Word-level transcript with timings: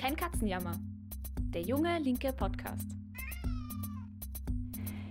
Kein 0.00 0.16
Katzenjammer. 0.16 0.80
Der 1.52 1.60
junge 1.60 1.98
linke 1.98 2.32
Podcast. 2.32 2.86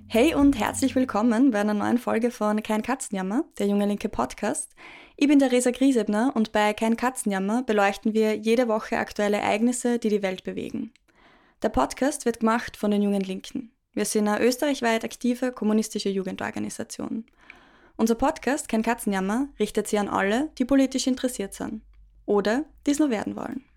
Hey 0.08 0.34
und 0.34 0.58
herzlich 0.58 0.96
willkommen 0.96 1.52
bei 1.52 1.60
einer 1.60 1.76
neuen 1.76 2.00
Folge 2.00 2.32
von 2.32 2.64
Kein 2.64 2.82
Katzenjammer, 2.82 3.44
der 3.60 3.68
junge 3.68 3.86
linke 3.86 4.10
Podcast. 4.10 4.74
Ich 5.16 5.28
bin 5.28 5.38
Theresa 5.38 5.70
Griesebner 5.70 6.32
und 6.34 6.52
bei 6.54 6.74
Kein 6.74 6.98
Katzenjammer 6.98 7.62
beleuchten 7.62 8.16
wir 8.16 8.36
jede 8.36 8.68
Woche 8.68 8.98
aktuelle 8.98 9.38
Ereignisse, 9.38 10.00
die 10.00 10.10
die 10.10 10.24
Welt 10.24 10.44
bewegen. 10.44 10.92
Der 11.62 11.70
Podcast 11.70 12.26
wird 12.26 12.40
gemacht 12.40 12.76
von 12.76 12.90
den 12.90 13.04
Jungen 13.04 13.22
Linken. 13.22 13.72
Wir 13.94 14.06
sind 14.06 14.28
eine 14.28 14.44
österreichweit 14.44 15.06
aktive 15.06 15.52
kommunistische 15.52 16.10
Jugendorganisation. 16.10 17.28
Unser 17.96 18.16
Podcast 18.16 18.68
Kein 18.68 18.82
Katzenjammer 18.82 19.50
richtet 19.60 19.88
sich 19.88 20.00
an 20.00 20.10
alle, 20.10 20.50
die 20.58 20.66
politisch 20.66 21.06
interessiert 21.06 21.54
sind 21.54 21.84
oder 22.26 22.66
dies 22.88 22.98
nur 22.98 23.12
werden 23.12 23.36
wollen. 23.36 23.69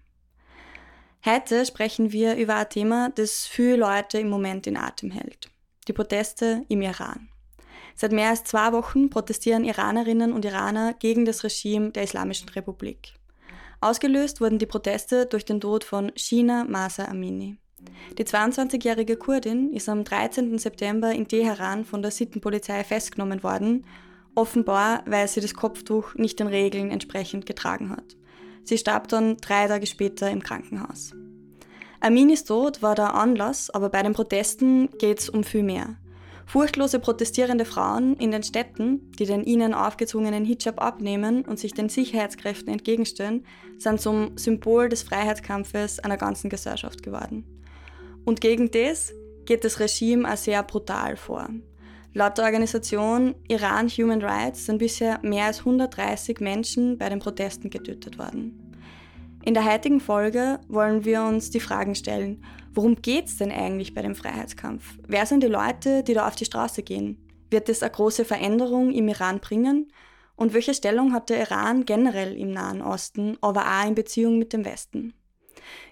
Heute 1.25 1.65
sprechen 1.65 2.11
wir 2.11 2.35
über 2.35 2.57
ein 2.57 2.69
Thema, 2.69 3.11
das 3.15 3.47
viele 3.47 3.77
Leute 3.77 4.19
im 4.19 4.29
Moment 4.29 4.67
in 4.67 4.77
Atem 4.77 5.13
hält. 5.13 5.51
Die 5.87 5.93
Proteste 5.93 6.65
im 6.69 6.83
Iran. 6.83 7.29
Seit 7.95 8.11
mehr 8.11 8.31
als 8.31 8.43
zwei 8.43 8.73
Wochen 8.73 9.09
protestieren 9.09 9.63
Iranerinnen 9.65 10.33
und 10.33 10.45
Iraner 10.45 10.95
gegen 10.95 11.25
das 11.25 11.45
Regime 11.45 11.93
der 11.93 12.03
Islamischen 12.03 12.49
Republik. 12.49 13.15
Ausgelöst 13.81 14.41
wurden 14.41 14.59
die 14.59 14.67
Proteste 14.67 15.27
durch 15.27 15.45
den 15.45 15.61
Tod 15.61 15.85
von 15.85 16.11
Shina 16.17 16.65
Masa 16.65 17.05
Amini. 17.05 17.57
Die 18.19 18.25
22-jährige 18.25 19.17
Kurdin 19.17 19.73
ist 19.73 19.89
am 19.89 20.03
13. 20.03 20.59
September 20.59 21.13
in 21.13 21.29
Teheran 21.29 21.85
von 21.85 22.03
der 22.03 22.11
Sittenpolizei 22.11 22.83
festgenommen 22.83 23.45
worden, 23.45 23.87
offenbar 24.35 25.05
weil 25.07 25.29
sie 25.29 25.41
das 25.41 25.55
Kopftuch 25.55 26.17
nicht 26.17 26.41
den 26.41 26.49
Regeln 26.49 26.91
entsprechend 26.91 27.47
getragen 27.47 27.91
hat. 27.91 28.17
Sie 28.65 28.79
starb 28.79 29.09
dann 29.09 29.37
drei 29.39 29.67
Tage 29.67 29.87
später 29.87 30.31
im 30.31 30.43
Krankenhaus. 30.43 31.13
Aminis 32.01 32.45
Tod 32.45 32.83
war 32.83 32.95
der 32.95 33.15
Anlass, 33.15 33.71
aber 33.71 33.89
bei 33.89 34.03
den 34.03 34.13
Protesten 34.13 34.91
geht 34.99 35.21
es 35.21 35.29
um 35.29 35.45
viel 35.45 35.63
mehr. 35.63 35.97
Furchtlose 36.47 36.99
protestierende 36.99 37.65
Frauen 37.65 38.17
in 38.17 38.31
den 38.31 38.43
Städten, 38.43 39.13
die 39.13 39.25
den 39.27 39.45
ihnen 39.45 39.73
aufgezwungenen 39.73 40.45
Hijab 40.45 40.83
abnehmen 40.83 41.45
und 41.45 41.59
sich 41.59 41.73
den 41.73 41.89
Sicherheitskräften 41.89 42.73
entgegenstellen, 42.73 43.47
sind 43.79 44.01
zum 44.01 44.37
Symbol 44.37 44.89
des 44.89 45.03
Freiheitskampfes 45.03 46.01
einer 46.01 46.17
ganzen 46.17 46.51
Gesellschaft 46.51 47.03
geworden. 47.03 47.45
Und 48.25 48.41
gegen 48.41 48.71
das 48.71 49.13
geht 49.45 49.65
das 49.65 49.81
Regime 49.81 50.31
auch 50.31 50.37
sehr 50.37 50.63
brutal 50.63 51.17
vor. 51.17 51.49
Laut 52.15 52.37
der 52.37 52.45
Organisation 52.45 53.35
Iran 53.49 53.89
Human 53.89 54.23
Rights 54.23 54.67
sind 54.67 54.79
bisher 54.79 55.19
mehr 55.23 55.47
als 55.47 55.61
130 55.61 56.41
Menschen 56.41 56.99
bei 56.99 57.09
den 57.09 57.21
Protesten 57.21 57.71
getötet 57.71 58.19
worden. 58.19 58.62
In 59.45 59.55
der 59.55 59.65
heutigen 59.65 59.99
Folge 59.99 60.61
wollen 60.69 61.05
wir 61.05 61.25
uns 61.25 61.51
die 61.51 61.59
Fragen 61.59 61.97
stellen, 61.97 62.45
worum 62.73 63.03
geht 63.03 63.27
es 63.27 63.39
denn 63.39 63.51
eigentlich 63.51 63.93
bei 63.93 64.01
dem 64.01 64.15
Freiheitskampf? 64.15 64.99
Wer 65.09 65.27
sind 65.27 65.43
die 65.43 65.49
Leute, 65.49 66.05
die 66.05 66.15
da 66.15 66.29
auf 66.29 66.37
die 66.37 66.45
Straße 66.45 66.85
gehen? 66.85 67.29
Wird 67.51 67.69
es 67.69 67.83
eine 67.83 67.91
große 67.91 68.25
Veränderung 68.25 68.93
im 68.93 69.09
Iran 69.09 69.41
bringen? 69.41 69.93
Und 70.37 70.55
welche 70.55 70.75
Stellung 70.75 71.13
hat 71.13 71.29
der 71.29 71.41
Iran 71.41 71.85
generell 71.85 72.37
im 72.37 72.53
Nahen 72.53 72.83
Osten, 72.83 73.37
aber 73.41 73.63
auch 73.63 73.87
in 73.87 73.97
Beziehung 73.97 74.39
mit 74.39 74.53
dem 74.53 74.65
Westen? 74.65 75.13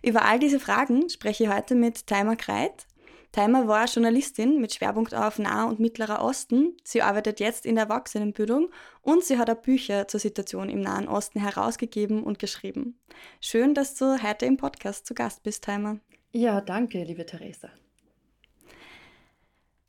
Über 0.01 0.25
all 0.25 0.39
diese 0.39 0.61
Fragen 0.61 1.11
spreche 1.11 1.45
ich 1.45 1.51
heute 1.51 1.75
mit 1.75 2.07
Taima 2.07 2.37
Kreit. 2.37 2.87
Taimer 3.33 3.69
war 3.69 3.87
Journalistin 3.87 4.61
mit 4.61 4.75
Schwerpunkt 4.75 5.15
auf 5.15 5.39
Nah- 5.39 5.65
und 5.65 5.79
Mittlerer 5.79 6.23
Osten. 6.23 6.77
Sie 6.83 7.01
arbeitet 7.01 7.39
jetzt 7.39 7.65
in 7.65 7.77
der 7.77 7.85
Erwachsenenbildung 7.85 8.71
und 9.03 9.23
sie 9.23 9.39
hat 9.39 9.49
auch 9.49 9.63
Bücher 9.63 10.09
zur 10.09 10.19
Situation 10.19 10.69
im 10.69 10.81
Nahen 10.81 11.07
Osten 11.07 11.39
herausgegeben 11.41 12.25
und 12.25 12.41
geschrieben. 12.41 12.99
Schön, 13.41 13.75
dass 13.75 13.95
du 13.95 14.21
heute 14.21 14.47
im 14.47 14.57
Podcast 14.57 15.07
zu 15.07 15.15
Gast 15.15 15.45
bist, 15.45 15.63
Taimer. 15.63 16.01
Ja, 16.33 16.61
danke, 16.61 17.05
liebe 17.05 17.25
Theresa. 17.25 17.69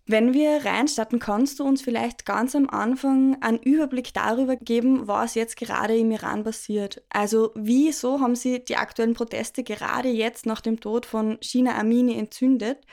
Wenn 0.05 0.33
wir 0.33 0.65
reinstarten, 0.65 1.19
kannst 1.19 1.59
du 1.59 1.63
uns 1.63 1.81
vielleicht 1.81 2.25
ganz 2.25 2.55
am 2.55 2.69
Anfang 2.69 3.41
einen 3.41 3.59
Überblick 3.59 4.13
darüber 4.13 4.55
geben, 4.55 5.07
was 5.07 5.35
jetzt 5.35 5.57
gerade 5.57 5.95
im 5.97 6.11
Iran 6.11 6.43
passiert? 6.43 7.01
Also 7.09 7.51
wieso 7.55 8.19
haben 8.19 8.35
sie 8.35 8.63
die 8.63 8.75
aktuellen 8.75 9.13
Proteste 9.13 9.63
gerade 9.63 10.09
jetzt 10.09 10.45
nach 10.45 10.61
dem 10.61 10.79
Tod 10.79 11.05
von 11.05 11.37
Shina 11.41 11.79
Amini 11.79 12.17
entzündet? 12.17 12.85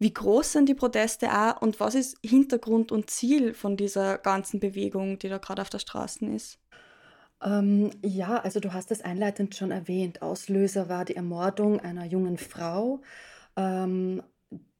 Wie 0.00 0.14
groß 0.14 0.52
sind 0.52 0.68
die 0.70 0.74
Proteste 0.74 1.30
auch 1.30 1.60
und 1.60 1.78
was 1.78 1.94
ist 1.94 2.16
Hintergrund 2.24 2.90
und 2.90 3.10
Ziel 3.10 3.52
von 3.52 3.76
dieser 3.76 4.16
ganzen 4.16 4.58
Bewegung, 4.58 5.18
die 5.18 5.28
da 5.28 5.36
gerade 5.36 5.60
auf 5.60 5.68
der 5.68 5.78
Straße 5.78 6.24
ist? 6.24 6.58
Ähm, 7.42 7.90
ja, 8.02 8.38
also 8.38 8.60
du 8.60 8.72
hast 8.72 8.90
es 8.90 9.02
einleitend 9.02 9.54
schon 9.54 9.70
erwähnt. 9.70 10.22
Auslöser 10.22 10.88
war 10.88 11.04
die 11.04 11.16
Ermordung 11.16 11.80
einer 11.80 12.06
jungen 12.06 12.38
Frau, 12.38 13.02
ähm, 13.56 14.22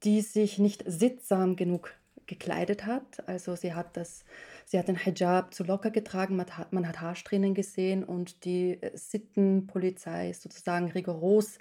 die 0.04 0.22
sich 0.22 0.58
nicht 0.58 0.84
sittsam 0.86 1.54
genug 1.54 1.94
gekleidet 2.26 2.86
hat. 2.86 3.28
Also 3.28 3.56
sie 3.56 3.74
hat 3.74 3.98
das 3.98 4.24
Sie 4.70 4.78
hat 4.78 4.86
den 4.86 4.94
Hijab 4.94 5.52
zu 5.52 5.64
locker 5.64 5.90
getragen, 5.90 6.36
man 6.36 6.46
hat, 6.56 6.72
man 6.72 6.86
hat 6.86 7.00
Haarsträhnen 7.00 7.54
gesehen 7.54 8.04
und 8.04 8.44
die 8.44 8.80
äh, 8.80 8.96
Sittenpolizei 8.96 10.30
ist 10.30 10.42
sozusagen 10.42 10.92
rigoros 10.92 11.58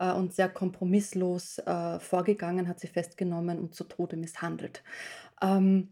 äh, 0.00 0.10
und 0.10 0.34
sehr 0.34 0.48
kompromisslos 0.48 1.60
äh, 1.60 2.00
vorgegangen, 2.00 2.66
hat 2.66 2.80
sie 2.80 2.88
festgenommen 2.88 3.60
und 3.60 3.76
zu 3.76 3.84
Tode 3.84 4.16
misshandelt. 4.16 4.82
Ähm, 5.40 5.90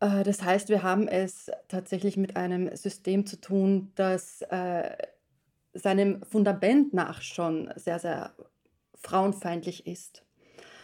äh, 0.00 0.22
das 0.22 0.42
heißt, 0.42 0.68
wir 0.68 0.82
haben 0.82 1.08
es 1.08 1.50
tatsächlich 1.66 2.18
mit 2.18 2.36
einem 2.36 2.76
System 2.76 3.24
zu 3.24 3.40
tun, 3.40 3.90
das 3.94 4.44
seinem 5.72 6.22
Fundament 6.24 6.92
nach 6.92 7.22
schon 7.22 7.72
sehr, 7.76 7.98
sehr 7.98 8.34
frauenfeindlich 8.94 9.86
ist. 9.86 10.26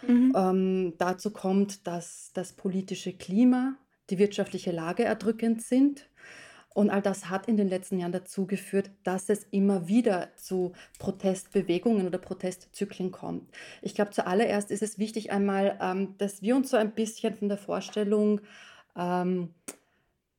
Mhm. 0.06 0.32
Ähm, 0.34 0.94
dazu 0.96 1.34
kommt, 1.34 1.86
dass 1.86 2.30
das 2.32 2.54
politische 2.54 3.12
Klima 3.12 3.76
die 4.10 4.18
wirtschaftliche 4.18 4.72
Lage 4.72 5.04
erdrückend 5.04 5.62
sind. 5.62 6.08
Und 6.74 6.90
all 6.90 7.02
das 7.02 7.28
hat 7.28 7.48
in 7.48 7.56
den 7.56 7.68
letzten 7.68 7.98
Jahren 7.98 8.12
dazu 8.12 8.46
geführt, 8.46 8.90
dass 9.02 9.28
es 9.28 9.44
immer 9.50 9.88
wieder 9.88 10.28
zu 10.36 10.72
Protestbewegungen 10.98 12.06
oder 12.06 12.18
Protestzyklen 12.18 13.10
kommt. 13.10 13.50
Ich 13.82 13.94
glaube, 13.94 14.12
zuallererst 14.12 14.70
ist 14.70 14.82
es 14.82 14.98
wichtig 14.98 15.32
einmal, 15.32 15.76
ähm, 15.80 16.14
dass 16.18 16.40
wir 16.40 16.54
uns 16.54 16.70
so 16.70 16.76
ein 16.76 16.92
bisschen 16.92 17.34
von 17.34 17.48
der 17.48 17.58
Vorstellung 17.58 18.40
ähm, 18.96 19.54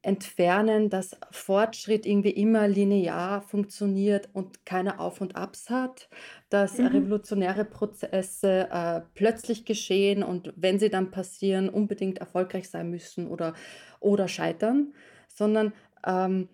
entfernen, 0.09 0.89
dass 0.89 1.15
Fortschritt 1.29 2.07
irgendwie 2.07 2.31
immer 2.31 2.67
linear 2.67 3.43
funktioniert 3.43 4.27
und 4.33 4.65
keine 4.65 4.99
Auf 4.99 5.21
und 5.21 5.35
Abs 5.35 5.69
hat, 5.69 6.09
dass 6.49 6.79
mhm. 6.79 6.87
revolutionäre 6.87 7.63
Prozesse 7.63 8.67
äh, 8.71 9.01
plötzlich 9.13 9.65
geschehen 9.65 10.23
und 10.23 10.51
wenn 10.55 10.79
sie 10.79 10.89
dann 10.89 11.11
passieren, 11.11 11.69
unbedingt 11.69 12.17
erfolgreich 12.17 12.69
sein 12.69 12.89
müssen 12.89 13.27
oder, 13.27 13.53
oder 13.99 14.27
scheitern, 14.27 14.93
sondern 15.27 15.73
ähm, 16.03 16.49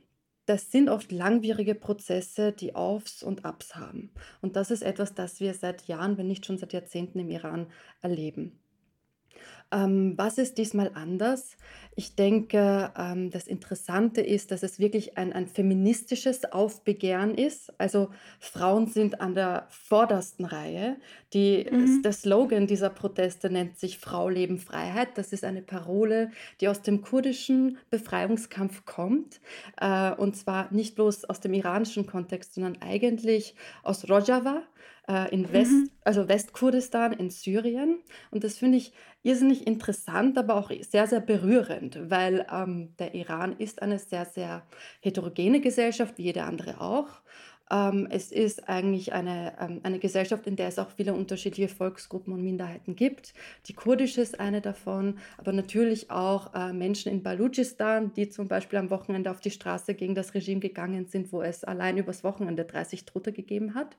das 0.46 0.70
sind 0.70 0.90
oft 0.90 1.14
langwierige 1.14 1.76
Prozesse, 1.76 2.52
die 2.52 2.76
Aufs 2.76 3.24
und 3.24 3.46
Abs 3.46 3.76
haben. 3.76 4.12
Und 4.42 4.58
das 4.58 4.70
ist 4.70 4.84
etwas, 4.84 5.14
das 5.14 5.40
wir 5.40 5.54
seit 5.54 5.88
Jahren, 5.88 6.18
wenn 6.18 6.28
nicht 6.28 6.46
schon 6.46 6.58
seit 6.58 6.74
Jahrzehnten 6.74 7.20
im 7.20 7.32
Iran 7.32 7.68
erleben. 8.02 8.60
Ähm, 9.72 10.14
was 10.18 10.38
ist 10.38 10.58
diesmal 10.58 10.92
anders? 10.94 11.58
Ich 11.98 12.16
denke, 12.16 12.92
ähm, 12.98 13.32
das 13.32 13.48
Interessante 13.48 14.20
ist, 14.20 14.52
dass 14.52 14.64
es 14.64 14.80
wirklich 14.80 15.18
ein, 15.18 15.32
ein 15.32 15.48
feministisches 15.48 16.44
Aufbegehren 16.52 17.36
ist. 17.36 17.74
Also 17.80 18.10
Frauen 18.40 18.88
sind 18.88 19.22
an 19.22 19.34
der 19.34 19.68
vordersten 19.70 20.44
Reihe. 20.44 20.98
Die, 21.34 21.66
mhm. 21.70 22.02
Der 22.04 22.12
Slogan 22.12 22.68
dieser 22.68 22.90
Proteste 22.90 23.50
nennt 23.50 23.80
sich 23.80 23.98
Frau, 23.98 24.28
Leben, 24.28 24.58
Freiheit. 24.58 25.18
Das 25.18 25.32
ist 25.32 25.46
eine 25.46 25.62
Parole, 25.62 26.32
die 26.60 26.68
aus 26.68 26.82
dem 26.82 27.02
kurdischen 27.02 27.78
Befreiungskampf 27.90 28.84
kommt. 28.84 29.40
Äh, 29.80 30.12
und 30.16 30.36
zwar 30.36 30.74
nicht 30.74 30.96
bloß 30.96 31.24
aus 31.26 31.40
dem 31.40 31.54
iranischen 31.54 32.06
Kontext, 32.06 32.56
sondern 32.56 32.78
eigentlich 32.82 33.56
aus 33.84 34.10
Rojava 34.10 34.64
äh, 35.08 35.34
in 35.34 35.52
West, 35.52 35.72
mhm. 35.72 35.90
also 36.04 36.28
Westkurdistan 36.28 37.14
in 37.14 37.30
Syrien. 37.30 38.00
Und 38.32 38.44
das 38.44 38.58
finde 38.58 38.78
ich 38.78 38.94
irrsinnig 39.24 39.66
interessant, 39.66 40.38
aber 40.38 40.56
auch 40.56 40.72
sehr, 40.82 41.08
sehr 41.08 41.22
berührend, 41.22 42.10
weil 42.10 42.46
ähm, 42.52 42.96
der 43.00 43.16
Iran 43.16 43.56
ist 43.58 43.82
eine 43.82 44.00
sehr, 44.00 44.26
sehr 44.26 44.64
heterogene 45.02 45.62
Gesellschaft, 45.62 46.18
wie 46.18 46.24
jede 46.24 46.44
andere 46.44 46.82
auch. 46.82 47.22
Ähm, 47.72 48.08
es 48.12 48.32
ist 48.32 48.70
eigentlich 48.70 49.14
eine, 49.14 49.54
ähm, 49.60 49.80
eine 49.84 50.00
Gesellschaft, 50.00 50.46
in 50.46 50.56
der 50.56 50.68
es 50.68 50.78
auch 50.78 50.92
viele 50.92 51.14
unterschiedliche 51.14 51.68
Volksgruppen 51.68 52.32
und 52.34 52.44
Minderheiten 52.44 52.96
gibt. 52.96 53.34
Die 53.66 53.74
kurdische 53.74 54.22
ist 54.22 54.40
eine 54.40 54.62
davon, 54.62 55.18
aber 55.38 55.52
natürlich 55.52 56.12
auch 56.12 56.54
äh, 56.54 56.74
Menschen 56.74 57.12
in 57.12 57.24
Balutschistan, 57.24 58.14
die 58.14 58.30
zum 58.30 58.48
Beispiel 58.48 58.78
am 58.78 58.92
Wochenende 58.92 59.32
auf 59.32 59.40
die 59.40 59.52
Straße 59.52 59.96
gegen 59.96 60.14
das 60.14 60.34
Regime 60.36 60.60
gegangen 60.60 61.08
sind, 61.08 61.32
wo 61.32 61.42
es 61.42 61.64
allein 61.64 61.98
übers 61.98 62.24
Wochenende 62.24 62.66
30 62.66 63.06
Tote 63.06 63.32
gegeben 63.32 63.74
hat. 63.74 63.98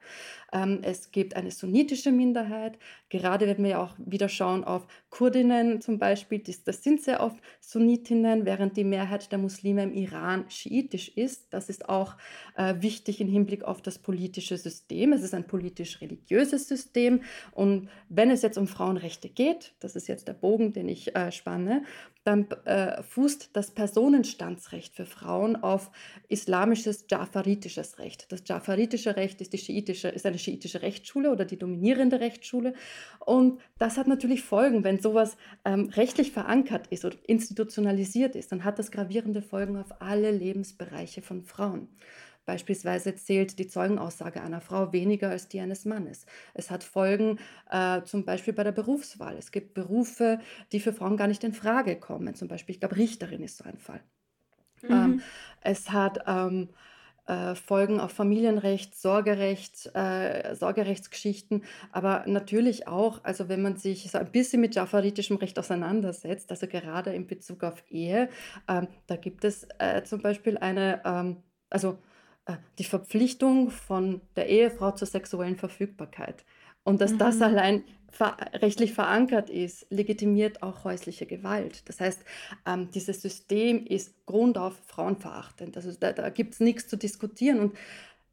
Ähm, 0.52 0.80
es 0.82 1.10
gibt 1.10 1.34
eine 1.34 1.50
sunnitische 1.50 2.12
Minderheit. 2.12 2.78
Gerade 3.08 3.46
werden 3.46 3.64
wir 3.64 3.72
ja 3.72 3.82
auch 3.82 3.94
wieder 3.98 4.28
schauen 4.28 4.62
auf 4.64 4.86
Kurdinnen 5.10 5.80
zum 5.80 5.98
Beispiel. 5.98 6.38
Das, 6.38 6.62
das 6.62 6.84
sind 6.84 7.02
sehr 7.02 7.20
oft 7.20 7.38
Sunnitinnen, 7.60 8.44
während 8.44 8.76
die 8.76 8.84
Mehrheit 8.84 9.32
der 9.32 9.38
Muslime 9.38 9.82
im 9.82 9.92
Iran 9.92 10.44
schiitisch 10.48 11.08
ist. 11.08 11.52
Das 11.52 11.68
ist 11.68 11.88
auch 11.88 12.16
äh, 12.56 12.74
wichtig 12.80 13.20
im 13.20 13.28
Hinblick 13.28 13.55
Hinblick 13.56 13.64
auf 13.64 13.82
das 13.82 13.98
politische 13.98 14.56
System. 14.56 15.12
Es 15.12 15.22
ist 15.22 15.34
ein 15.34 15.46
politisch-religiöses 15.46 16.68
System. 16.68 17.22
Und 17.52 17.88
wenn 18.08 18.30
es 18.30 18.42
jetzt 18.42 18.58
um 18.58 18.66
Frauenrechte 18.66 19.28
geht, 19.28 19.74
das 19.80 19.96
ist 19.96 20.08
jetzt 20.08 20.28
der 20.28 20.34
Bogen, 20.34 20.72
den 20.72 20.88
ich 20.88 21.14
äh, 21.14 21.32
spanne, 21.32 21.82
dann 22.24 22.48
äh, 22.64 23.02
fußt 23.02 23.50
das 23.52 23.70
Personenstandsrecht 23.70 24.94
für 24.94 25.06
Frauen 25.06 25.54
auf 25.54 25.90
islamisches 26.28 27.06
Jafaritisches 27.08 27.98
Recht. 27.98 28.26
Das 28.32 28.42
Jafaritische 28.46 29.14
Recht 29.14 29.40
ist, 29.40 29.52
die 29.52 29.58
schiitische, 29.58 30.08
ist 30.08 30.26
eine 30.26 30.38
schiitische 30.38 30.82
Rechtsschule 30.82 31.30
oder 31.30 31.44
die 31.44 31.58
dominierende 31.58 32.18
Rechtsschule. 32.18 32.74
Und 33.20 33.60
das 33.78 33.96
hat 33.96 34.08
natürlich 34.08 34.42
Folgen, 34.42 34.82
wenn 34.82 34.98
sowas 34.98 35.36
ähm, 35.64 35.88
rechtlich 35.94 36.32
verankert 36.32 36.88
ist 36.88 37.04
oder 37.04 37.16
institutionalisiert 37.26 38.34
ist, 38.34 38.50
dann 38.50 38.64
hat 38.64 38.78
das 38.78 38.90
gravierende 38.90 39.40
Folgen 39.40 39.76
auf 39.76 40.00
alle 40.00 40.32
Lebensbereiche 40.32 41.22
von 41.22 41.42
Frauen. 41.42 41.88
Beispielsweise 42.46 43.14
zählt 43.16 43.58
die 43.58 43.66
Zeugenaussage 43.66 44.40
einer 44.40 44.60
Frau 44.60 44.92
weniger 44.92 45.30
als 45.30 45.48
die 45.48 45.60
eines 45.60 45.84
Mannes. 45.84 46.26
Es 46.54 46.70
hat 46.70 46.84
Folgen 46.84 47.38
äh, 47.70 48.02
zum 48.02 48.24
Beispiel 48.24 48.54
bei 48.54 48.64
der 48.64 48.72
Berufswahl. 48.72 49.36
Es 49.36 49.52
gibt 49.52 49.74
Berufe, 49.74 50.38
die 50.72 50.80
für 50.80 50.92
Frauen 50.92 51.16
gar 51.16 51.26
nicht 51.26 51.44
in 51.44 51.52
Frage 51.52 51.96
kommen. 51.96 52.34
Zum 52.34 52.48
Beispiel, 52.48 52.74
ich 52.74 52.80
glaube, 52.80 52.96
Richterin 52.96 53.42
ist 53.42 53.58
so 53.58 53.64
ein 53.64 53.78
Fall. 53.78 54.00
Mhm. 54.82 54.90
Ähm, 54.90 55.22
es 55.60 55.90
hat 55.90 56.20
ähm, 56.26 56.68
äh, 57.26 57.54
Folgen 57.56 57.98
auf 57.98 58.12
Familienrecht, 58.12 58.94
Sorgerecht, 58.94 59.90
äh, 59.94 60.54
Sorgerechtsgeschichten, 60.54 61.64
aber 61.90 62.24
natürlich 62.26 62.86
auch, 62.86 63.24
also 63.24 63.48
wenn 63.48 63.62
man 63.62 63.76
sich 63.76 64.10
so 64.10 64.18
ein 64.18 64.30
bisschen 64.30 64.60
mit 64.60 64.76
jafaritischem 64.76 65.36
Recht 65.36 65.58
auseinandersetzt, 65.58 66.50
also 66.50 66.68
gerade 66.68 67.12
in 67.12 67.26
Bezug 67.26 67.64
auf 67.64 67.82
Ehe, 67.90 68.28
ähm, 68.68 68.86
da 69.08 69.16
gibt 69.16 69.44
es 69.44 69.66
äh, 69.78 70.04
zum 70.04 70.22
Beispiel 70.22 70.56
eine, 70.58 71.02
ähm, 71.04 71.38
also 71.68 71.98
die 72.78 72.84
Verpflichtung 72.84 73.70
von 73.70 74.20
der 74.36 74.48
Ehefrau 74.48 74.92
zur 74.92 75.08
sexuellen 75.08 75.56
Verfügbarkeit. 75.56 76.44
Und 76.84 77.00
dass 77.00 77.12
mhm. 77.12 77.18
das 77.18 77.42
allein 77.42 77.84
ver 78.10 78.36
rechtlich 78.54 78.94
verankert 78.94 79.50
ist, 79.50 79.86
legitimiert 79.90 80.62
auch 80.62 80.84
häusliche 80.84 81.26
Gewalt. 81.26 81.88
Das 81.88 82.00
heißt, 82.00 82.24
ähm, 82.64 82.90
dieses 82.92 83.20
System 83.20 83.84
ist 83.84 84.14
grundauf 84.24 84.74
frauenverachtend. 84.86 85.76
Also 85.76 85.92
da, 85.98 86.12
da 86.12 86.30
gibt 86.30 86.54
es 86.54 86.60
nichts 86.60 86.88
zu 86.88 86.96
diskutieren. 86.96 87.58
Und 87.58 87.76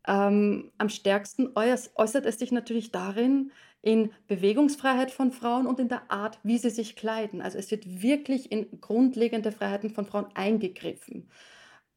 ähm, 0.08 0.72
am 0.78 0.90
stärksten 0.90 1.50
äußert 1.56 2.26
es 2.26 2.40
sich 2.40 2.52
natürlich 2.52 2.92
darin, 2.92 3.52
in 3.82 4.12
Bewegungsfreiheit 4.28 5.12
von 5.12 5.34
Frauen 5.34 5.68
und 5.68 5.80
in 5.80 5.90
der 5.90 6.10
Art, 6.10 6.40
wie 6.44 6.58
sie 6.58 6.70
sich 6.70 6.96
kleiden. 6.96 7.42
Also 7.42 7.58
es 7.58 7.70
wird 7.70 8.02
wirklich 8.02 8.50
in 8.50 8.80
grundlegende 8.80 9.52
Freiheiten 9.52 9.90
von 9.90 10.06
Frauen 10.06 10.28
eingegriffen. 10.36 11.30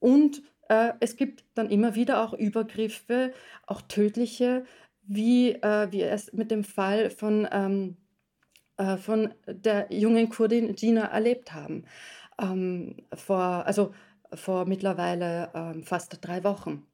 Und 0.00 0.42
äh, 0.68 0.92
es 1.00 1.16
gibt 1.16 1.44
dann 1.54 1.70
immer 1.70 1.94
wieder 1.94 2.22
auch 2.22 2.32
Übergriffe, 2.32 3.32
auch 3.66 3.82
tödliche, 3.82 4.64
wie 5.02 5.52
äh, 5.52 5.90
wir 5.90 6.10
es 6.10 6.32
mit 6.32 6.50
dem 6.50 6.64
Fall 6.64 7.10
von, 7.10 7.48
ähm, 7.50 7.96
äh, 8.76 8.96
von 8.96 9.32
der 9.46 9.86
jungen 9.90 10.28
Kurdin 10.28 10.74
Gina 10.74 11.06
erlebt 11.06 11.52
haben. 11.52 11.84
Ähm, 12.40 12.96
vor, 13.14 13.64
also 13.66 13.94
vor 14.34 14.66
mittlerweile 14.66 15.50
ähm, 15.54 15.82
fast 15.84 16.18
drei 16.20 16.42
Wochen. 16.44 16.86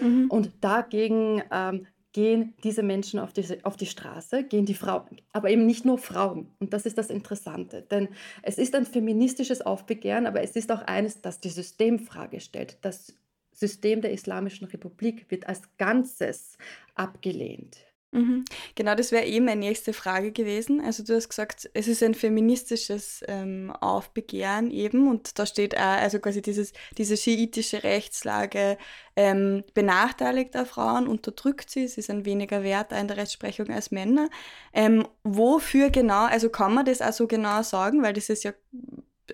Mhm. 0.00 0.26
Und 0.30 0.52
dagegen 0.60 1.42
ähm, 1.50 1.86
gehen 2.12 2.54
diese 2.64 2.82
Menschen 2.82 3.20
auf 3.20 3.32
die, 3.32 3.64
auf 3.64 3.76
die 3.76 3.86
Straße, 3.86 4.44
gehen 4.44 4.66
die 4.66 4.74
Frauen, 4.74 5.20
aber 5.32 5.50
eben 5.50 5.66
nicht 5.66 5.84
nur 5.84 5.98
Frauen. 5.98 6.54
Und 6.58 6.72
das 6.72 6.86
ist 6.86 6.98
das 6.98 7.10
Interessante, 7.10 7.82
denn 7.82 8.08
es 8.42 8.58
ist 8.58 8.74
ein 8.74 8.86
feministisches 8.86 9.60
Aufbegehren, 9.60 10.26
aber 10.26 10.42
es 10.42 10.56
ist 10.56 10.72
auch 10.72 10.82
eines, 10.82 11.20
das 11.20 11.40
die 11.40 11.50
Systemfrage 11.50 12.40
stellt. 12.40 12.78
Das 12.82 13.14
System 13.52 14.00
der 14.00 14.12
Islamischen 14.12 14.66
Republik 14.68 15.30
wird 15.30 15.48
als 15.48 15.62
Ganzes 15.78 16.56
abgelehnt. 16.94 17.87
Mhm. 18.10 18.46
Genau, 18.74 18.94
das 18.94 19.12
wäre 19.12 19.26
eh 19.26 19.38
meine 19.38 19.60
nächste 19.60 19.92
Frage 19.92 20.32
gewesen. 20.32 20.80
Also 20.80 21.04
du 21.04 21.14
hast 21.14 21.28
gesagt, 21.28 21.68
es 21.74 21.88
ist 21.88 22.02
ein 22.02 22.14
feministisches 22.14 23.22
ähm, 23.28 23.70
Aufbegehren 23.70 24.70
eben 24.70 25.10
und 25.10 25.38
da 25.38 25.44
steht 25.44 25.76
auch, 25.76 25.80
also 25.82 26.18
quasi 26.18 26.40
dieses, 26.40 26.72
diese 26.96 27.18
schiitische 27.18 27.82
Rechtslage 27.82 28.78
ähm, 29.14 29.62
benachteiligt 29.74 30.56
auch 30.56 30.66
Frauen, 30.66 31.06
unterdrückt 31.06 31.68
sie, 31.68 31.86
sie 31.86 32.00
sind 32.00 32.24
weniger 32.24 32.62
wert 32.62 32.92
in 32.92 33.08
der 33.08 33.18
Rechtsprechung 33.18 33.68
als 33.68 33.90
Männer. 33.90 34.30
Ähm, 34.72 35.06
wofür 35.22 35.90
genau, 35.90 36.24
also 36.24 36.48
kann 36.48 36.72
man 36.72 36.86
das 36.86 37.02
auch 37.02 37.12
so 37.12 37.26
genau 37.26 37.62
sagen, 37.62 38.02
weil 38.02 38.14
das 38.14 38.30
ist 38.30 38.42
ja 38.42 38.52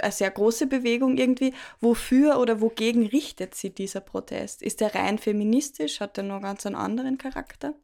eine 0.00 0.11
sehr 0.11 0.32
große 0.32 0.67
Bewegung 0.67 1.17
irgendwie. 1.17 1.55
Wofür 1.81 2.41
oder 2.41 2.61
wogegen 2.61 3.06
richtet 3.06 3.55
sich 3.55 3.73
dieser 3.75 4.00
Protest? 4.00 4.62
Ist 4.62 4.81
der 4.81 4.97
rein 4.97 5.19
feministisch? 5.19 6.00
Hat 6.00 6.19
er 6.19 6.25
noch 6.25 6.43
ganz 6.43 6.67
einen 6.67 6.75
anderen 6.75 7.19
Charakter? 7.19 7.75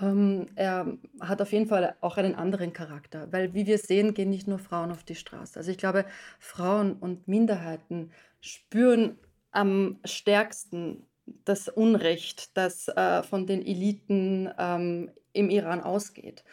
Ähm, 0.00 0.46
er 0.54 0.86
hat 1.20 1.42
auf 1.42 1.52
jeden 1.52 1.66
Fall 1.66 1.94
auch 2.00 2.16
einen 2.16 2.34
anderen 2.34 2.72
Charakter, 2.72 3.32
weil 3.32 3.54
wie 3.54 3.66
wir 3.66 3.78
sehen, 3.78 4.14
gehen 4.14 4.30
nicht 4.30 4.48
nur 4.48 4.58
Frauen 4.58 4.90
auf 4.90 5.04
die 5.04 5.14
Straße. 5.14 5.58
Also 5.58 5.70
ich 5.70 5.78
glaube, 5.78 6.04
Frauen 6.38 6.94
und 6.94 7.28
Minderheiten 7.28 8.12
spüren 8.40 9.18
am 9.50 9.98
stärksten 10.04 11.04
das 11.44 11.68
Unrecht, 11.68 12.56
das 12.56 12.88
äh, 12.88 13.22
von 13.22 13.46
den 13.46 13.64
Eliten 13.64 14.48
ähm, 14.58 15.10
im 15.32 15.50
Iran 15.50 15.80
ausgeht. 15.80 16.44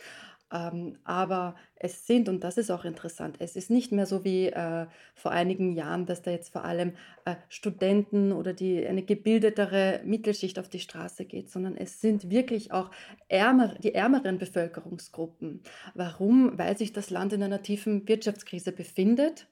Ähm, 0.54 1.00
aber 1.04 1.56
es 1.76 2.06
sind, 2.06 2.30
und 2.30 2.44
das 2.44 2.58
ist 2.58 2.70
auch 2.70 2.86
interessant, 2.86 3.38
es 3.40 3.56
ist 3.56 3.72
nicht 3.72 3.92
mehr 3.92 4.06
so 4.06 4.24
wie 4.24 4.48
äh, 4.48 4.86
vor 5.16 5.32
einigen 5.32 5.72
Jahren, 5.72 6.06
dass 6.06 6.22
da 6.22 6.30
jetzt 6.30 6.54
vor 6.54 6.64
allem 6.64 6.94
äh, 7.26 7.36
Studenten 7.50 8.32
oder 8.32 8.54
die, 8.54 8.86
eine 8.86 9.02
gebildetere 9.02 10.02
Mittelschicht 10.06 10.60
auf 10.60 10.70
die 10.70 10.80
Straße 10.80 11.26
geht, 11.26 11.50
sondern 11.50 11.76
es 11.76 12.00
sind 12.00 12.30
wirklich 12.30 12.72
auch 12.72 12.92
ärmer, 13.28 13.74
die 13.80 13.96
ärmeren 13.96 14.38
Bevölkerungsgruppen. 14.38 15.62
Warum? 15.96 16.58
Weil 16.58 16.78
sich 16.78 16.94
das 16.94 17.10
Land 17.10 17.34
in 17.34 17.42
einer 17.42 17.64
tiefen 17.64 18.08
Wirtschaftskrise 18.08 18.72
befindet. 18.72 19.48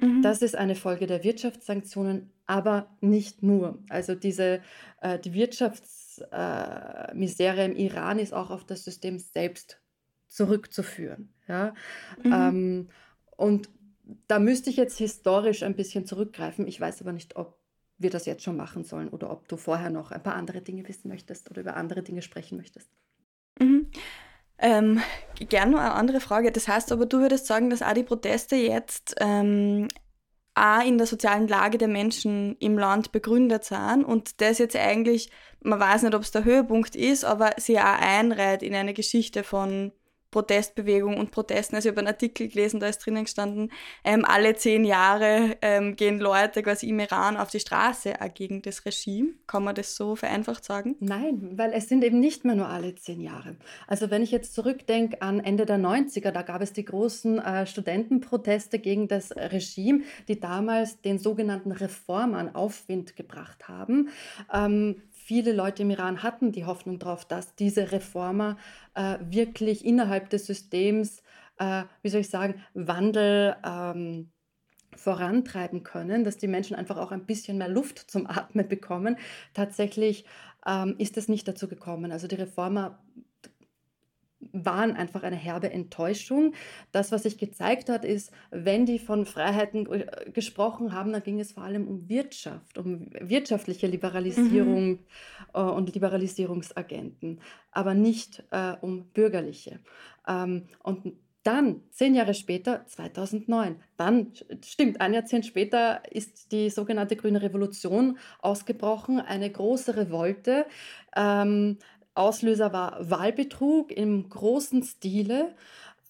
Mhm. 0.00 0.22
Das 0.22 0.40
ist 0.40 0.56
eine 0.56 0.76
Folge 0.76 1.06
der 1.06 1.24
Wirtschaftssanktionen, 1.24 2.30
aber 2.46 2.88
nicht 3.02 3.42
nur. 3.42 3.78
Also 3.90 4.14
diese, 4.14 4.62
äh, 5.02 5.18
die 5.18 5.34
Wirtschaftsmisere 5.34 7.66
im 7.66 7.76
Iran 7.76 8.18
ist 8.18 8.32
auch 8.32 8.50
auf 8.50 8.64
das 8.64 8.84
System 8.84 9.18
selbst 9.18 9.81
zurückzuführen. 10.32 11.32
Ja? 11.48 11.74
Mhm. 12.22 12.32
Ähm, 12.32 12.88
und 13.36 13.68
da 14.28 14.38
müsste 14.38 14.70
ich 14.70 14.76
jetzt 14.76 14.98
historisch 14.98 15.62
ein 15.62 15.76
bisschen 15.76 16.06
zurückgreifen. 16.06 16.66
Ich 16.66 16.80
weiß 16.80 17.00
aber 17.02 17.12
nicht, 17.12 17.36
ob 17.36 17.58
wir 17.98 18.10
das 18.10 18.26
jetzt 18.26 18.42
schon 18.42 18.56
machen 18.56 18.84
sollen 18.84 19.08
oder 19.08 19.30
ob 19.30 19.48
du 19.48 19.56
vorher 19.56 19.90
noch 19.90 20.10
ein 20.10 20.22
paar 20.22 20.34
andere 20.34 20.60
Dinge 20.60 20.86
wissen 20.88 21.08
möchtest 21.08 21.50
oder 21.50 21.60
über 21.60 21.76
andere 21.76 22.02
Dinge 22.02 22.22
sprechen 22.22 22.56
möchtest. 22.56 22.90
Mhm. 23.58 23.90
Ähm, 24.58 25.00
gerne 25.48 25.72
noch 25.72 25.80
eine 25.80 25.92
andere 25.92 26.20
Frage. 26.20 26.52
Das 26.52 26.68
heißt 26.68 26.92
aber, 26.92 27.06
du 27.06 27.18
würdest 27.18 27.46
sagen, 27.46 27.70
dass 27.70 27.82
auch 27.82 27.94
die 27.94 28.02
Proteste 28.02 28.56
jetzt 28.56 29.14
ähm, 29.20 29.88
auch 30.54 30.84
in 30.84 30.98
der 30.98 31.06
sozialen 31.06 31.48
Lage 31.48 31.78
der 31.78 31.88
Menschen 31.88 32.56
im 32.58 32.78
Land 32.78 33.12
begründet 33.12 33.64
sind 33.64 34.04
und 34.04 34.40
das 34.40 34.58
jetzt 34.58 34.76
eigentlich, 34.76 35.30
man 35.62 35.80
weiß 35.80 36.02
nicht, 36.02 36.14
ob 36.14 36.22
es 36.22 36.30
der 36.30 36.44
Höhepunkt 36.44 36.94
ist, 36.94 37.24
aber 37.24 37.52
sie 37.56 37.78
auch 37.78 38.00
einreiht 38.00 38.62
in 38.62 38.74
eine 38.74 38.94
Geschichte 38.94 39.44
von 39.44 39.92
Protestbewegung 40.32 41.18
und 41.18 41.30
Protesten. 41.30 41.76
Also 41.76 41.88
ich 41.88 41.92
habe 41.92 42.00
einen 42.00 42.08
Artikel 42.08 42.48
gelesen, 42.48 42.80
da 42.80 42.88
ist 42.88 42.98
drinnen 42.98 43.24
gestanden, 43.24 43.70
ähm, 44.02 44.24
alle 44.24 44.56
zehn 44.56 44.84
Jahre 44.84 45.56
ähm, 45.62 45.94
gehen 45.94 46.18
Leute 46.18 46.62
quasi 46.64 46.88
im 46.88 46.98
Iran 46.98 47.36
auf 47.36 47.50
die 47.50 47.60
Straße 47.60 48.14
äh, 48.18 48.28
gegen 48.30 48.62
das 48.62 48.84
Regime. 48.84 49.34
Kann 49.46 49.62
man 49.62 49.76
das 49.76 49.94
so 49.94 50.16
vereinfacht 50.16 50.64
sagen? 50.64 50.96
Nein, 50.98 51.52
weil 51.56 51.72
es 51.72 51.88
sind 51.88 52.02
eben 52.02 52.18
nicht 52.18 52.44
mehr 52.44 52.56
nur 52.56 52.68
alle 52.68 52.94
zehn 52.96 53.20
Jahre. 53.20 53.56
Also 53.86 54.10
wenn 54.10 54.22
ich 54.22 54.32
jetzt 54.32 54.54
zurückdenke 54.54 55.20
an 55.22 55.38
Ende 55.38 55.66
der 55.66 55.78
90er, 55.78 56.30
da 56.32 56.42
gab 56.42 56.62
es 56.62 56.72
die 56.72 56.84
großen 56.84 57.38
äh, 57.38 57.66
Studentenproteste 57.66 58.78
gegen 58.78 59.06
das 59.06 59.36
Regime, 59.36 60.02
die 60.28 60.40
damals 60.40 61.00
den 61.02 61.18
sogenannten 61.18 61.72
Reformern 61.72 62.54
Aufwind 62.54 63.16
gebracht 63.16 63.68
haben. 63.68 64.08
Ähm, 64.52 65.02
viele 65.24 65.52
Leute 65.52 65.82
im 65.82 65.90
Iran 65.90 66.22
hatten 66.22 66.52
die 66.52 66.64
Hoffnung 66.64 66.98
darauf, 66.98 67.24
dass 67.24 67.54
diese 67.54 67.92
Reformer 67.92 68.56
äh, 68.94 69.18
wirklich 69.20 69.84
innerhalb 69.84 70.30
des 70.30 70.46
Systems, 70.46 71.22
äh, 71.58 71.84
wie 72.02 72.08
soll 72.08 72.22
ich 72.22 72.30
sagen, 72.30 72.62
Wandel 72.74 73.56
ähm, 73.64 74.30
vorantreiben 74.96 75.84
können, 75.84 76.24
dass 76.24 76.36
die 76.36 76.48
Menschen 76.48 76.76
einfach 76.76 76.98
auch 76.98 77.12
ein 77.12 77.24
bisschen 77.24 77.58
mehr 77.58 77.68
Luft 77.68 77.98
zum 77.98 78.26
Atmen 78.26 78.68
bekommen. 78.68 79.16
Tatsächlich 79.54 80.24
ähm, 80.66 80.96
ist 80.98 81.16
es 81.16 81.28
nicht 81.28 81.46
dazu 81.48 81.68
gekommen. 81.68 82.12
Also 82.12 82.26
die 82.26 82.34
Reformer 82.34 82.98
waren 84.52 84.96
einfach 84.96 85.22
eine 85.22 85.36
herbe 85.36 85.70
Enttäuschung. 85.70 86.54
Das, 86.90 87.12
was 87.12 87.22
sich 87.22 87.38
gezeigt 87.38 87.88
hat, 87.88 88.04
ist, 88.04 88.32
wenn 88.50 88.86
die 88.86 88.98
von 88.98 89.26
Freiheiten 89.26 89.86
gesprochen 90.32 90.92
haben, 90.92 91.12
dann 91.12 91.22
ging 91.22 91.38
es 91.38 91.52
vor 91.52 91.62
allem 91.62 91.86
um 91.86 92.08
Wirtschaft, 92.08 92.78
um 92.78 93.06
wirtschaftliche 93.20 93.86
Liberalisierung 93.86 94.90
mhm. 94.90 94.98
äh, 95.54 95.60
und 95.60 95.94
Liberalisierungsagenten, 95.94 97.40
aber 97.70 97.94
nicht 97.94 98.42
äh, 98.50 98.74
um 98.80 99.04
bürgerliche. 99.06 99.80
Ähm, 100.26 100.66
und 100.82 101.14
Dann, 101.44 101.82
zehn 101.90 102.14
Jahre 102.14 102.34
später, 102.34 102.86
2009, 102.86 103.74
dann, 103.96 104.32
stimmt, 104.64 105.00
ein 105.00 105.12
Jahrzehnt 105.12 105.44
später 105.44 106.02
ist 106.08 106.52
die 106.52 106.70
sogenannte 106.70 107.16
Grüne 107.16 107.42
Revolution 107.42 108.16
ausgebrochen, 108.40 109.18
eine 109.18 109.50
große 109.50 109.96
Revolte. 109.96 110.66
Ähm, 111.16 111.78
Auslöser 112.14 112.72
war 112.72 113.10
Wahlbetrug 113.10 113.90
im 113.90 114.28
großen 114.28 114.82
Stile. 114.82 115.54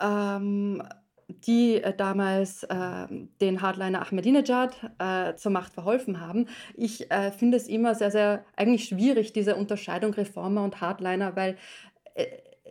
Ähm, 0.01 0.83
die 1.47 1.83
äh, 1.83 1.95
damals 1.97 2.63
äh, 2.65 3.07
den 3.41 3.63
Hardliner 3.63 4.03
Ahmadinejad 4.03 4.77
äh, 4.99 5.35
zur 5.35 5.53
Macht 5.53 5.73
verholfen 5.73 6.21
haben. 6.21 6.47
Ich 6.75 7.11
äh, 7.11 7.31
finde 7.31 7.57
es 7.57 7.69
immer 7.69 7.95
sehr, 7.95 8.11
sehr 8.11 8.45
eigentlich 8.57 8.85
schwierig, 8.85 9.33
diese 9.33 9.57
Unterscheidung 9.57 10.15
Reformer 10.15 10.65
und 10.65 10.81
Hardliner, 10.81 11.37
weil 11.37 11.57
äh, 12.15 12.27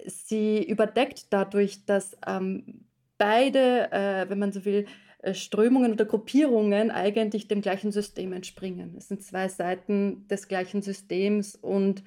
sie 0.06 0.64
überdeckt 0.64 1.28
dadurch, 1.32 1.86
dass 1.86 2.18
ähm, 2.28 2.86
beide, 3.18 3.92
äh, 3.92 4.30
wenn 4.30 4.40
man 4.40 4.52
so 4.52 4.66
will, 4.66 4.86
Strömungen 5.34 5.94
oder 5.94 6.06
Gruppierungen 6.06 6.92
eigentlich 6.92 7.48
dem 7.48 7.62
gleichen 7.62 7.92
System 7.92 8.34
entspringen. 8.34 8.96
Es 8.98 9.08
sind 9.08 9.24
zwei 9.24 9.48
Seiten 9.48 10.28
des 10.28 10.48
gleichen 10.48 10.82
Systems 10.82 11.56
und 11.56 12.04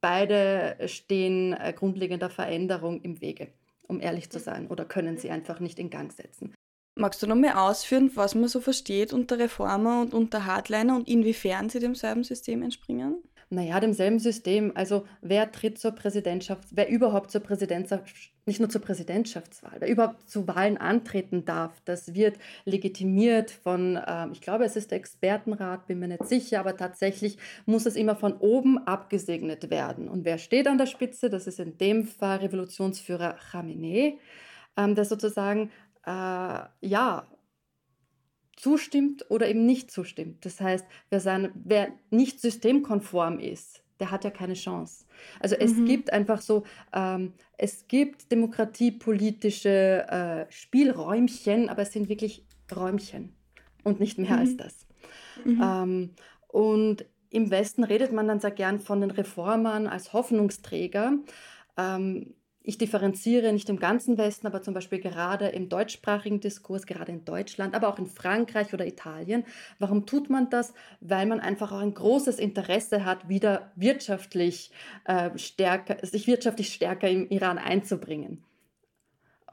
beide 0.00 0.76
stehen 0.86 1.56
grundlegender 1.76 2.30
Veränderung 2.30 3.00
im 3.02 3.20
Wege 3.20 3.48
um 3.86 4.00
ehrlich 4.00 4.30
zu 4.30 4.38
sein, 4.38 4.68
oder 4.68 4.84
können 4.84 5.18
sie 5.18 5.30
einfach 5.30 5.60
nicht 5.60 5.78
in 5.78 5.90
Gang 5.90 6.12
setzen. 6.12 6.54
Magst 6.96 7.22
du 7.22 7.26
noch 7.26 7.34
mehr 7.34 7.60
ausführen, 7.60 8.10
was 8.14 8.34
man 8.34 8.48
so 8.48 8.60
versteht 8.60 9.12
unter 9.12 9.38
Reformer 9.38 10.00
und 10.00 10.14
unter 10.14 10.46
Hardliner 10.46 10.96
und 10.96 11.08
inwiefern 11.08 11.68
sie 11.68 11.80
demselben 11.80 12.24
System 12.24 12.62
entspringen? 12.62 13.22
Naja, 13.54 13.78
demselben 13.78 14.18
System. 14.18 14.72
Also 14.74 15.06
wer 15.20 15.52
tritt 15.52 15.78
zur 15.78 15.92
Präsidentschaft, 15.92 16.68
wer 16.72 16.88
überhaupt 16.88 17.30
zur 17.30 17.40
Präsidentschaft, 17.40 18.04
nicht 18.46 18.58
nur 18.58 18.68
zur 18.68 18.80
Präsidentschaftswahl, 18.80 19.76
wer 19.78 19.88
überhaupt 19.88 20.28
zu 20.28 20.46
Wahlen 20.48 20.76
antreten 20.76 21.44
darf, 21.44 21.80
das 21.84 22.14
wird 22.14 22.36
legitimiert 22.64 23.50
von, 23.50 23.96
äh, 23.96 24.28
ich 24.32 24.40
glaube, 24.40 24.64
es 24.64 24.76
ist 24.76 24.90
der 24.90 24.98
Expertenrat, 24.98 25.86
bin 25.86 26.00
mir 26.00 26.08
nicht 26.08 26.26
sicher, 26.26 26.60
aber 26.60 26.76
tatsächlich 26.76 27.38
muss 27.64 27.86
es 27.86 27.96
immer 27.96 28.16
von 28.16 28.34
oben 28.34 28.78
abgesegnet 28.86 29.70
werden. 29.70 30.08
Und 30.08 30.24
wer 30.24 30.38
steht 30.38 30.66
an 30.66 30.78
der 30.78 30.86
Spitze? 30.86 31.30
Das 31.30 31.46
ist 31.46 31.60
in 31.60 31.78
dem 31.78 32.04
Fall 32.04 32.38
Revolutionsführer 32.38 33.36
Khamenei, 33.50 34.18
ähm, 34.76 34.94
der 34.94 35.04
sozusagen, 35.04 35.70
äh, 36.04 36.58
ja, 36.80 37.26
zustimmt 38.56 39.30
oder 39.30 39.48
eben 39.48 39.66
nicht 39.66 39.90
zustimmt. 39.90 40.44
Das 40.44 40.60
heißt, 40.60 40.86
wer, 41.10 41.20
sein, 41.20 41.50
wer 41.54 41.88
nicht 42.10 42.40
systemkonform 42.40 43.38
ist, 43.38 43.82
der 44.00 44.10
hat 44.10 44.24
ja 44.24 44.30
keine 44.30 44.54
Chance. 44.54 45.04
Also 45.40 45.54
es 45.56 45.74
mhm. 45.74 45.84
gibt 45.86 46.12
einfach 46.12 46.40
so, 46.40 46.64
ähm, 46.92 47.32
es 47.56 47.86
gibt 47.86 48.32
demokratiepolitische 48.32 50.06
äh, 50.08 50.52
Spielräumchen, 50.52 51.68
aber 51.68 51.82
es 51.82 51.92
sind 51.92 52.08
wirklich 52.08 52.44
Räumchen 52.74 53.34
und 53.84 54.00
nicht 54.00 54.18
mehr 54.18 54.32
mhm. 54.32 54.38
als 54.38 54.56
das. 54.56 54.86
Mhm. 55.44 55.60
Ähm, 55.62 56.10
und 56.48 57.04
im 57.30 57.50
Westen 57.50 57.84
redet 57.84 58.12
man 58.12 58.28
dann 58.28 58.40
sehr 58.40 58.50
gern 58.50 58.78
von 58.78 59.00
den 59.00 59.10
Reformern 59.10 59.86
als 59.86 60.12
Hoffnungsträger. 60.12 61.18
Ähm, 61.76 62.34
ich 62.66 62.78
differenziere 62.78 63.52
nicht 63.52 63.68
im 63.68 63.78
ganzen 63.78 64.16
Westen, 64.16 64.46
aber 64.46 64.62
zum 64.62 64.72
Beispiel 64.72 64.98
gerade 64.98 65.48
im 65.48 65.68
deutschsprachigen 65.68 66.40
Diskurs, 66.40 66.86
gerade 66.86 67.12
in 67.12 67.24
Deutschland, 67.26 67.74
aber 67.74 67.88
auch 67.88 67.98
in 67.98 68.06
Frankreich 68.06 68.72
oder 68.72 68.86
Italien. 68.86 69.44
Warum 69.78 70.06
tut 70.06 70.30
man 70.30 70.48
das? 70.48 70.72
Weil 71.00 71.26
man 71.26 71.40
einfach 71.40 71.72
auch 71.72 71.80
ein 71.80 71.92
großes 71.92 72.38
Interesse 72.38 73.04
hat, 73.04 73.28
wieder 73.28 73.70
wirtschaftlich 73.76 74.72
äh, 75.04 75.36
stärker, 75.36 76.04
sich 76.06 76.26
wirtschaftlich 76.26 76.72
stärker 76.72 77.08
im 77.08 77.28
Iran 77.28 77.58
einzubringen. 77.58 78.42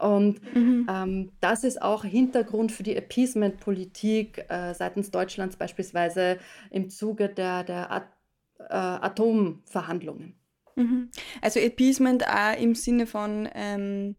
Und 0.00 0.40
mhm. 0.54 0.86
ähm, 0.90 1.32
das 1.40 1.64
ist 1.64 1.82
auch 1.82 2.04
Hintergrund 2.04 2.72
für 2.72 2.82
die 2.82 2.96
Appeasement-Politik 2.96 4.46
äh, 4.48 4.72
seitens 4.72 5.10
Deutschlands 5.10 5.56
beispielsweise 5.56 6.38
im 6.70 6.88
Zuge 6.88 7.28
der, 7.28 7.62
der 7.62 7.92
At 7.92 8.08
äh, 8.58 8.74
Atomverhandlungen. 8.74 10.34
Mhm. 10.76 11.10
Also 11.40 11.60
Appeasement 11.60 12.26
auch 12.26 12.58
im 12.58 12.74
Sinne 12.74 13.06
von 13.06 13.48
ähm, 13.54 14.16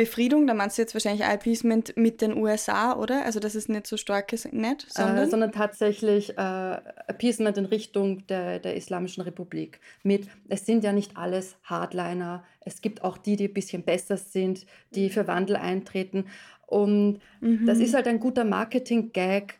Befriedung, 0.00 0.46
da 0.46 0.54
meinst 0.54 0.78
du 0.78 0.82
jetzt 0.82 0.94
wahrscheinlich 0.94 1.26
auch 1.26 1.30
Appeasement 1.30 1.94
mit 1.94 2.22
den 2.22 2.34
USA, 2.34 2.96
oder? 2.96 3.26
Also 3.26 3.38
das 3.38 3.54
ist 3.54 3.68
nicht 3.68 3.86
so 3.86 3.98
stark 3.98 4.32
ist, 4.32 4.50
nicht, 4.50 4.84
äh, 4.84 4.86
sondern? 4.88 5.18
Äh, 5.18 5.26
sondern 5.28 5.52
tatsächlich 5.52 6.38
äh, 6.38 6.40
Appeasement 6.40 7.58
in 7.58 7.66
Richtung 7.66 8.26
der, 8.28 8.60
der 8.60 8.76
Islamischen 8.76 9.22
Republik. 9.22 9.78
Mit, 10.02 10.26
es 10.48 10.64
sind 10.64 10.84
ja 10.84 10.92
nicht 10.92 11.18
alles 11.18 11.56
Hardliner, 11.64 12.44
es 12.60 12.80
gibt 12.80 13.04
auch 13.04 13.18
die, 13.18 13.36
die 13.36 13.48
ein 13.48 13.52
bisschen 13.52 13.82
besser 13.82 14.16
sind, 14.16 14.64
die 14.94 15.10
für 15.10 15.26
Wandel 15.26 15.56
eintreten. 15.56 16.24
Und 16.66 17.18
mhm. 17.42 17.66
das 17.66 17.78
ist 17.78 17.92
halt 17.92 18.06
ein 18.06 18.20
guter 18.20 18.44
Marketing-Gag, 18.44 19.58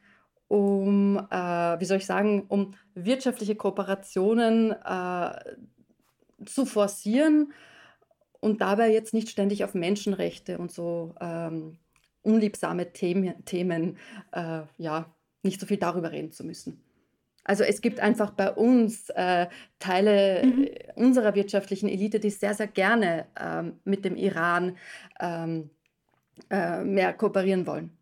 um, 0.49 1.19
äh, 1.31 1.35
wie 1.81 1.85
soll 1.85 1.99
ich 1.99 2.07
sagen, 2.07 2.47
um 2.49 2.73
wirtschaftliche 2.95 3.57
Kooperationen 3.57 4.73
äh, 4.73 5.31
zu 6.44 6.66
forcieren 6.66 7.52
und 8.40 8.61
dabei 8.61 8.92
jetzt 8.92 9.14
nicht 9.14 9.28
ständig 9.28 9.64
auf 9.64 9.75
Menschenrechte 9.75 10.59
und 10.59 10.73
so 10.73 11.14
ähm, 11.20 11.78
unliebsame 12.23 12.92
Themen, 12.92 13.44
Themen 13.44 13.99
äh, 14.32 14.62
ja, 14.78 15.14
nicht 15.42 15.61
so 15.61 15.66
viel 15.66 15.78
darüber 15.78 16.12
reden 16.12 16.32
zu 16.32 16.44
müssen. 16.44 16.82
Also 17.44 17.64
es 17.64 17.80
gibt 17.80 18.00
einfach 18.00 18.30
bei 18.30 18.52
uns 18.52 19.09
äh, 19.11 19.47
Teile 19.78 20.44
mhm. 20.44 20.68
unserer 20.94 21.35
wirtschaftlichen 21.35 21.88
Elite, 21.88 22.20
die 22.20 22.30
sehr, 22.30 22.54
sehr 22.54 22.66
gerne 22.66 23.26
ähm, 23.40 23.80
mit 23.85 24.04
dem 24.04 24.16
Iran 24.16 24.76
ähm, 25.18 25.70
äh, 26.50 26.85
mehr 26.85 27.14
kooperieren 27.14 27.66
wollen. 27.66 27.97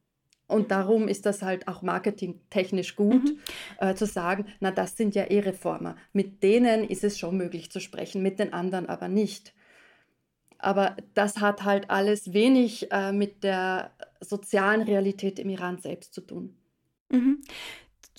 Und 0.48 0.70
darum 0.70 1.08
ist 1.08 1.26
das 1.26 1.42
halt 1.42 1.68
auch 1.68 1.82
marketingtechnisch 1.82 2.96
gut, 2.96 3.24
mhm. 3.24 3.38
äh, 3.78 3.94
zu 3.94 4.06
sagen, 4.06 4.46
na, 4.60 4.70
das 4.70 4.96
sind 4.96 5.14
ja 5.14 5.24
eh 5.24 5.40
Reformer. 5.40 5.94
Mit 6.12 6.42
denen 6.42 6.84
ist 6.84 7.04
es 7.04 7.18
schon 7.18 7.36
möglich 7.36 7.70
zu 7.70 7.80
sprechen, 7.80 8.22
mit 8.22 8.38
den 8.38 8.54
anderen 8.54 8.88
aber 8.88 9.08
nicht. 9.08 9.54
Aber 10.58 10.96
das 11.14 11.40
hat 11.40 11.64
halt 11.64 11.90
alles 11.90 12.32
wenig 12.32 12.90
äh, 12.90 13.12
mit 13.12 13.44
der 13.44 13.92
sozialen 14.20 14.82
Realität 14.82 15.38
im 15.38 15.50
Iran 15.50 15.78
selbst 15.78 16.14
zu 16.14 16.22
tun. 16.22 16.56
Mhm. 17.10 17.42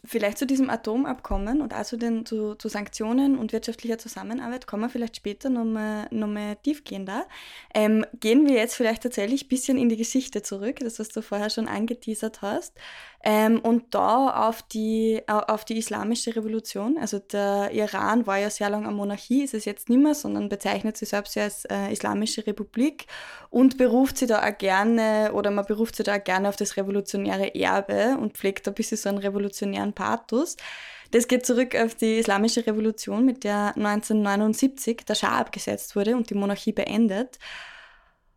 Vielleicht 0.05 0.37
zu 0.37 0.45
diesem 0.45 0.69
Atomabkommen 0.69 1.61
und 1.61 1.73
also 1.73 1.97
den, 1.97 2.25
zu, 2.25 2.55
zu, 2.55 2.69
Sanktionen 2.69 3.37
und 3.37 3.51
wirtschaftlicher 3.51 3.97
Zusammenarbeit 3.97 4.65
kommen 4.65 4.83
wir 4.83 4.89
vielleicht 4.89 5.17
später 5.17 5.49
nochmal 5.49 6.07
noch 6.11 6.27
mal 6.27 6.55
tiefgehender. 6.55 7.27
Ähm, 7.73 8.05
gehen 8.19 8.47
wir 8.47 8.55
jetzt 8.55 8.75
vielleicht 8.75 9.03
tatsächlich 9.03 9.45
ein 9.45 9.49
bisschen 9.49 9.77
in 9.77 9.89
die 9.89 9.97
Geschichte 9.97 10.41
zurück, 10.41 10.77
das 10.79 10.99
was 10.99 11.09
du 11.09 11.21
vorher 11.21 11.49
schon 11.49 11.67
angeteasert 11.67 12.41
hast. 12.41 12.73
Ähm, 13.21 13.59
und 13.59 13.93
da 13.93 14.47
auf 14.47 14.61
die, 14.61 15.21
auf 15.27 15.65
die 15.65 15.77
islamische 15.77 16.35
Revolution. 16.35 16.97
Also 16.97 17.19
der 17.19 17.69
Iran 17.73 18.25
war 18.25 18.38
ja 18.38 18.49
sehr 18.49 18.69
lange 18.69 18.88
eine 18.88 18.95
Monarchie, 18.95 19.43
ist 19.43 19.53
es 19.53 19.65
jetzt 19.65 19.89
nicht 19.89 20.01
mehr, 20.01 20.15
sondern 20.15 20.47
bezeichnet 20.47 20.95
sich 20.95 21.09
selbst 21.09 21.35
ja 21.35 21.43
als 21.43 21.65
äh, 21.65 21.91
Islamische 21.91 22.47
Republik 22.47 23.07
und 23.49 23.77
beruft 23.77 24.17
sich 24.17 24.29
da 24.29 24.47
auch 24.47 24.57
gerne, 24.57 25.31
oder 25.33 25.51
man 25.51 25.65
beruft 25.65 25.97
sich 25.97 26.05
da 26.05 26.15
auch 26.15 26.23
gerne 26.23 26.47
auf 26.47 26.55
das 26.55 26.77
revolutionäre 26.77 27.53
Erbe 27.55 28.17
und 28.17 28.38
pflegt 28.38 28.67
da 28.67 28.71
ein 28.71 28.75
bisschen 28.75 28.97
so 28.97 29.09
einen 29.09 29.17
revolutionären 29.17 29.91
Pathos. 29.91 30.55
Das 31.11 31.27
geht 31.27 31.45
zurück 31.45 31.75
auf 31.75 31.95
die 31.95 32.19
Islamische 32.19 32.65
Revolution, 32.65 33.25
mit 33.25 33.43
der 33.43 33.73
1979 33.75 35.05
der 35.05 35.15
Schah 35.15 35.39
abgesetzt 35.39 35.95
wurde 35.95 36.15
und 36.15 36.29
die 36.29 36.35
Monarchie 36.35 36.71
beendet. 36.71 37.38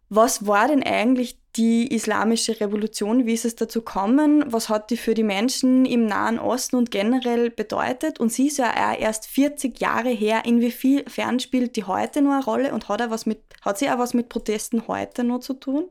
Was 0.08 0.46
war 0.46 0.68
denn 0.68 0.82
eigentlich 0.82 1.41
die 1.56 1.92
islamische 1.92 2.60
Revolution? 2.60 3.26
Wie 3.26 3.34
ist 3.34 3.44
es 3.44 3.56
dazu 3.56 3.80
gekommen? 3.80 4.44
Was 4.46 4.68
hat 4.68 4.90
die 4.90 4.96
für 4.96 5.14
die 5.14 5.22
Menschen 5.22 5.84
im 5.84 6.06
Nahen 6.06 6.38
Osten 6.38 6.76
und 6.76 6.90
generell 6.90 7.50
bedeutet? 7.50 8.20
Und 8.20 8.32
sie 8.32 8.46
ist 8.46 8.58
ja 8.58 8.70
auch 8.70 8.98
erst 8.98 9.26
40 9.26 9.80
Jahre 9.80 10.10
her. 10.10 10.42
Inwiefern 10.44 11.40
spielt 11.40 11.76
die 11.76 11.84
heute 11.84 12.22
noch 12.22 12.32
eine 12.32 12.44
Rolle 12.44 12.72
und 12.72 12.88
hat, 12.88 13.00
er 13.00 13.10
was 13.10 13.26
mit, 13.26 13.42
hat 13.60 13.78
sie 13.78 13.90
auch 13.90 13.98
was 13.98 14.14
mit 14.14 14.28
Protesten 14.28 14.88
heute 14.88 15.24
noch 15.24 15.40
zu 15.40 15.54
tun? 15.54 15.88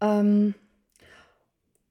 Ähm, 0.00 0.54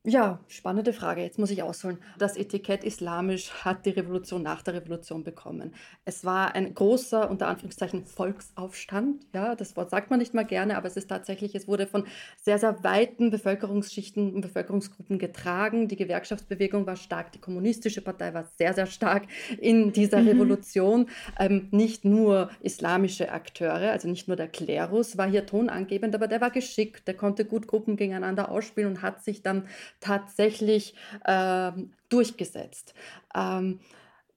ja, 0.10 0.40
spannende 0.48 0.94
Frage. 0.94 1.22
Jetzt 1.22 1.40
muss 1.40 1.52
ich 1.52 1.64
ausholen. 1.64 2.00
Das 2.18 2.36
Etikett 2.36 2.84
islamisch 2.84 3.52
hat 3.64 3.86
die 3.86 3.92
Revolution 3.92 4.42
nach 4.42 4.62
der 4.62 4.74
Revolution 4.74 5.24
bekommen. 5.24 5.74
Es 6.06 6.26
war 6.26 6.56
ein 6.56 6.74
großer, 6.74 7.30
unter 7.30 7.48
Anführungszeichen, 7.48 8.06
Volksaufstand. 8.06 9.26
Ja, 9.34 9.56
das 9.56 9.76
Wort 9.76 9.90
sagt 9.90 10.10
man 10.10 10.20
nicht 10.20 10.34
mal 10.34 10.44
gerne, 10.46 10.78
aber 10.78 10.88
es 10.88 10.98
ist 10.98 11.08
tatsächlich, 11.08 11.56
es 11.56 11.68
wurde 11.68 11.88
von 11.88 12.06
sehr, 12.42 12.60
sehr 12.60 12.84
weiten 12.84 13.30
Bevölkerungsschichten 13.30 14.34
und 14.34 14.42
Bevölkerungsgruppen 14.42 15.20
getragen. 15.20 15.88
Die 15.88 15.96
Gewerkschaftsbewegung 15.96 16.86
war 16.86 16.96
stark, 16.96 17.32
die 17.32 17.40
kommunistische 17.40 18.02
Partei 18.02 18.34
war 18.34 18.46
sehr, 18.58 18.74
sehr 18.74 18.88
stark 18.88 19.28
in 19.60 19.92
dieser 19.94 20.22
mhm. 20.22 20.30
Revolution. 20.30 21.10
Ähm, 21.38 21.68
nicht 21.72 22.06
nur 22.06 22.50
islamische 22.62 23.32
Akteure, 23.32 23.92
also 23.92 24.08
nicht 24.08 24.28
nur 24.28 24.38
der 24.38 24.48
Klerus 24.48 25.18
war 25.18 25.30
hier 25.30 25.46
tonangebend, 25.46 26.16
aber 26.16 26.28
der 26.28 26.42
war 26.42 26.52
geschickt, 26.52 27.08
der 27.08 27.14
konnte 27.14 27.46
gut 27.46 27.68
Gruppen 27.68 27.96
gegeneinander 27.96 28.50
ausspielen 28.50 28.90
und 28.90 29.02
hat 29.02 29.24
sich 29.24 29.44
dann 29.44 29.68
tatsächlich 30.00 30.96
ähm, 31.26 31.94
durchgesetzt. 32.10 32.94
Ähm, 33.36 33.80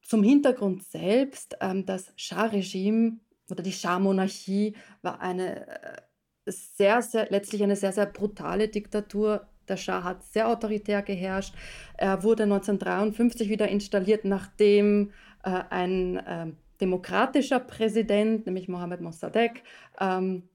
zum 0.03 0.23
Hintergrund 0.23 0.83
selbst, 0.83 1.57
ähm, 1.61 1.87
das 1.87 2.13
Schah-Regime 2.17 3.19
oder 3.51 3.63
die 3.63 3.73
Schah-Monarchie 3.73 4.75
war 5.03 5.21
eine 5.21 5.67
äh, 5.69 6.03
sehr, 6.47 7.03
sehr, 7.03 7.29
letztlich 7.31 7.63
eine 7.63 7.77
sehr, 7.77 7.93
sehr 7.93 8.07
brutale 8.07 8.69
Diktatur. 8.69 9.47
Der 9.69 9.77
Schah 9.77 10.03
hat 10.03 10.25
sehr 10.25 10.49
autoritär 10.49 11.03
geherrscht. 11.03 11.55
Er 11.97 12.25
wurde 12.25 12.43
1953 12.45 13.49
wieder 13.49 13.69
installiert, 13.69 14.25
nachdem 14.25 15.13
äh, 15.45 15.63
ein 15.71 16.17
äh, 16.17 16.53
demokratischer 16.81 17.61
Präsident, 17.61 18.47
nämlich 18.47 18.69
Mohammed 18.69 19.01
Mossadegh, 19.01 19.63
ähm, 20.01 20.49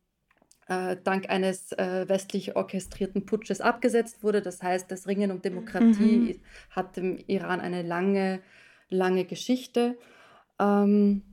äh, 0.67 0.97
dank 1.03 1.29
eines 1.29 1.71
äh, 1.74 2.07
westlich 2.07 2.55
orchestrierten 2.55 3.25
Putsches 3.25 3.62
abgesetzt 3.62 4.24
wurde. 4.24 4.41
Das 4.41 4.62
heißt, 4.62 4.91
das 4.91 5.07
Ringen 5.07 5.31
um 5.31 5.41
Demokratie 5.41 6.36
mhm. 6.36 6.41
hat 6.71 6.97
im 6.97 7.17
Iran 7.27 7.62
eine 7.62 7.83
lange, 7.83 8.41
lange 8.89 9.25
Geschichte. 9.25 9.97
Ähm, 10.59 11.24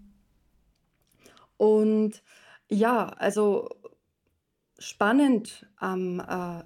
und 1.56 2.22
ja, 2.68 3.08
also 3.08 3.68
spannend 4.78 5.66
am, 5.76 6.20
äh, 6.20 6.62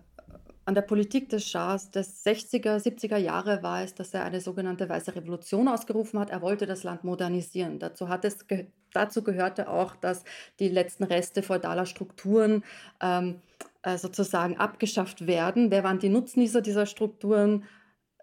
an 0.68 0.74
der 0.74 0.82
Politik 0.82 1.30
des 1.30 1.48
Schahs 1.48 1.90
des 1.90 2.26
60er, 2.26 2.76
70er 2.76 3.16
Jahre 3.16 3.62
war 3.62 3.82
es, 3.82 3.94
dass 3.94 4.12
er 4.12 4.24
eine 4.24 4.42
sogenannte 4.42 4.86
Weiße 4.86 5.16
Revolution 5.16 5.66
ausgerufen 5.66 6.20
hat. 6.20 6.28
Er 6.28 6.42
wollte 6.42 6.66
das 6.66 6.82
Land 6.82 7.04
modernisieren. 7.04 7.78
Dazu, 7.78 8.10
hat 8.10 8.26
es 8.26 8.46
ge 8.46 8.66
dazu 8.92 9.22
gehörte 9.22 9.70
auch, 9.70 9.96
dass 9.96 10.24
die 10.60 10.68
letzten 10.68 11.04
Reste 11.04 11.42
feudaler 11.42 11.86
Strukturen 11.86 12.64
ähm, 13.00 13.40
äh, 13.80 13.96
sozusagen 13.96 14.58
abgeschafft 14.58 15.26
werden. 15.26 15.70
Wer 15.70 15.84
waren 15.84 16.00
die 16.00 16.10
Nutznießer 16.10 16.60
dieser 16.60 16.84
Strukturen? 16.84 17.64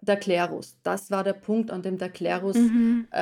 Der 0.02 0.18
Klerus. 0.18 0.76
Das 0.84 1.10
war 1.10 1.24
der 1.24 1.32
Punkt, 1.32 1.72
an 1.72 1.82
dem 1.82 1.98
der 1.98 2.10
Klerus, 2.10 2.56
mhm. 2.56 3.08
äh, 3.10 3.16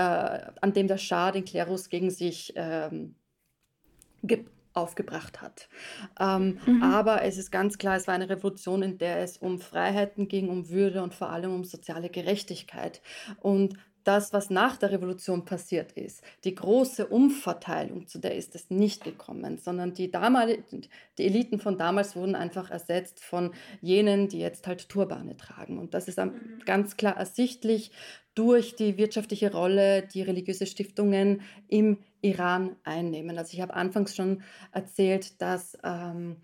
an 0.61 0.73
dem 0.75 0.87
der 0.87 0.99
Schah 0.99 1.31
den 1.31 1.47
Klerus 1.47 1.89
gegen 1.89 2.11
sich 2.11 2.53
ähm, 2.57 3.15
aufgebracht 4.75 5.41
hat. 5.41 5.69
Ähm, 6.21 6.59
mhm. 6.67 6.83
Aber 6.83 7.23
es 7.23 7.39
ist 7.39 7.51
ganz 7.51 7.79
klar, 7.79 7.97
es 7.97 8.07
war 8.07 8.15
eine 8.15 8.29
Revolution, 8.29 8.83
in 8.83 8.99
der 8.99 9.19
es 9.21 9.39
um 9.39 9.59
Freiheiten 9.59 10.29
ging, 10.29 10.49
um 10.49 10.69
Würde 10.69 11.03
und 11.03 11.15
vor 11.15 11.31
allem 11.31 11.55
um 11.55 11.65
soziale 11.65 12.11
Gerechtigkeit. 12.11 13.01
Und 13.41 13.79
das, 14.05 14.33
was 14.33 14.51
nach 14.51 14.77
der 14.77 14.93
Revolution 14.93 15.45
passiert 15.45 15.93
ist, 15.93 16.23
die 16.45 16.55
große 16.55 17.07
Umverteilung, 17.07 18.07
zu 18.07 18.19
der 18.19 18.37
ist 18.37 18.55
es 18.55 18.71
nicht 18.71 19.03
gekommen, 19.03 19.59
sondern 19.59 19.95
die, 19.95 20.11
damalige, 20.11 20.63
die 21.19 21.25
Eliten 21.25 21.59
von 21.59 21.79
damals 21.79 22.15
wurden 22.15 22.35
einfach 22.35 22.71
ersetzt 22.71 23.21
von 23.21 23.53
jenen, 23.81 24.29
die 24.29 24.41
jetzt 24.41 24.67
halt 24.67 24.89
Turbane 24.89 25.37
tragen. 25.37 25.79
Und 25.79 25.95
das 25.95 26.07
ist 26.07 26.19
mhm. 26.19 26.61
ganz 26.67 26.97
klar 26.97 27.17
ersichtlich 27.17 27.91
durch 28.35 28.77
die 28.77 28.99
wirtschaftliche 28.99 29.53
Rolle, 29.53 30.03
die 30.03 30.23
religiöse 30.23 30.67
Stiftungen 30.67 31.41
im 31.69 31.99
Iran 32.25 32.77
einnehmen. 32.85 33.39
Also 33.39 33.53
ich 33.53 33.61
habe 33.61 33.75
anfangs 33.75 34.17
schon 34.17 34.43
erzählt, 34.73 35.41
dass 35.41 35.77
ähm, 35.85 36.37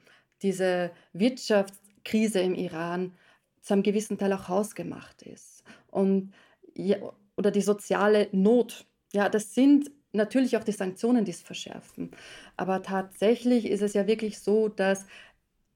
diese 0.42 0.90
Wirtschaftskrise 1.12 2.40
im 2.40 2.54
Iran 2.54 3.14
zu 3.62 3.72
einem 3.72 3.82
gewissen 3.82 4.18
Teil 4.18 4.32
auch 4.32 4.49
hausgemacht 4.49 5.22
ist. 5.22 5.64
Und 5.90 6.32
ja, 6.75 6.96
oder 7.37 7.50
die 7.50 7.62
soziale 7.62 8.28
Not. 8.32 8.87
Ja, 9.12 9.28
das 9.28 9.54
sind 9.54 9.90
natürlich 10.12 10.56
auch 10.56 10.64
die 10.64 10.72
Sanktionen, 10.72 11.25
die 11.25 11.30
es 11.30 11.42
verschärfen. 11.42 12.10
Aber 12.56 12.82
tatsächlich 12.82 13.66
ist 13.66 13.82
es 13.82 13.94
ja 13.94 14.06
wirklich 14.06 14.38
so, 14.38 14.68
dass 14.68 15.06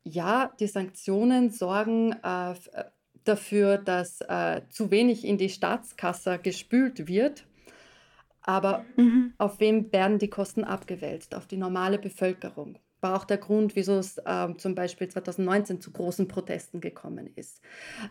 ja, 0.02 0.52
die 0.61 0.66
Sanktionen 0.66 1.50
sorgen 1.50 2.12
äh, 2.23 2.52
äh 2.52 2.84
dafür, 3.25 3.78
dass 3.78 4.20
äh, 4.20 4.61
zu 4.68 4.90
wenig 4.90 5.25
in 5.25 5.38
die 5.38 5.49
Staatskasse 5.49 6.38
gespült 6.38 7.08
wird. 7.08 7.46
Aber 8.44 8.84
mhm. 8.96 9.32
auf 9.38 9.58
wem 9.58 9.90
werden 9.92 10.18
die 10.18 10.28
Kosten 10.28 10.64
abgewälzt? 10.64 11.34
Auf 11.34 11.46
die 11.46 11.56
normale 11.56 11.98
Bevölkerung. 11.98 12.78
War 13.00 13.16
auch 13.16 13.24
der 13.24 13.38
Grund, 13.38 13.74
wieso 13.74 13.94
es 13.98 14.18
äh, 14.18 14.54
zum 14.56 14.74
Beispiel 14.74 15.08
2019 15.08 15.80
zu 15.80 15.90
großen 15.90 16.28
Protesten 16.28 16.80
gekommen 16.80 17.30
ist. 17.34 17.60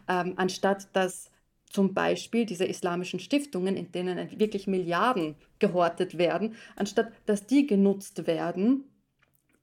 Ähm, 0.08 0.34
anstatt 0.36 0.88
dass 0.94 1.32
zum 1.70 1.94
Beispiel 1.94 2.46
diese 2.46 2.66
islamischen 2.66 3.20
Stiftungen, 3.20 3.76
in 3.76 3.92
denen 3.92 4.40
wirklich 4.40 4.68
Milliarden 4.68 5.36
gehortet 5.58 6.18
werden, 6.18 6.56
anstatt 6.76 7.12
dass 7.26 7.48
die 7.48 7.66
genutzt 7.66 8.28
werden, 8.28 8.84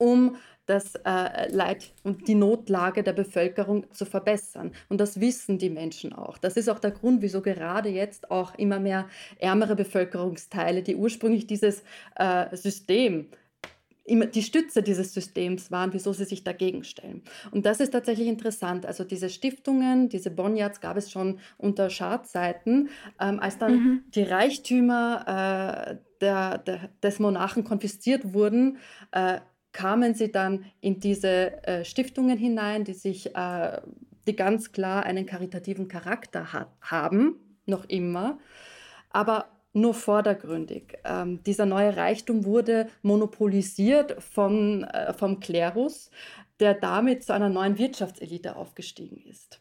um 0.01 0.37
das 0.67 0.95
äh, 1.05 1.53
Leid 1.53 1.93
und 2.05 2.29
die 2.29 2.35
Notlage 2.35 3.03
der 3.03 3.13
Bevölkerung 3.13 3.93
zu 3.93 4.05
verbessern. 4.05 4.73
Und 4.89 5.01
das 5.01 5.21
wissen 5.21 5.59
die 5.59 5.71
Menschen 5.71 6.13
auch. 6.13 6.39
Das 6.39 6.57
ist 6.57 6.69
auch 6.69 6.79
der 6.79 6.93
Grund, 6.93 7.23
wieso 7.23 7.43
gerade 7.43 7.89
jetzt 7.89 8.31
auch 8.31 8.55
immer 8.55 8.79
mehr 8.79 9.09
ärmere 9.39 9.75
Bevölkerungsteile, 9.75 10.83
die 10.83 10.97
ursprünglich 10.97 11.47
dieses 11.47 11.83
äh, 12.17 12.55
System 12.57 13.27
immer 14.05 14.27
die 14.27 14.43
Stütze 14.43 14.83
dieses 14.83 15.13
Systems 15.13 15.71
waren, 15.71 15.93
wieso 15.93 16.13
sie 16.13 16.25
sich 16.25 16.43
dagegen 16.43 16.85
stellen. 16.85 17.23
Und 17.51 17.67
das 17.67 17.81
ist 17.81 17.91
tatsächlich 17.91 18.27
interessant. 18.29 18.87
Also 18.87 19.05
diese 19.05 19.29
Stiftungen, 19.29 20.09
diese 20.09 20.31
Bonjats 20.31 20.81
gab 20.81 20.97
es 20.97 21.11
schon 21.11 21.39
unter 21.59 21.91
Schadzeiten, 21.91 22.89
ähm, 23.21 23.39
als 23.41 23.59
dann 23.59 23.73
mhm. 23.73 24.05
die 24.15 24.23
Reichtümer 24.23 25.91
äh, 25.91 25.97
der, 26.21 26.59
der, 26.59 26.91
des 27.03 27.19
Monarchen 27.19 27.65
konfisziert 27.65 28.35
wurden, 28.35 28.79
äh, 29.13 29.41
kamen 29.73 30.15
sie 30.15 30.33
dann 30.33 30.65
in 30.81 31.01
diese 31.01 31.63
äh, 31.65 31.85
Stiftungen 31.85 32.39
hinein, 32.39 32.85
die 32.85 32.95
sich, 32.95 33.35
äh, 33.35 33.81
die 34.27 34.37
ganz 34.37 34.73
klar 34.73 35.05
einen 35.05 35.27
karitativen 35.27 35.89
Charakter 35.89 36.53
hat, 36.53 36.69
haben, 36.81 37.37
noch 37.67 37.85
immer, 37.87 38.39
aber 39.11 39.47
nur 39.73 39.95
vordergründig. 39.95 40.99
Ähm, 41.05 41.43
dieser 41.45 41.67
neue 41.67 41.97
Reichtum 41.97 42.45
wurde 42.45 42.89
monopolisiert 43.03 44.21
von, 44.23 44.85
äh, 44.85 45.13
vom 45.13 45.41
Klerus, 45.41 46.11
der 46.59 46.75
damit 46.75 47.25
zu 47.25 47.33
einer 47.33 47.49
neuen 47.49 47.79
Wirtschaftselite 47.79 48.57
aufgestiegen 48.57 49.23
ist. 49.25 49.60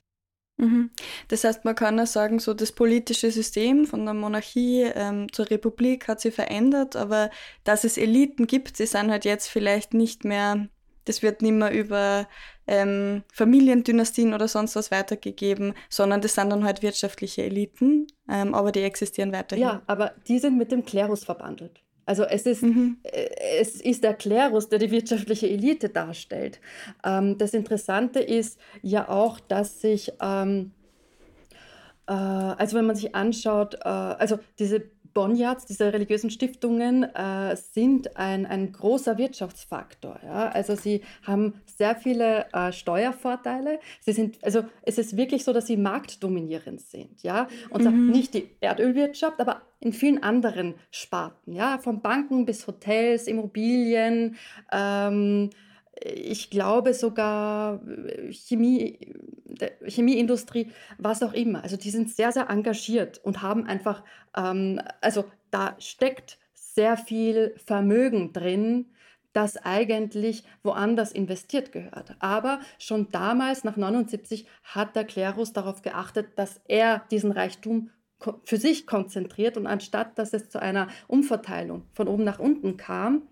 Mhm. 0.60 0.92
Das 1.30 1.46
heißt, 1.46 1.64
man 1.64 1.74
kann 1.74 1.98
ja 1.98 2.06
sagen, 2.06 2.40
so 2.40 2.54
das 2.54 2.74
politische 2.74 3.32
System 3.32 3.86
von 3.86 4.04
der 4.04 4.14
Monarchie 4.14 4.92
ähm, 4.94 5.32
zur 5.32 5.50
Republik 5.50 6.08
hat 6.08 6.20
sich 6.20 6.36
verändert, 6.36 6.98
aber 6.98 7.30
dass 7.64 7.86
es 7.86 7.98
Eliten 7.98 8.46
gibt, 8.46 8.78
die 8.80 8.86
sind 8.86 9.10
halt 9.10 9.24
jetzt 9.24 9.48
vielleicht 9.48 9.94
nicht 9.94 10.26
mehr, 10.26 10.68
das 11.06 11.24
wird 11.24 11.42
nicht 11.42 11.54
mehr 11.54 11.72
über 11.72 12.28
ähm, 12.68 13.24
Familiendynastien 13.32 14.34
oder 14.34 14.50
sonst 14.50 14.76
was 14.76 14.92
weitergegeben, 14.92 15.74
sondern 15.90 16.20
das 16.20 16.36
sind 16.36 16.50
dann 16.50 16.66
halt 16.66 16.84
wirtschaftliche 16.84 17.44
Eliten, 17.44 18.08
ähm, 18.30 18.54
aber 18.54 18.74
die 18.74 18.82
existieren 18.82 19.32
weiterhin. 19.32 19.64
Ja, 19.64 19.82
aber 19.88 20.14
die 20.28 20.40
sind 20.40 20.58
mit 20.58 20.74
dem 20.74 20.84
Klerus 20.84 21.24
verbandelt. 21.24 21.82
Also 22.10 22.24
es 22.24 22.48
ist, 22.48 22.64
mhm. 22.64 22.98
Äh, 23.04 23.60
es 23.60 23.80
ist 23.80 24.04
der 24.04 24.16
Klerus, 24.16 24.68
der 24.68 24.80
die 24.80 24.90
wirtschaftliche 24.90 25.48
Elite 25.48 25.90
darstellt. 25.90 26.60
Ähm, 27.06 27.38
das 27.38 27.54
Interessante 27.54 28.20
ist 28.20 28.60
ja 28.82 29.08
auch, 29.10 29.40
dass 29.40 29.80
sich, 29.80 30.12
ähm, 30.20 30.72
äh, 32.08 32.14
also 32.14 32.78
wenn 32.78 32.88
man 32.88 32.96
sich 32.96 33.14
anschaut, 33.14 33.76
äh, 33.76 33.88
also 33.88 34.40
diese 34.58 34.86
Bonjats, 35.20 35.66
diese 35.66 35.92
religiösen 35.92 36.30
Stiftungen, 36.30 37.04
äh, 37.04 37.54
sind 37.58 38.16
ein, 38.16 38.46
ein 38.46 38.72
großer 38.72 39.18
Wirtschaftsfaktor. 39.18 40.18
Ja? 40.24 40.48
Also 40.48 40.76
sie 40.76 41.02
haben 41.24 41.56
sehr 41.66 41.98
viele 41.98 42.46
äh, 42.54 42.72
Steuervorteile. 42.72 43.82
Sie 44.00 44.14
sind, 44.14 44.42
also 44.46 44.64
es 44.84 44.98
ist 44.98 45.18
wirklich 45.18 45.44
so, 45.44 45.52
dass 45.52 45.68
sie 45.68 45.76
marktdominierend 45.76 46.80
sind. 46.80 47.22
Ja? 47.22 47.50
Und 47.70 47.84
mhm. 47.84 48.12
nicht 48.12 48.34
die 48.34 48.50
Erdölwirtschaft, 48.62 49.42
aber 49.42 49.62
in 49.82 49.92
vielen 49.92 50.24
anderen 50.24 50.76
Sparten. 50.90 51.52
Ja? 51.52 51.80
Von 51.80 52.02
Banken 52.02 52.46
bis 52.46 52.66
Hotels, 52.66 53.28
Immobilien. 53.28 54.38
Ähm, 54.72 55.50
ich 56.04 56.50
glaube 56.50 56.94
sogar 56.94 57.82
äh, 57.88 58.32
Chemie, 58.32 59.00
Chemieindustrie, 59.86 60.72
was 60.98 61.24
auch 61.24 61.34
immer. 61.34 61.64
Also 61.64 61.78
die 61.78 61.90
sind 61.90 62.10
sehr, 62.10 62.32
sehr 62.32 62.50
engagiert 62.50 63.20
und 63.24 63.42
haben 63.42 63.66
einfach, 63.66 64.04
ähm, 64.36 64.82
also 65.02 65.26
da 65.52 65.76
steckt 65.80 66.40
sehr 66.54 66.98
viel 66.98 67.56
Vermögen 67.66 68.32
drin, 68.32 68.86
das 69.34 69.58
eigentlich 69.58 70.44
woanders 70.64 71.12
investiert 71.12 71.72
gehört. 71.72 72.16
Aber 72.20 72.60
schon 72.80 73.10
damals, 73.12 73.64
nach 73.64 73.78
79, 73.78 74.48
hat 74.64 74.96
der 74.96 75.04
Klerus 75.04 75.54
darauf 75.54 75.82
geachtet, 75.82 76.30
dass 76.36 76.62
er 76.68 77.04
diesen 77.12 77.32
Reichtum 77.32 77.92
für 78.44 78.58
sich 78.58 78.86
konzentriert 78.86 79.56
und 79.56 79.66
anstatt 79.66 80.18
dass 80.20 80.34
es 80.34 80.50
zu 80.50 80.62
einer 80.62 80.90
Umverteilung 81.08 81.84
von 81.94 82.08
oben 82.08 82.26
nach 82.26 82.40
unten 82.40 82.76
kam, 82.76 83.29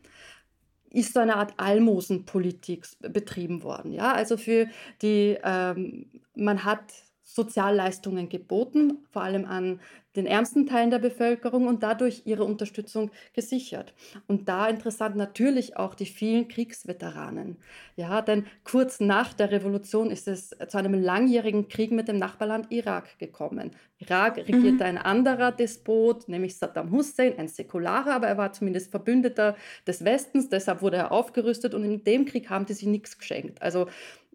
ist 0.89 1.13
so 1.13 1.19
eine 1.19 1.35
Art 1.35 1.53
Almosenpolitik 1.57 2.87
betrieben 3.01 3.63
worden. 3.63 3.91
Ja? 3.91 4.13
Also 4.13 4.37
für 4.37 4.67
die, 5.01 5.37
ähm, 5.43 6.07
man 6.35 6.63
hat 6.63 6.81
Sozialleistungen 7.29 8.29
geboten, 8.29 9.05
vor 9.11 9.21
allem 9.21 9.43
an 9.43 9.81
den 10.15 10.25
ärmsten 10.25 10.65
Teilen 10.65 10.89
der 10.89 10.97
Bevölkerung 10.97 11.67
und 11.67 11.83
dadurch 11.83 12.23
ihre 12.25 12.45
Unterstützung 12.45 13.11
gesichert. 13.33 13.93
Und 14.27 14.47
da 14.47 14.67
interessant 14.67 15.17
natürlich 15.17 15.75
auch 15.75 15.93
die 15.93 16.05
vielen 16.05 16.47
Kriegsveteranen. 16.47 17.57
Ja, 17.97 18.21
denn 18.21 18.45
kurz 18.63 19.01
nach 19.01 19.33
der 19.33 19.51
Revolution 19.51 20.09
ist 20.09 20.27
es 20.27 20.55
zu 20.69 20.77
einem 20.77 20.93
langjährigen 20.95 21.67
Krieg 21.67 21.91
mit 21.91 22.07
dem 22.07 22.17
Nachbarland 22.17 22.71
Irak 22.71 23.19
gekommen. 23.19 23.71
Irak 23.99 24.37
regierte 24.37 24.75
mhm. 24.75 24.81
ein 24.81 24.97
anderer 24.97 25.51
Despot, 25.51 26.29
nämlich 26.29 26.57
Saddam 26.57 26.91
Hussein, 26.91 27.37
ein 27.37 27.47
säkularer, 27.47 28.13
aber 28.13 28.27
er 28.27 28.37
war 28.37 28.53
zumindest 28.53 28.89
Verbündeter 28.89 29.55
des 29.85 30.03
Westens, 30.05 30.49
deshalb 30.49 30.81
wurde 30.81 30.97
er 30.97 31.11
aufgerüstet 31.11 31.73
und 31.73 31.83
in 31.83 32.03
dem 32.03 32.25
Krieg 32.25 32.49
haben 32.49 32.65
die 32.65 32.73
sich 32.73 32.87
nichts 32.87 33.17
geschenkt. 33.17 33.61
Also 33.61 33.87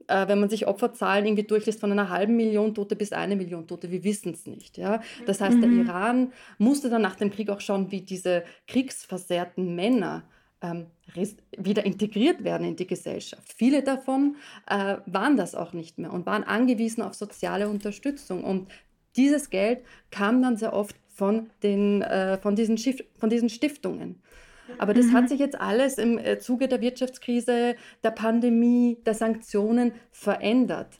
wenn 0.08 0.40
man 0.40 0.48
sich 0.48 0.66
Opferzahlen 0.66 1.26
irgendwie 1.26 1.44
durchlässt 1.44 1.80
von 1.80 1.92
einer 1.92 2.08
halben 2.08 2.36
Million 2.36 2.74
Tote 2.74 2.96
bis 2.96 3.12
eine 3.12 3.36
Million 3.36 3.66
Tote, 3.66 3.90
wir 3.90 4.04
wissen 4.04 4.32
es 4.32 4.46
nicht. 4.46 4.78
Ja? 4.78 5.00
Das 5.26 5.40
heißt, 5.40 5.56
mhm. 5.56 5.60
der 5.60 5.70
Iran 5.70 6.32
musste 6.58 6.90
dann 6.90 7.02
nach 7.02 7.16
dem 7.16 7.30
Krieg 7.30 7.50
auch 7.50 7.60
schauen, 7.60 7.90
wie 7.90 8.02
diese 8.02 8.44
kriegsversehrten 8.66 9.74
Männer 9.74 10.24
ähm, 10.62 10.86
wieder 11.58 11.84
integriert 11.84 12.44
werden 12.44 12.66
in 12.66 12.76
die 12.76 12.86
Gesellschaft. 12.86 13.52
Viele 13.56 13.82
davon 13.82 14.36
äh, 14.68 14.96
waren 15.06 15.36
das 15.36 15.54
auch 15.54 15.72
nicht 15.72 15.98
mehr 15.98 16.12
und 16.12 16.24
waren 16.24 16.44
angewiesen 16.44 17.02
auf 17.02 17.14
soziale 17.14 17.68
Unterstützung. 17.68 18.44
Und 18.44 18.70
dieses 19.16 19.50
Geld 19.50 19.80
kam 20.10 20.40
dann 20.42 20.56
sehr 20.56 20.72
oft 20.72 20.96
von, 21.08 21.50
den, 21.62 22.02
äh, 22.02 22.38
von, 22.38 22.56
diesen, 22.56 22.78
Schiff, 22.78 23.02
von 23.18 23.28
diesen 23.28 23.48
Stiftungen. 23.50 24.22
Aber 24.78 24.94
das 24.94 25.06
mhm. 25.06 25.12
hat 25.12 25.28
sich 25.28 25.38
jetzt 25.38 25.60
alles 25.60 25.98
im 25.98 26.18
äh, 26.18 26.38
Zuge 26.38 26.68
der 26.68 26.80
Wirtschaftskrise, 26.80 27.76
der 28.02 28.10
Pandemie, 28.10 28.98
der 29.04 29.14
Sanktionen 29.14 29.92
verändert. 30.10 30.98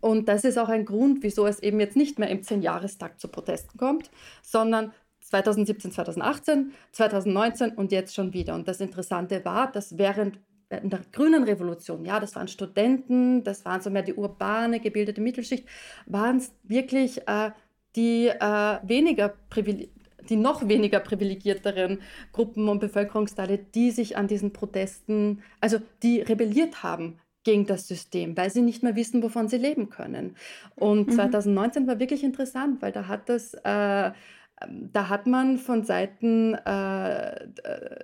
Und 0.00 0.28
das 0.28 0.44
ist 0.44 0.58
auch 0.58 0.68
ein 0.68 0.84
Grund, 0.84 1.22
wieso 1.22 1.46
es 1.46 1.60
eben 1.60 1.80
jetzt 1.80 1.96
nicht 1.96 2.18
mehr 2.18 2.28
im 2.30 2.42
Zehnjahrestag 2.42 3.18
zu 3.18 3.28
Protesten 3.28 3.76
kommt, 3.78 4.10
sondern 4.42 4.92
2017, 5.22 5.92
2018, 5.92 6.72
2019 6.92 7.70
und 7.72 7.92
jetzt 7.92 8.14
schon 8.14 8.32
wieder. 8.32 8.54
Und 8.54 8.68
das 8.68 8.80
Interessante 8.80 9.44
war, 9.44 9.70
dass 9.70 9.98
während 9.98 10.38
der 10.70 11.00
grünen 11.12 11.42
Revolution, 11.42 12.04
ja, 12.04 12.20
das 12.20 12.36
waren 12.36 12.46
Studenten, 12.46 13.42
das 13.42 13.64
waren 13.64 13.80
so 13.80 13.90
mehr 13.90 14.02
die 14.02 14.14
urbane, 14.14 14.78
gebildete 14.80 15.20
Mittelschicht, 15.20 15.66
waren 16.06 16.36
es 16.36 16.52
wirklich 16.62 17.26
äh, 17.26 17.50
die 17.96 18.28
äh, 18.28 18.78
weniger 18.82 19.34
privilegierten 19.48 19.99
die 20.30 20.36
noch 20.36 20.68
weniger 20.68 21.00
privilegierteren 21.00 22.00
Gruppen 22.32 22.68
und 22.68 22.78
Bevölkerungsteile, 22.80 23.58
die 23.58 23.90
sich 23.90 24.16
an 24.16 24.28
diesen 24.28 24.52
Protesten, 24.52 25.42
also 25.60 25.78
die 26.02 26.20
rebelliert 26.20 26.82
haben 26.82 27.18
gegen 27.44 27.66
das 27.66 27.88
System, 27.88 28.36
weil 28.36 28.50
sie 28.50 28.62
nicht 28.62 28.82
mehr 28.82 28.96
wissen, 28.96 29.22
wovon 29.22 29.48
sie 29.48 29.56
leben 29.56 29.88
können. 29.90 30.36
Und 30.76 31.08
mhm. 31.08 31.12
2019 31.12 31.86
war 31.86 31.98
wirklich 31.98 32.22
interessant, 32.22 32.82
weil 32.82 32.92
da 32.92 33.08
hat 33.08 33.28
das, 33.28 33.54
äh, 33.54 33.60
da 33.62 35.08
hat 35.08 35.26
man 35.26 35.58
von 35.58 35.84
Seiten 35.84 36.54
äh, 36.54 37.46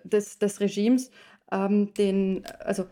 des, 0.05 0.39
des 0.39 0.61
Regimes 0.61 1.11
ähm, 1.53 1.93
den, 1.95 2.45
also 2.61 2.87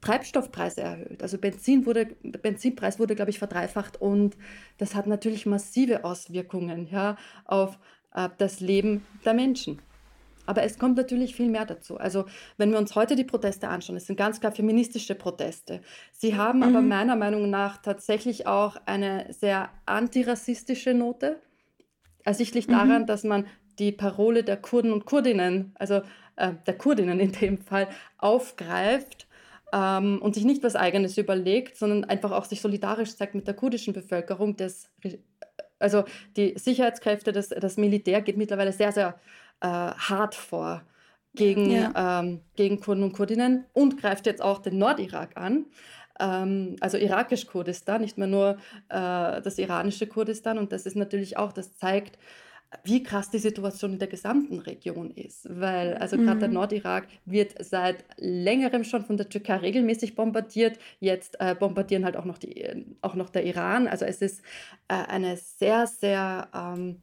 Treibstoffpreise 0.00 0.80
erhöht. 0.80 1.22
Also 1.22 1.38
Benzin 1.38 1.86
wurde, 1.86 2.06
Benzinpreis 2.22 2.98
wurde, 2.98 3.14
glaube 3.14 3.30
ich, 3.30 3.38
verdreifacht 3.38 4.00
und 4.00 4.36
das 4.78 4.94
hat 4.94 5.06
natürlich 5.06 5.46
massive 5.46 6.04
Auswirkungen 6.04 6.88
ja, 6.90 7.16
auf 7.44 7.78
das 8.38 8.60
Leben 8.60 9.04
der 9.24 9.34
Menschen. 9.34 9.80
Aber 10.46 10.62
es 10.64 10.78
kommt 10.78 10.96
natürlich 10.96 11.36
viel 11.36 11.48
mehr 11.48 11.64
dazu. 11.64 11.98
Also 11.98 12.24
wenn 12.56 12.72
wir 12.72 12.78
uns 12.78 12.94
heute 12.94 13.16
die 13.16 13.24
Proteste 13.24 13.68
anschauen, 13.68 13.96
es 13.96 14.06
sind 14.06 14.16
ganz 14.16 14.40
klar 14.40 14.52
feministische 14.52 15.14
Proteste. 15.14 15.80
Sie 16.12 16.36
haben 16.36 16.58
mhm. 16.58 16.64
aber 16.64 16.80
meiner 16.82 17.16
Meinung 17.16 17.48
nach 17.50 17.78
tatsächlich 17.78 18.46
auch 18.46 18.76
eine 18.86 19.32
sehr 19.32 19.70
antirassistische 19.86 20.94
Note. 20.94 21.40
Ersichtlich 22.24 22.68
mhm. 22.68 22.72
daran, 22.72 23.06
dass 23.06 23.24
man 23.24 23.46
die 23.78 23.92
Parole 23.92 24.44
der 24.44 24.56
Kurden 24.56 24.92
und 24.92 25.06
Kurdinnen, 25.06 25.72
also 25.76 26.02
äh, 26.36 26.52
der 26.66 26.76
Kurdinnen 26.76 27.20
in 27.20 27.32
dem 27.32 27.58
Fall, 27.58 27.88
aufgreift 28.18 29.26
ähm, 29.72 30.20
und 30.20 30.34
sich 30.34 30.44
nicht 30.44 30.62
was 30.62 30.76
Eigenes 30.76 31.16
überlegt, 31.18 31.76
sondern 31.76 32.04
einfach 32.04 32.32
auch 32.32 32.44
sich 32.44 32.60
solidarisch 32.60 33.16
zeigt 33.16 33.34
mit 33.34 33.46
der 33.46 33.54
kurdischen 33.54 33.94
Bevölkerung 33.94 34.56
des 34.56 34.90
also 35.82 36.04
die 36.36 36.54
Sicherheitskräfte, 36.56 37.32
das, 37.32 37.48
das 37.48 37.76
Militär 37.76 38.22
geht 38.22 38.36
mittlerweile 38.36 38.72
sehr, 38.72 38.92
sehr 38.92 39.18
äh, 39.60 39.66
hart 39.66 40.34
vor 40.34 40.82
gegen, 41.34 41.70
ja. 41.70 42.20
ähm, 42.20 42.40
gegen 42.56 42.80
Kurden 42.80 43.02
und 43.04 43.12
Kurdinnen 43.12 43.64
und 43.72 44.00
greift 44.00 44.26
jetzt 44.26 44.42
auch 44.42 44.58
den 44.58 44.78
Nordirak 44.78 45.36
an. 45.36 45.66
Ähm, 46.20 46.76
also 46.80 46.98
irakisch 46.98 47.46
Kurdistan, 47.46 48.02
nicht 48.02 48.18
mehr 48.18 48.26
nur 48.26 48.58
äh, 48.88 49.40
das 49.40 49.58
iranische 49.58 50.06
Kurdistan. 50.06 50.58
Und 50.58 50.72
das 50.72 50.86
ist 50.86 50.96
natürlich 50.96 51.36
auch, 51.36 51.52
das 51.52 51.76
zeigt, 51.76 52.18
wie 52.84 53.02
krass 53.02 53.30
die 53.30 53.38
Situation 53.38 53.92
in 53.92 53.98
der 53.98 54.08
gesamten 54.08 54.58
Region 54.58 55.10
ist. 55.10 55.46
Weil, 55.48 55.94
also 55.94 56.16
gerade 56.16 56.36
mhm. 56.36 56.40
der 56.40 56.48
Nordirak 56.48 57.06
wird 57.24 57.54
seit 57.64 58.04
längerem 58.16 58.84
schon 58.84 59.04
von 59.04 59.16
der 59.16 59.28
Türkei 59.28 59.56
regelmäßig 59.56 60.14
bombardiert. 60.14 60.78
Jetzt 61.00 61.36
äh, 61.40 61.54
bombardieren 61.54 62.04
halt 62.04 62.16
auch 62.16 62.24
noch, 62.24 62.38
die, 62.38 62.84
auch 63.02 63.14
noch 63.14 63.30
der 63.30 63.44
Iran. 63.44 63.88
Also 63.88 64.04
es 64.04 64.22
ist 64.22 64.42
äh, 64.88 64.94
eine 64.94 65.36
sehr, 65.36 65.86
sehr 65.86 66.48
ähm, 66.54 67.02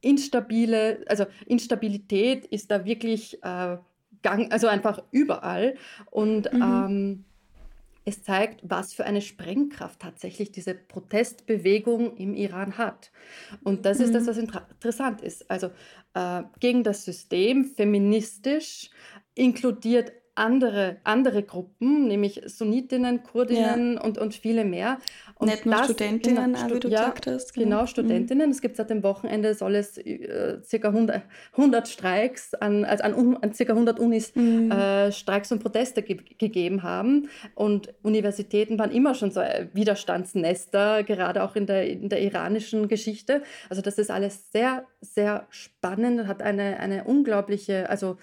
instabile, 0.00 1.04
also 1.08 1.26
Instabilität 1.46 2.46
ist 2.46 2.70
da 2.70 2.84
wirklich 2.84 3.42
äh, 3.42 3.76
gang, 4.22 4.52
also 4.52 4.66
einfach 4.66 5.02
überall. 5.10 5.76
Und 6.10 6.52
mhm. 6.52 6.62
ähm, 6.62 7.24
es 8.08 8.22
zeigt, 8.22 8.60
was 8.62 8.94
für 8.94 9.04
eine 9.04 9.20
Sprengkraft 9.20 10.00
tatsächlich 10.00 10.52
diese 10.52 10.74
Protestbewegung 10.74 12.16
im 12.16 12.34
Iran 12.34 12.78
hat. 12.78 13.10
Und 13.64 13.84
das 13.84 13.98
mhm. 13.98 14.04
ist 14.04 14.14
das, 14.14 14.22
mhm. 14.22 14.28
was 14.28 14.38
interessant 14.38 15.20
ist. 15.22 15.50
Also 15.50 15.70
äh, 16.14 16.44
gegen 16.60 16.84
das 16.84 17.04
System, 17.04 17.64
feministisch, 17.64 18.90
inkludiert 19.34 20.12
andere, 20.36 20.98
andere 21.02 21.42
Gruppen, 21.42 22.08
nämlich 22.08 22.42
Sunnitinnen, 22.46 23.22
Kurdinnen 23.22 23.94
ja. 23.94 24.00
und, 24.02 24.18
und 24.18 24.34
viele 24.34 24.64
mehr. 24.64 24.98
Und 25.34 25.48
Nicht 25.48 25.66
nur 25.66 25.76
das, 25.76 25.86
Studentinnen, 25.86 26.54
genau, 26.54 26.74
wie 26.74 26.80
du 26.80 26.88
ja, 26.88 27.00
gesagt 27.00 27.26
hast. 27.26 27.54
Genau, 27.54 27.64
genau 27.64 27.86
Studentinnen. 27.86 28.46
Mhm. 28.46 28.52
Es 28.52 28.60
gibt 28.60 28.76
seit 28.76 28.90
dem 28.90 29.02
Wochenende, 29.02 29.54
soll 29.54 29.74
es 29.74 29.98
äh, 29.98 30.58
ca. 30.70 30.88
100, 30.88 31.22
100 31.52 31.88
Streiks 31.88 32.54
an, 32.54 32.84
also 32.84 33.04
an, 33.04 33.36
an 33.40 33.52
ca. 33.52 33.72
100 33.72 33.98
Unis 33.98 34.34
mhm. 34.34 34.70
äh, 34.70 35.10
Streiks 35.12 35.52
und 35.52 35.62
Proteste 35.62 36.02
ge 36.02 36.18
gegeben 36.38 36.82
haben. 36.82 37.28
Und 37.54 37.94
Universitäten 38.02 38.78
waren 38.78 38.90
immer 38.90 39.14
schon 39.14 39.30
so 39.30 39.40
Widerstandsnester, 39.72 41.02
gerade 41.02 41.42
auch 41.42 41.56
in 41.56 41.66
der, 41.66 41.88
in 41.88 42.08
der 42.08 42.22
iranischen 42.22 42.88
Geschichte. 42.88 43.42
Also 43.68 43.82
das 43.82 43.98
ist 43.98 44.10
alles 44.10 44.50
sehr, 44.52 44.86
sehr 45.00 45.46
spannend 45.50 46.20
und 46.20 46.28
hat 46.28 46.42
eine, 46.42 46.78
eine 46.78 47.04
unglaubliche, 47.04 47.88
also 47.88 48.16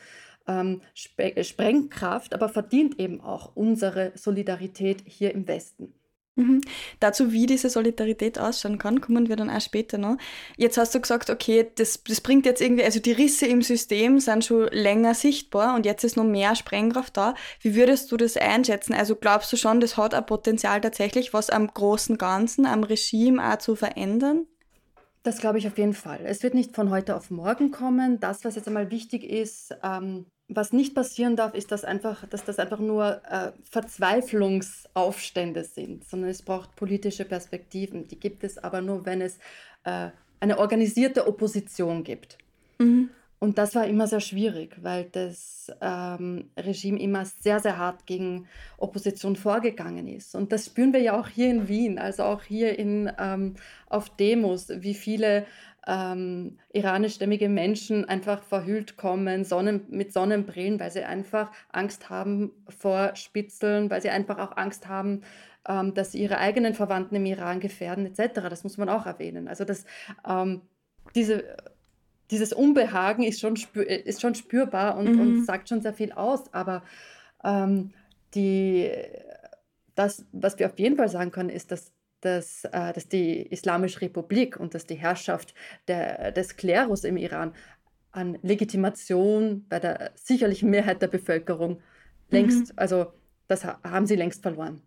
ähm, 0.47 0.81
Sprengkraft, 0.93 2.33
aber 2.33 2.49
verdient 2.49 2.99
eben 2.99 3.21
auch 3.21 3.55
unsere 3.55 4.11
Solidarität 4.15 5.03
hier 5.05 5.33
im 5.33 5.47
Westen. 5.47 5.93
Mhm. 6.35 6.61
Dazu, 6.99 7.31
wie 7.31 7.45
diese 7.45 7.69
Solidarität 7.69 8.39
ausschauen 8.39 8.79
kann, 8.79 9.01
kommen 9.01 9.29
wir 9.29 9.35
dann 9.35 9.51
auch 9.51 9.61
später 9.61 9.99
noch. 9.99 10.17
Jetzt 10.57 10.77
hast 10.77 10.95
du 10.95 10.99
gesagt, 10.99 11.29
okay, 11.29 11.67
das, 11.75 12.01
das 12.03 12.21
bringt 12.21 12.47
jetzt 12.47 12.59
irgendwie, 12.59 12.83
also 12.83 12.99
die 12.99 13.11
Risse 13.11 13.45
im 13.45 13.61
System 13.61 14.19
sind 14.19 14.43
schon 14.43 14.67
länger 14.69 15.13
sichtbar 15.13 15.75
und 15.75 15.85
jetzt 15.85 16.03
ist 16.03 16.17
noch 16.17 16.23
mehr 16.23 16.55
Sprengkraft 16.55 17.17
da. 17.17 17.35
Wie 17.61 17.75
würdest 17.75 18.11
du 18.11 18.17
das 18.17 18.35
einschätzen? 18.35 18.95
Also 18.95 19.15
glaubst 19.15 19.53
du 19.53 19.57
schon, 19.57 19.79
das 19.79 19.95
hat 19.95 20.15
ein 20.15 20.25
Potenzial 20.25 20.81
tatsächlich, 20.81 21.33
was 21.33 21.51
am 21.51 21.67
großen 21.67 22.17
Ganzen, 22.17 22.65
am 22.65 22.83
Regime 22.83 23.53
auch 23.53 23.59
zu 23.59 23.75
verändern? 23.75 24.47
Das 25.21 25.37
glaube 25.37 25.59
ich 25.59 25.67
auf 25.67 25.77
jeden 25.77 25.93
Fall. 25.93 26.21
Es 26.25 26.41
wird 26.41 26.55
nicht 26.55 26.75
von 26.75 26.89
heute 26.89 27.15
auf 27.15 27.29
morgen 27.29 27.71
kommen. 27.71 28.19
Das, 28.19 28.43
was 28.43 28.55
jetzt 28.55 28.67
einmal 28.67 28.91
wichtig 28.91 29.23
ist, 29.23 29.73
ähm, 29.83 30.25
was 30.47 30.73
nicht 30.73 30.93
passieren 30.93 31.35
darf, 31.35 31.53
ist, 31.53 31.71
dass, 31.71 31.83
einfach, 31.83 32.27
dass 32.27 32.43
das 32.43 32.59
einfach 32.59 32.79
nur 32.79 33.21
äh, 33.29 33.51
Verzweiflungsaufstände 33.63 35.63
sind, 35.63 36.05
sondern 36.05 36.29
es 36.29 36.41
braucht 36.41 36.75
politische 36.75 37.25
Perspektiven. 37.25 38.07
Die 38.07 38.19
gibt 38.19 38.43
es 38.43 38.57
aber 38.57 38.81
nur, 38.81 39.05
wenn 39.05 39.21
es 39.21 39.37
äh, 39.83 40.09
eine 40.39 40.59
organisierte 40.59 41.27
Opposition 41.27 42.03
gibt. 42.03 42.37
Mhm. 42.77 43.09
Und 43.43 43.57
das 43.57 43.75
war 43.75 43.85
immer 43.87 44.07
sehr 44.07 44.21
schwierig, 44.21 44.77
weil 44.81 45.03
das 45.11 45.69
ähm, 45.81 46.49
Regime 46.57 46.97
immer 46.97 47.25
sehr, 47.25 47.59
sehr 47.59 47.77
hart 47.77 48.05
gegen 48.05 48.47
Opposition 48.77 49.35
vorgegangen 49.35 50.07
ist. 50.07 50.33
Und 50.33 50.53
das 50.53 50.67
spüren 50.67 50.93
wir 50.93 51.01
ja 51.01 51.19
auch 51.19 51.27
hier 51.27 51.49
in 51.49 51.67
Wien, 51.67 51.99
also 51.99 52.23
auch 52.23 52.41
hier 52.43 52.79
in, 52.79 53.11
ähm, 53.19 53.55
auf 53.89 54.07
Demos, 54.15 54.69
wie 54.69 54.93
viele 54.93 55.45
ähm, 55.85 56.57
iranischstämmige 56.71 57.49
Menschen 57.49 58.07
einfach 58.07 58.43
verhüllt 58.43 58.95
kommen 58.95 59.43
Sonnen, 59.43 59.87
mit 59.89 60.13
Sonnenbrillen, 60.13 60.79
weil 60.79 60.91
sie 60.91 61.03
einfach 61.03 61.51
Angst 61.69 62.09
haben 62.09 62.53
vor 62.69 63.13
Spitzeln, 63.17 63.89
weil 63.89 64.01
sie 64.01 64.09
einfach 64.09 64.39
auch 64.39 64.55
Angst 64.55 64.87
haben, 64.87 65.23
ähm, 65.67 65.93
dass 65.93 66.13
sie 66.13 66.21
ihre 66.21 66.37
eigenen 66.37 66.75
Verwandten 66.75 67.15
im 67.17 67.25
Iran 67.25 67.59
gefährden, 67.59 68.05
etc. 68.05 68.35
Das 68.49 68.63
muss 68.63 68.77
man 68.77 68.87
auch 68.87 69.05
erwähnen. 69.05 69.49
Also 69.49 69.65
das, 69.65 69.83
ähm, 70.25 70.61
diese 71.13 71.57
dieses 72.31 72.53
Unbehagen 72.53 73.23
ist 73.23 73.39
schon, 73.39 73.55
spür, 73.55 73.87
ist 73.87 74.21
schon 74.21 74.35
spürbar 74.35 74.97
und, 74.97 75.13
mhm. 75.13 75.19
und 75.19 75.45
sagt 75.45 75.69
schon 75.69 75.81
sehr 75.81 75.93
viel 75.93 76.11
aus. 76.11 76.53
Aber 76.53 76.83
ähm, 77.43 77.91
die, 78.33 78.89
das, 79.95 80.25
was 80.31 80.57
wir 80.57 80.67
auf 80.67 80.79
jeden 80.79 80.97
Fall 80.97 81.09
sagen 81.09 81.31
können, 81.31 81.49
ist, 81.49 81.71
dass 81.71 81.91
dass, 82.23 82.63
äh, 82.63 82.93
dass 82.93 83.09
die 83.09 83.41
Islamische 83.41 84.01
Republik 84.01 84.57
und 84.57 84.73
dass 84.73 84.85
die 84.85 84.95
Herrschaft 84.95 85.53
der, 85.87 86.31
des 86.31 86.55
Klerus 86.55 87.03
im 87.03 87.17
Iran 87.17 87.53
an 88.11 88.37
Legitimation 88.43 89.65
bei 89.67 89.79
der 89.79 90.11
sicherlichen 90.15 90.69
Mehrheit 90.69 91.01
der 91.01 91.07
Bevölkerung 91.07 91.81
längst, 92.29 92.69
mhm. 92.69 92.77
also 92.77 93.07
das 93.47 93.65
haben 93.65 94.05
sie 94.05 94.15
längst 94.15 94.41
verloren. 94.41 94.81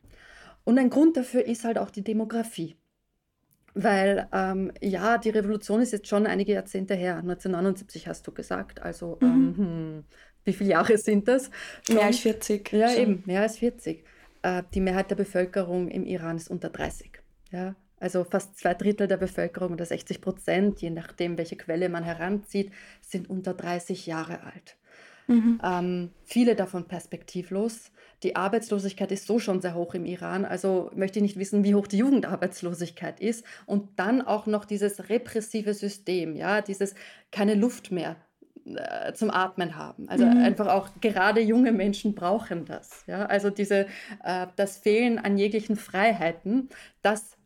Und 0.65 0.79
ein 0.79 0.91
Grund 0.91 1.17
dafür 1.17 1.45
ist 1.45 1.65
halt 1.65 1.79
auch 1.79 1.91
die 1.91 2.03
Demografie. 2.03 2.77
Weil 3.79 4.27
ähm, 4.33 4.73
ja, 4.81 5.19
die 5.19 5.29
Revolution 5.29 5.83
ist 5.83 5.93
jetzt 5.93 6.09
schon 6.09 6.27
einige 6.27 6.55
Jahrzehnte 6.55 6.95
her. 6.95 7.19
1979 7.19 8.09
hast 8.09 8.27
du 8.27 8.33
gesagt. 8.33 8.81
Also 8.81 9.19
mhm. 9.21 9.27
ähm, 9.27 9.57
hm, 9.57 10.05
wie 10.45 10.55
viele 10.55 10.71
Jahre 10.71 10.97
sind 10.97 11.29
das? 11.29 11.51
Mehr 11.91 12.07
als 12.07 12.21
40. 12.21 12.73
Ja, 12.73 12.89
schon. 12.89 13.03
eben, 13.03 13.23
mehr 13.27 13.43
als 13.43 13.59
40. 13.59 14.03
Äh, 14.41 14.63
die 14.73 14.81
Mehrheit 14.81 15.11
der 15.11 15.17
Bevölkerung 15.17 15.89
im 15.89 16.07
Iran 16.07 16.37
ist 16.37 16.49
unter 16.49 16.71
30. 16.71 17.21
Ja? 17.51 17.77
Also 18.01 18.25
fast 18.25 18.59
zwei 18.59 18.73
Drittel 18.73 19.09
der 19.09 19.19
Bevölkerung 19.19 19.73
oder 19.73 19.85
60 19.85 20.23
Prozent, 20.23 20.81
je 20.81 20.89
nachdem, 20.89 21.37
welche 21.37 21.57
Quelle 21.57 21.91
man 21.91 22.03
heranzieht, 22.03 22.73
sind 23.03 23.29
unter 23.29 23.53
30 23.53 24.07
Jahre 24.07 24.43
alt. 24.43 24.77
Mhm. 25.27 25.61
Ähm, 25.63 26.11
viele 26.25 26.55
davon 26.55 26.89
perspektivlos. 26.89 27.91
Die 28.27 28.35
Arbeitslosigkeit 28.35 29.13
ist 29.13 29.29
so 29.29 29.39
schon 29.39 29.61
sehr 29.61 29.77
hoch 29.77 29.95
im 29.95 30.05
Iran. 30.05 30.45
Also 30.45 30.91
möchte 30.97 31.21
ich 31.21 31.23
nicht 31.23 31.39
wissen, 31.39 31.63
wie 31.63 31.77
hoch 31.77 31.87
die 31.87 31.99
Jugendarbeitslosigkeit 31.99 33.21
ist. 33.21 33.45
Und 33.67 34.01
dann 34.01 34.21
auch 34.21 34.47
noch 34.47 34.65
dieses 34.65 35.09
repressive 35.09 35.75
System, 35.75 36.35
ja, 36.35 36.61
dieses 36.61 36.97
keine 37.31 37.55
Luft 37.55 37.93
mehr 37.93 38.17
äh, 38.65 39.13
zum 39.13 39.31
Atmen 39.31 39.77
haben. 39.77 40.09
Also 40.09 40.27
mhm. 40.27 40.39
einfach 40.39 40.67
auch 40.67 40.89
gerade 41.01 41.41
junge 41.41 41.71
Menschen 41.71 42.17
brauchen 42.17 42.65
das. 42.65 43.05
Ja? 43.07 43.27
Also 43.27 43.49
diese, 43.49 43.87
äh, 44.25 44.49
das 44.57 44.79
Fehlen 44.79 45.21
an 45.21 45.39
jeglichen 45.39 45.77
Freiheiten, 45.77 46.69
das, 47.03 47.37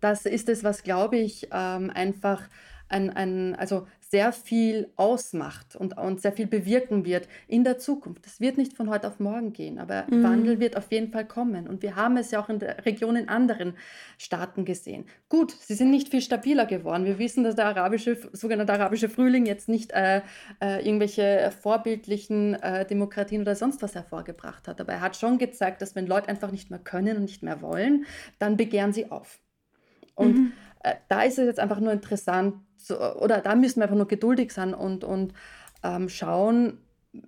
das 0.00 0.26
ist 0.26 0.48
es, 0.48 0.64
was, 0.64 0.82
glaube 0.82 1.18
ich, 1.18 1.50
ähm, 1.52 1.92
einfach 1.94 2.48
ein, 2.88 3.10
ein, 3.10 3.54
also 3.56 3.86
sehr 4.10 4.32
viel 4.32 4.90
ausmacht 4.96 5.76
und, 5.76 5.98
und 5.98 6.22
sehr 6.22 6.32
viel 6.32 6.46
bewirken 6.46 7.04
wird 7.04 7.28
in 7.46 7.62
der 7.62 7.78
Zukunft. 7.78 8.24
Das 8.24 8.40
wird 8.40 8.56
nicht 8.56 8.72
von 8.72 8.88
heute 8.88 9.06
auf 9.06 9.20
morgen 9.20 9.52
gehen, 9.52 9.78
aber 9.78 10.06
mhm. 10.08 10.22
Wandel 10.22 10.60
wird 10.60 10.76
auf 10.76 10.90
jeden 10.90 11.12
Fall 11.12 11.26
kommen. 11.26 11.68
Und 11.68 11.82
wir 11.82 11.94
haben 11.94 12.16
es 12.16 12.30
ja 12.30 12.40
auch 12.40 12.48
in 12.48 12.58
der 12.58 12.86
Region 12.86 13.16
in 13.16 13.28
anderen 13.28 13.74
Staaten 14.16 14.64
gesehen. 14.64 15.04
Gut, 15.28 15.52
sie 15.52 15.74
sind 15.74 15.90
nicht 15.90 16.08
viel 16.08 16.22
stabiler 16.22 16.64
geworden. 16.64 17.04
Wir 17.04 17.18
wissen, 17.18 17.44
dass 17.44 17.54
der 17.54 17.66
arabische, 17.66 18.16
sogenannte 18.32 18.72
arabische 18.72 19.10
Frühling 19.10 19.44
jetzt 19.44 19.68
nicht 19.68 19.92
äh, 19.92 20.22
äh, 20.62 20.84
irgendwelche 20.86 21.52
vorbildlichen 21.60 22.54
äh, 22.54 22.86
Demokratien 22.86 23.42
oder 23.42 23.56
sonst 23.56 23.82
was 23.82 23.94
hervorgebracht 23.94 24.68
hat. 24.68 24.80
Aber 24.80 24.94
er 24.94 25.00
hat 25.02 25.16
schon 25.16 25.36
gezeigt, 25.36 25.82
dass 25.82 25.94
wenn 25.94 26.06
Leute 26.06 26.28
einfach 26.28 26.50
nicht 26.50 26.70
mehr 26.70 26.78
können 26.78 27.18
und 27.18 27.22
nicht 27.24 27.42
mehr 27.42 27.60
wollen, 27.60 28.06
dann 28.38 28.56
begehren 28.56 28.94
sie 28.94 29.10
auf. 29.10 29.38
Und 30.14 30.36
mhm. 30.36 30.52
Äh, 30.80 30.94
da 31.08 31.22
ist 31.22 31.38
es 31.38 31.46
jetzt 31.46 31.60
einfach 31.60 31.80
nur 31.80 31.92
interessant, 31.92 32.54
oder 33.20 33.40
da 33.40 33.54
müssen 33.54 33.80
wir 33.80 33.84
einfach 33.84 33.96
nur 33.96 34.08
geduldig 34.08 34.52
sein 34.52 34.72
und, 34.74 35.04
und 35.04 35.34
ähm, 35.82 36.08
schauen, 36.08 36.78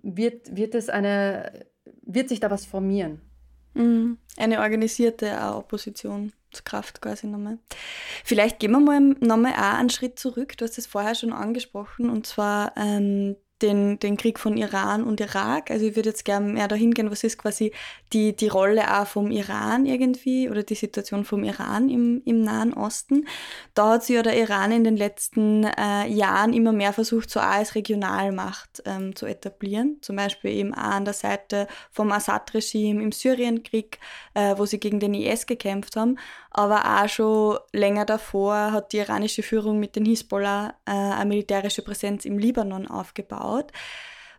wird, 0.03 0.57
wird 0.57 0.75
es 0.75 0.89
eine, 0.89 1.67
wird 2.03 2.29
sich 2.29 2.41
da 2.41 2.51
was 2.51 2.67
formieren? 2.67 3.21
Mhm. 3.75 4.19
Eine 4.37 4.61
organisierte 4.61 5.33
Oppositionskraft 5.55 7.01
quasi 7.01 7.27
nochmal. 7.27 7.59
Vielleicht 8.25 8.59
gehen 8.59 8.73
wir 8.73 8.81
mal 8.81 9.01
nochmal 9.01 9.53
auch 9.53 9.79
einen 9.79 9.91
Schritt 9.91 10.19
zurück. 10.19 10.57
Du 10.57 10.65
hast 10.65 10.79
es 10.79 10.87
vorher 10.87 11.15
schon 11.15 11.33
angesprochen 11.33 12.11
und 12.11 12.27
zwar 12.27 12.73
ähm, 12.77 13.37
den, 13.63 13.99
den 13.99 14.17
Krieg 14.17 14.39
von 14.39 14.57
Iran 14.57 15.05
und 15.05 15.21
Irak. 15.21 15.71
Also 15.71 15.87
ich 15.87 15.97
würde 15.97 16.11
jetzt 16.11 16.25
gerne 16.25 16.53
mehr 16.53 16.69
dahin 16.69 16.93
gehen, 16.93 17.11
was 17.11 17.25
ist 17.25 17.39
quasi 17.39 17.73
die, 18.13 18.35
die 18.35 18.49
Rolle 18.49 19.01
auch 19.01 19.07
vom 19.07 19.31
Iran 19.31 19.87
irgendwie 19.87 20.49
oder 20.49 20.63
die 20.63 20.75
Situation 20.75 21.25
vom 21.25 21.45
Iran 21.45 21.89
im, 21.89 22.23
im 22.25 22.43
Nahen 22.43 22.73
Osten. 22.75 23.27
Da 23.75 23.93
hat 23.93 24.05
sich 24.05 24.17
ja 24.17 24.23
der 24.23 24.39
Iran 24.39 24.73
in 24.73 24.85
den 24.85 24.97
letzten 24.97 25.65
äh, 25.65 26.07
Jahren 26.09 26.53
immer 26.53 26.73
mehr 26.73 26.93
versucht, 26.93 27.31
so 27.31 27.41
auch 27.41 27.45
als 27.45 27.75
Regionalmacht 27.75 28.83
ähm, 28.87 29.15
zu 29.15 29.27
etablieren. 29.27 29.99
Zum 30.01 30.17
Beispiel 30.17 30.53
eben 30.53 30.75
auch 30.75 30.79
an 30.79 31.05
der 31.05 31.15
Seite 31.15 31.67
vom 31.91 32.13
Assad-Regime 32.13 33.03
im 33.03 33.13
Syrienkrieg, 33.13 33.99
äh, 34.35 34.55
wo 34.57 34.67
sie 34.67 34.81
gegen 34.81 35.01
den 35.01 35.15
IS 35.15 35.47
gekämpft 35.47 35.97
haben. 35.97 36.19
Aber 36.51 37.01
auch 37.01 37.09
schon 37.09 37.59
länger 37.73 38.05
davor 38.05 38.73
hat 38.73 38.93
die 38.93 38.99
iranische 38.99 39.43
Führung 39.43 39.79
mit 39.79 39.95
den 39.95 40.05
Hisbollah 40.05 40.75
äh, 40.85 40.91
eine 40.91 41.27
militärische 41.27 41.83
Präsenz 41.83 42.25
im 42.25 42.39
Libanon 42.39 42.89
aufgebaut. 42.89 43.73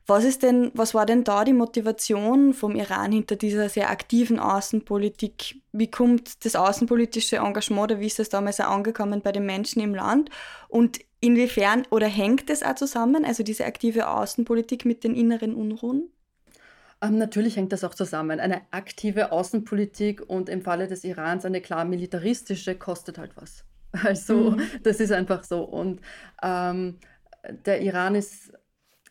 Was 0.08 0.26
ist 0.26 0.44
denn, 0.44 0.72
was 0.74 0.94
war 0.94 1.06
denn 1.06 1.24
da 1.24 1.46
die 1.46 1.54
Motivation 1.54 2.54
vom 2.54 2.76
Iran 2.76 3.12
hinter 3.12 3.36
dieser 3.36 3.70
sehr 3.70 3.90
aktiven 3.90 4.40
Außenpolitik? 4.40 5.62
Wie 5.72 5.90
kommt 5.90 6.44
das 6.44 6.56
außenpolitische 6.56 7.38
Engagement 7.38 7.92
oder 7.92 8.00
wie 8.02 8.08
ist 8.08 8.20
das 8.20 8.30
damals 8.30 8.60
auch 8.60 8.72
angekommen 8.72 9.22
bei 9.22 9.32
den 9.32 9.46
Menschen 9.46 9.82
im 9.82 9.96
Land? 9.96 10.30
Und 10.68 11.00
inwiefern 11.22 11.86
oder 11.92 12.08
hängt 12.08 12.50
das 12.50 12.64
auch 12.64 12.76
zusammen, 12.76 13.24
also 13.24 13.44
diese 13.44 13.66
aktive 13.66 14.10
Außenpolitik 14.10 14.86
mit 14.86 15.04
den 15.04 15.16
inneren 15.16 15.56
Unruhen? 15.56 16.12
Ähm, 17.02 17.18
natürlich 17.18 17.58
hängt 17.58 17.74
das 17.74 17.84
auch 17.84 17.96
zusammen. 17.96 18.40
Eine 18.40 18.62
aktive 18.72 19.32
Außenpolitik 19.32 20.22
und 20.28 20.50
im 20.50 20.62
Falle 20.62 20.88
des 20.88 21.04
Irans 21.04 21.46
eine 21.46 21.62
klar 21.62 21.86
militaristische 21.86 22.76
kostet 22.76 23.18
halt 23.18 23.36
was. 23.36 23.66
Also 24.06 24.52
mhm. 24.52 24.62
das 24.84 25.02
ist 25.02 25.12
einfach 25.12 25.44
so. 25.44 25.64
Und 25.64 26.00
ähm, 26.42 26.98
der 27.66 27.82
Iran 27.82 28.16
ist, 28.16 28.54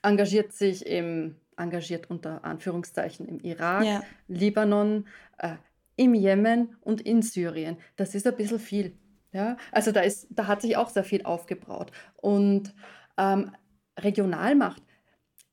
engagiert 0.02 0.52
sich 0.52 0.86
im, 0.86 1.36
engagiert 1.58 2.08
unter 2.08 2.44
Anführungszeichen 2.44 3.26
im 3.26 3.40
Irak, 3.40 3.84
ja. 3.84 4.02
Libanon, 4.28 5.06
äh, 5.36 5.56
im 5.96 6.14
Jemen 6.14 6.76
und 6.80 7.02
in 7.02 7.20
Syrien. 7.20 7.76
Das 7.96 8.14
ist 8.14 8.26
ein 8.26 8.36
bisschen 8.36 8.58
viel. 8.58 8.96
Ja? 9.32 9.58
Also 9.70 9.92
da, 9.92 10.00
ist, 10.00 10.28
da 10.30 10.46
hat 10.46 10.62
sich 10.62 10.78
auch 10.78 10.88
sehr 10.88 11.04
viel 11.04 11.24
aufgebraut. 11.24 11.92
Und 12.16 12.74
ähm, 13.18 13.50
Regionalmacht 13.98 14.82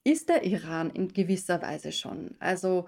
ist 0.07 0.29
der 0.29 0.45
Iran 0.45 0.89
in 0.89 1.09
gewisser 1.09 1.61
Weise 1.61 1.91
schon. 1.91 2.35
Also 2.39 2.85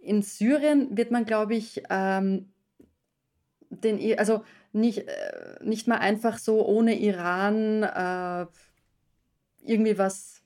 in 0.00 0.22
Syrien 0.22 0.96
wird 0.96 1.10
man, 1.10 1.26
glaube 1.26 1.54
ich, 1.54 1.82
ähm, 1.90 2.48
den, 3.68 4.18
also 4.18 4.42
nicht, 4.72 5.06
äh, 5.06 5.58
nicht 5.62 5.86
mal 5.86 5.98
einfach 5.98 6.38
so 6.38 6.66
ohne 6.66 6.98
Iran 6.98 7.82
äh, 7.82 8.46
irgendwie 9.64 9.98
was 9.98 10.42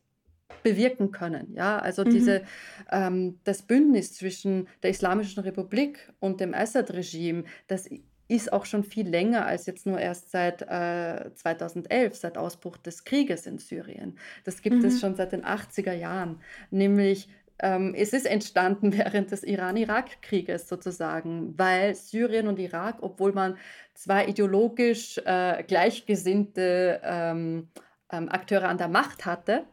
bewirken 0.65 1.13
können. 1.13 1.55
Ja, 1.55 1.79
also 1.79 2.05
mhm. 2.05 2.11
diese, 2.11 2.43
ähm, 2.91 3.39
das 3.45 3.63
Bündnis 3.63 4.13
zwischen 4.13 4.67
der 4.83 4.91
Islamischen 4.91 5.45
Republik 5.45 6.13
und 6.19 6.41
dem 6.41 6.55
Assad-Regime, 6.55 7.45
das 7.69 7.89
ist 8.31 8.53
auch 8.53 8.65
schon 8.65 8.85
viel 8.85 9.09
länger 9.09 9.45
als 9.45 9.67
jetzt 9.67 9.87
nur 9.87 9.99
erst 9.99 10.31
seit 10.31 10.63
äh, 10.63 11.35
2011, 11.35 12.15
seit 12.15 12.39
Ausbruch 12.39 12.77
des 12.77 13.05
Krieges 13.05 13.47
in 13.47 13.59
Syrien. 13.59 14.17
Das 14.45 14.63
gibt 14.63 14.77
mhm. 14.77 14.85
es 14.85 15.01
schon 15.01 15.17
seit 15.17 15.33
den 15.33 15.45
80er 15.45 15.93
Jahren. 15.93 16.41
Nämlich 16.71 17.29
ähm, 17.59 17.93
es 17.97 18.13
ist 18.13 18.27
entstanden 18.27 18.93
während 18.97 19.33
des 19.33 19.43
Iran-Irak-Krieges 19.43 20.69
sozusagen, 20.69 21.59
weil 21.59 21.97
Syrien 21.97 22.47
und 22.47 22.61
Irak, 22.61 22.99
obwohl 23.01 23.33
man 23.33 23.57
zwei 23.95 24.27
ideologisch 24.27 25.19
äh, 25.25 25.65
gleichgesinnte 25.65 27.01
ähm, 27.03 27.69
ähm, 28.13 28.29
Akteure 28.29 28.69
an 28.69 28.79
der 28.79 28.89
Macht 28.89 29.27
hatte, 29.27 29.65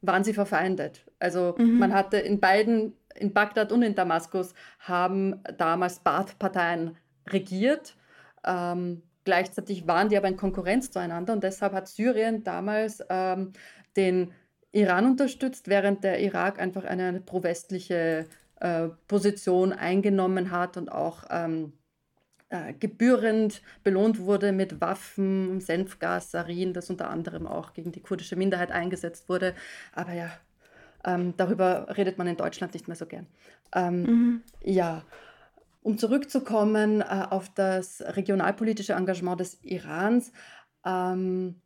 waren 0.00 0.24
sie 0.24 0.32
verfeindet. 0.32 1.04
Also 1.18 1.54
mhm. 1.58 1.78
man 1.78 1.92
hatte 1.92 2.16
in 2.16 2.40
beiden, 2.40 2.94
in 3.14 3.34
Bagdad 3.34 3.70
und 3.70 3.82
in 3.82 3.94
Damaskus, 3.94 4.54
haben 4.80 5.42
damals 5.58 5.98
Baath-Parteien 6.00 6.96
regiert. 7.28 7.96
Ähm, 8.44 9.02
gleichzeitig 9.24 9.86
waren 9.86 10.08
die 10.08 10.16
aber 10.16 10.28
in 10.28 10.36
Konkurrenz 10.36 10.90
zueinander 10.90 11.32
und 11.32 11.42
deshalb 11.42 11.72
hat 11.72 11.88
Syrien 11.88 12.44
damals 12.44 13.02
ähm, 13.08 13.52
den 13.96 14.32
Iran 14.72 15.06
unterstützt, 15.06 15.68
während 15.68 16.02
der 16.02 16.20
Irak 16.20 16.58
einfach 16.58 16.84
eine, 16.84 17.06
eine 17.08 17.20
pro-westliche 17.20 18.26
äh, 18.60 18.88
Position 19.06 19.72
eingenommen 19.72 20.50
hat 20.50 20.76
und 20.76 20.90
auch 20.90 21.24
ähm, 21.30 21.74
äh, 22.48 22.72
gebührend 22.74 23.62
belohnt 23.82 24.20
wurde 24.20 24.52
mit 24.52 24.80
Waffen, 24.80 25.60
Senfgas, 25.60 26.30
Sarin, 26.30 26.72
das 26.72 26.90
unter 26.90 27.10
anderem 27.10 27.46
auch 27.46 27.72
gegen 27.72 27.92
die 27.92 28.00
kurdische 28.00 28.36
Minderheit 28.36 28.70
eingesetzt 28.70 29.28
wurde. 29.28 29.54
Aber 29.92 30.12
ja, 30.12 30.30
ähm, 31.04 31.34
darüber 31.36 31.86
redet 31.96 32.18
man 32.18 32.26
in 32.26 32.36
Deutschland 32.36 32.74
nicht 32.74 32.88
mehr 32.88 32.96
so 32.96 33.06
gern. 33.06 33.26
Ähm, 33.74 34.02
mhm. 34.02 34.42
Ja, 34.62 35.02
um 35.82 35.98
zurückzukommen 35.98 37.00
äh, 37.00 37.26
auf 37.30 37.48
das 37.54 38.00
regionalpolitische 38.00 38.94
Engagement 38.94 39.40
des 39.40 39.58
Irans. 39.62 40.32
Ähm, 40.84 41.60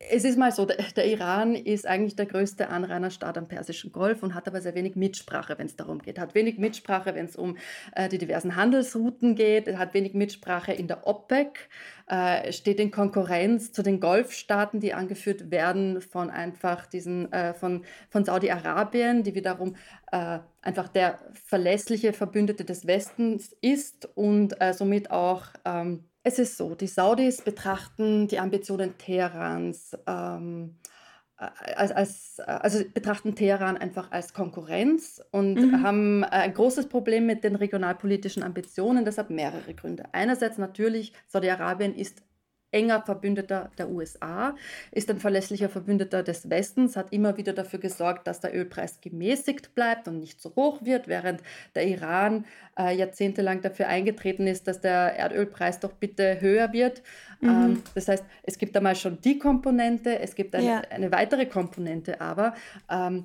es 0.00 0.24
ist 0.24 0.38
mal 0.38 0.52
so, 0.52 0.64
der, 0.64 1.06
Iran 1.06 1.56
ist 1.56 1.86
eigentlich 1.86 2.14
der 2.14 2.26
größte 2.26 2.68
Anrainerstaat 2.68 3.36
am 3.36 3.48
Persischen 3.48 3.90
Golf 3.90 4.22
und 4.22 4.32
hat 4.34 4.46
aber 4.46 4.60
sehr 4.60 4.76
wenig 4.76 4.94
Mitsprache, 4.94 5.58
wenn 5.58 5.66
es 5.66 5.74
darum 5.74 5.98
geht. 5.98 6.20
Hat 6.20 6.36
wenig 6.36 6.56
Mitsprache, 6.58 7.14
wenn 7.16 7.26
es 7.26 7.34
um 7.34 7.56
äh, 7.96 8.08
die 8.08 8.18
diversen 8.18 8.54
Handelsrouten 8.54 9.34
geht. 9.34 9.76
Hat 9.76 9.94
wenig 9.94 10.14
Mitsprache 10.14 10.72
in 10.72 10.86
der 10.86 11.06
OPEC. 11.06 11.68
Äh, 12.06 12.52
steht 12.52 12.78
in 12.78 12.92
Konkurrenz 12.92 13.72
zu 13.72 13.82
den 13.82 13.98
Golfstaaten, 13.98 14.78
die 14.78 14.94
angeführt 14.94 15.50
werden 15.50 16.00
von 16.00 16.30
einfach 16.30 16.86
diesen 16.86 17.32
äh, 17.32 17.52
von, 17.52 17.84
von 18.08 18.24
Saudi-Arabien, 18.24 19.24
die 19.24 19.34
wiederum 19.34 19.74
äh, 20.12 20.38
einfach 20.62 20.88
der 20.88 21.18
verlässliche 21.44 22.12
Verbündete 22.12 22.64
des 22.64 22.86
Westens 22.86 23.54
ist 23.60 24.08
und 24.14 24.60
äh, 24.60 24.72
somit 24.72 25.10
auch 25.10 25.46
ähm, 25.64 26.04
es 26.22 26.38
ist 26.38 26.56
so, 26.56 26.74
die 26.74 26.86
Saudis 26.86 27.42
betrachten 27.42 28.28
die 28.28 28.38
Ambitionen 28.38 28.98
Teherans 28.98 29.96
ähm, 30.06 30.76
als, 31.38 31.92
als, 31.92 32.40
also 32.40 32.82
betrachten 32.92 33.36
Teheran 33.36 33.76
einfach 33.76 34.10
als 34.10 34.34
Konkurrenz 34.34 35.22
und 35.30 35.54
mhm. 35.54 35.82
haben 35.84 36.24
ein 36.24 36.52
großes 36.52 36.88
Problem 36.88 37.26
mit 37.26 37.44
den 37.44 37.54
regionalpolitischen 37.54 38.42
Ambitionen. 38.42 39.04
Das 39.04 39.18
hat 39.18 39.30
mehrere 39.30 39.72
Gründe. 39.74 40.06
Einerseits 40.12 40.58
natürlich, 40.58 41.12
Saudi-Arabien 41.28 41.94
ist 41.94 42.22
enger 42.70 43.02
Verbündeter 43.02 43.70
der 43.78 43.88
USA, 43.88 44.54
ist 44.92 45.10
ein 45.10 45.18
verlässlicher 45.18 45.68
Verbündeter 45.68 46.22
des 46.22 46.50
Westens, 46.50 46.96
hat 46.96 47.12
immer 47.12 47.36
wieder 47.36 47.52
dafür 47.52 47.78
gesorgt, 47.78 48.26
dass 48.26 48.40
der 48.40 48.54
Ölpreis 48.54 49.00
gemäßigt 49.00 49.74
bleibt 49.74 50.06
und 50.08 50.20
nicht 50.20 50.40
so 50.40 50.52
hoch 50.54 50.84
wird, 50.84 51.08
während 51.08 51.42
der 51.74 51.86
Iran 51.86 52.44
äh, 52.78 52.94
jahrzehntelang 52.94 53.62
dafür 53.62 53.88
eingetreten 53.88 54.46
ist, 54.46 54.68
dass 54.68 54.80
der 54.80 55.16
Erdölpreis 55.16 55.80
doch 55.80 55.92
bitte 55.92 56.40
höher 56.40 56.72
wird. 56.72 57.02
Mhm. 57.40 57.48
Ähm, 57.48 57.82
das 57.94 58.08
heißt, 58.08 58.24
es 58.42 58.58
gibt 58.58 58.76
einmal 58.76 58.96
schon 58.96 59.20
die 59.22 59.38
Komponente, 59.38 60.18
es 60.18 60.34
gibt 60.34 60.54
eine, 60.54 60.66
ja. 60.66 60.82
eine 60.90 61.10
weitere 61.10 61.46
Komponente 61.46 62.20
aber, 62.20 62.54
ähm, 62.90 63.24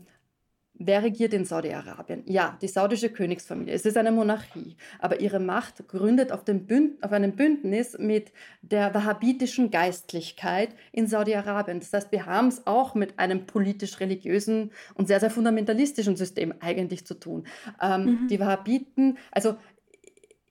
Wer 0.76 1.04
regiert 1.04 1.34
in 1.34 1.46
Saudi-Arabien? 1.46 2.24
Ja, 2.26 2.58
die 2.62 2.68
saudische 2.68 3.10
Königsfamilie. 3.10 3.74
Es 3.74 3.86
ist 3.86 3.96
eine 3.96 4.12
Monarchie, 4.12 4.76
aber 5.00 5.20
ihre 5.20 5.40
Macht 5.40 5.88
gründet 5.88 6.32
auf, 6.32 6.46
Bünd 6.46 7.02
auf 7.04 7.12
einem 7.12 7.36
Bündnis 7.36 7.96
mit 8.00 8.32
der 8.64 8.92
wahhabitischen 8.94 9.70
Geistlichkeit 9.70 10.70
in 10.92 11.06
Saudi-Arabien. 11.06 11.80
Das 11.80 11.94
heißt, 11.94 12.12
wir 12.12 12.26
haben 12.26 12.48
es 12.48 12.66
auch 12.66 12.96
mit 12.96 13.20
einem 13.20 13.46
politisch-religiösen 13.46 14.72
und 14.96 15.08
sehr, 15.08 15.20
sehr 15.20 15.30
fundamentalistischen 15.30 16.16
System 16.16 16.56
eigentlich 16.60 17.06
zu 17.06 17.20
tun. 17.20 17.46
Ähm, 17.80 18.06
mhm. 18.06 18.28
Die 18.30 18.40
Wahhabiten, 18.40 19.20
also 19.32 19.56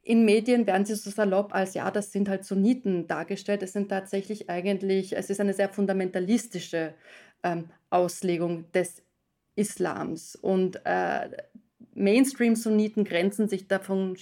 in 0.04 0.24
Medien 0.24 0.68
werden 0.68 0.84
sie 0.84 0.94
so 0.94 1.10
salopp 1.10 1.52
als, 1.52 1.74
ja, 1.74 1.90
das 1.90 2.12
sind 2.12 2.28
halt 2.28 2.44
Sunniten 2.44 3.08
dargestellt. 3.08 3.62
Es 3.64 3.72
sind 3.72 3.88
tatsächlich 3.88 4.48
eigentlich, 4.48 5.16
es 5.16 5.30
ist 5.30 5.40
eine 5.40 5.52
sehr 5.52 5.68
fundamentalistische 5.68 6.94
ähm, 7.42 7.70
Auslegung 7.90 8.70
des 8.72 9.02
Islams. 9.54 10.36
Und 10.36 10.80
äh, 10.84 11.30
Mainstream-Sunniten 11.94 13.04
grenzen 13.04 13.48
sich 13.48 13.68
davon 13.68 14.16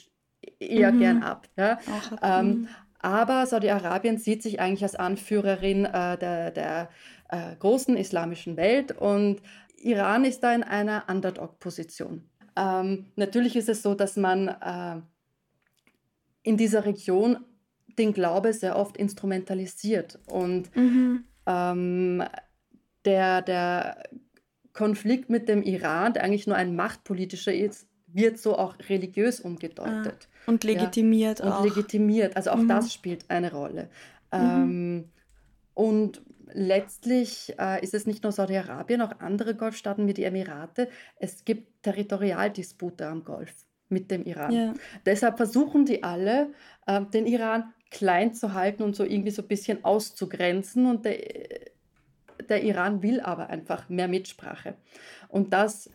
eher 0.59 0.93
mhm. 0.93 0.99
gern 0.99 1.23
ab. 1.23 1.49
Ja? 1.57 1.79
Ähm, 2.23 2.47
mhm. 2.47 2.69
aber 2.99 3.47
Saudi-Arabien 3.47 4.19
sieht 4.19 4.43
sich 4.43 4.61
eigentlich 4.61 4.83
als 4.83 4.97
Anführerin 4.97 5.85
äh, 5.85 6.19
der, 6.19 6.51
der 6.51 6.89
äh, 7.29 7.57
großen 7.59 7.97
islamischen 7.97 8.57
Welt 8.57 8.93
und 8.93 9.41
Iran 9.83 10.25
ist 10.25 10.41
da 10.41 10.55
in 10.55 10.63
einer 10.63 11.05
Underdog-Position. 11.09 12.29
Ähm, 12.57 13.07
natürlich 13.17 13.57
ist 13.57 13.69
es 13.69 13.83
so, 13.83 13.95
dass 13.95 14.17
man 14.17 14.49
äh, 14.49 15.01
in 16.43 16.57
dieser 16.57 16.85
Region 16.85 17.39
den 17.99 18.13
Glaube 18.13 18.53
sehr 18.53 18.77
oft 18.77 18.97
instrumentalisiert 18.97 20.19
und 20.27 20.75
mhm. 20.77 21.25
ähm, 21.47 22.23
der, 23.05 23.43
der 23.43 24.03
Konflikt 24.73 25.31
mit 25.31 25.49
dem 25.49 25.63
Iran, 25.63 26.13
der 26.13 26.25
eigentlich 26.25 26.47
nur 26.47 26.57
ein 26.57 26.77
machtpolitischer 26.77 27.53
ist, 27.53 27.89
wird 28.13 28.39
so 28.39 28.57
auch 28.59 28.77
religiös 28.89 29.41
umgedeutet. 29.41 30.29
Ah, 30.47 30.51
und 30.51 30.65
legitimiert 30.65 31.41
ja, 31.41 31.47
auch. 31.47 31.61
Und 31.61 31.69
legitimiert. 31.69 32.37
Also 32.37 32.51
auch 32.51 32.57
mhm. 32.57 32.69
das 32.69 32.93
spielt 32.93 33.25
eine 33.29 33.53
Rolle. 33.53 33.85
Mhm. 34.33 34.39
Ähm, 34.41 35.05
und 35.75 36.23
letztlich 36.53 37.55
äh, 37.59 37.83
ist 37.83 37.95
es 37.95 38.07
nicht 38.07 38.23
nur 38.23 38.33
Saudi-Arabien, 38.33 39.03
auch 39.03 39.21
andere 39.21 39.55
Golfstaaten 39.55 40.07
wie 40.07 40.15
die 40.15 40.25
Emirate. 40.25 40.89
Es 41.17 41.45
gibt 41.45 41.83
Territorialdispute 41.83 43.07
am 43.07 43.25
Golf 43.25 43.53
mit 43.89 44.11
dem 44.11 44.25
Iran. 44.25 44.53
Ja. 44.53 44.75
Deshalb 45.07 45.37
versuchen 45.37 45.85
die 45.85 46.03
alle, 46.03 46.53
äh, 46.87 47.01
den 47.13 47.27
Iran 47.27 47.73
klein 47.91 48.35
zu 48.35 48.55
halten 48.55 48.83
und 48.83 48.95
so 48.95 49.05
irgendwie 49.05 49.33
so 49.33 49.43
ein 49.43 49.49
bisschen 49.49 49.85
auszugrenzen. 49.85 50.87
Und 50.87 51.05
der 51.05 51.19
der 52.49 52.63
Iran 52.63 53.03
will 53.03 53.21
aber 53.21 53.49
einfach 53.49 53.89
mehr 53.89 54.09
Mitsprache. 54.09 54.75
Und 55.29 55.53
das 55.53 55.91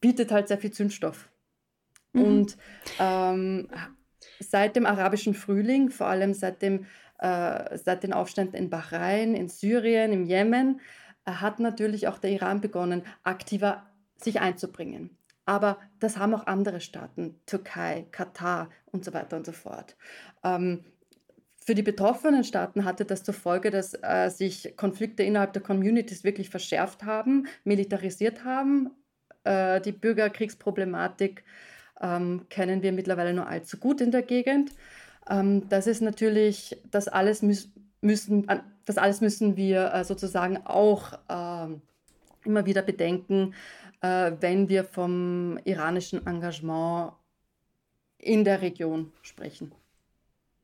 bietet 0.00 0.32
halt 0.32 0.48
sehr 0.48 0.58
viel 0.58 0.72
Zündstoff. 0.72 1.28
Mhm. 2.12 2.22
Und 2.22 2.56
ähm, 2.98 3.68
seit 4.38 4.76
dem 4.76 4.86
arabischen 4.86 5.34
Frühling, 5.34 5.90
vor 5.90 6.06
allem 6.06 6.34
seit, 6.34 6.62
dem, 6.62 6.86
äh, 7.18 7.76
seit 7.78 8.02
den 8.02 8.12
Aufständen 8.12 8.56
in 8.56 8.70
Bahrain, 8.70 9.34
in 9.34 9.48
Syrien, 9.48 10.12
im 10.12 10.24
Jemen, 10.24 10.80
äh, 11.24 11.32
hat 11.32 11.60
natürlich 11.60 12.08
auch 12.08 12.18
der 12.18 12.30
Iran 12.30 12.60
begonnen, 12.60 13.02
aktiver 13.22 13.86
sich 14.16 14.40
einzubringen. 14.40 15.16
Aber 15.46 15.78
das 15.98 16.18
haben 16.18 16.34
auch 16.34 16.46
andere 16.46 16.80
Staaten, 16.80 17.40
Türkei, 17.46 18.06
Katar 18.12 18.70
und 18.86 19.04
so 19.04 19.12
weiter 19.12 19.36
und 19.36 19.46
so 19.46 19.52
fort. 19.52 19.96
Ähm, 20.44 20.84
für 21.70 21.76
die 21.76 21.82
betroffenen 21.82 22.42
Staaten 22.42 22.84
hatte 22.84 23.04
das 23.04 23.22
zur 23.22 23.32
Folge, 23.32 23.70
dass 23.70 23.94
äh, 24.02 24.28
sich 24.28 24.74
Konflikte 24.76 25.22
innerhalb 25.22 25.52
der 25.52 25.62
Communities 25.62 26.24
wirklich 26.24 26.50
verschärft 26.50 27.04
haben, 27.04 27.46
militarisiert 27.62 28.44
haben. 28.44 28.90
Äh, 29.44 29.80
die 29.80 29.92
Bürgerkriegsproblematik 29.92 31.44
ähm, 32.00 32.46
kennen 32.48 32.82
wir 32.82 32.90
mittlerweile 32.90 33.32
nur 33.34 33.46
allzu 33.46 33.76
gut 33.76 34.00
in 34.00 34.10
der 34.10 34.22
Gegend. 34.22 34.72
Ähm, 35.30 35.68
das 35.68 35.86
ist 35.86 36.00
natürlich, 36.00 36.76
das 36.90 37.06
alles 37.06 37.40
müß, 37.40 37.70
müssen, 38.00 38.48
das 38.84 38.98
alles 38.98 39.20
müssen 39.20 39.56
wir 39.56 39.94
äh, 39.94 40.02
sozusagen 40.02 40.56
auch 40.66 41.20
ähm, 41.28 41.82
immer 42.44 42.66
wieder 42.66 42.82
bedenken, 42.82 43.54
äh, 44.00 44.32
wenn 44.40 44.68
wir 44.68 44.82
vom 44.82 45.56
iranischen 45.62 46.26
Engagement 46.26 47.12
in 48.18 48.42
der 48.42 48.60
Region 48.60 49.12
sprechen. 49.22 49.70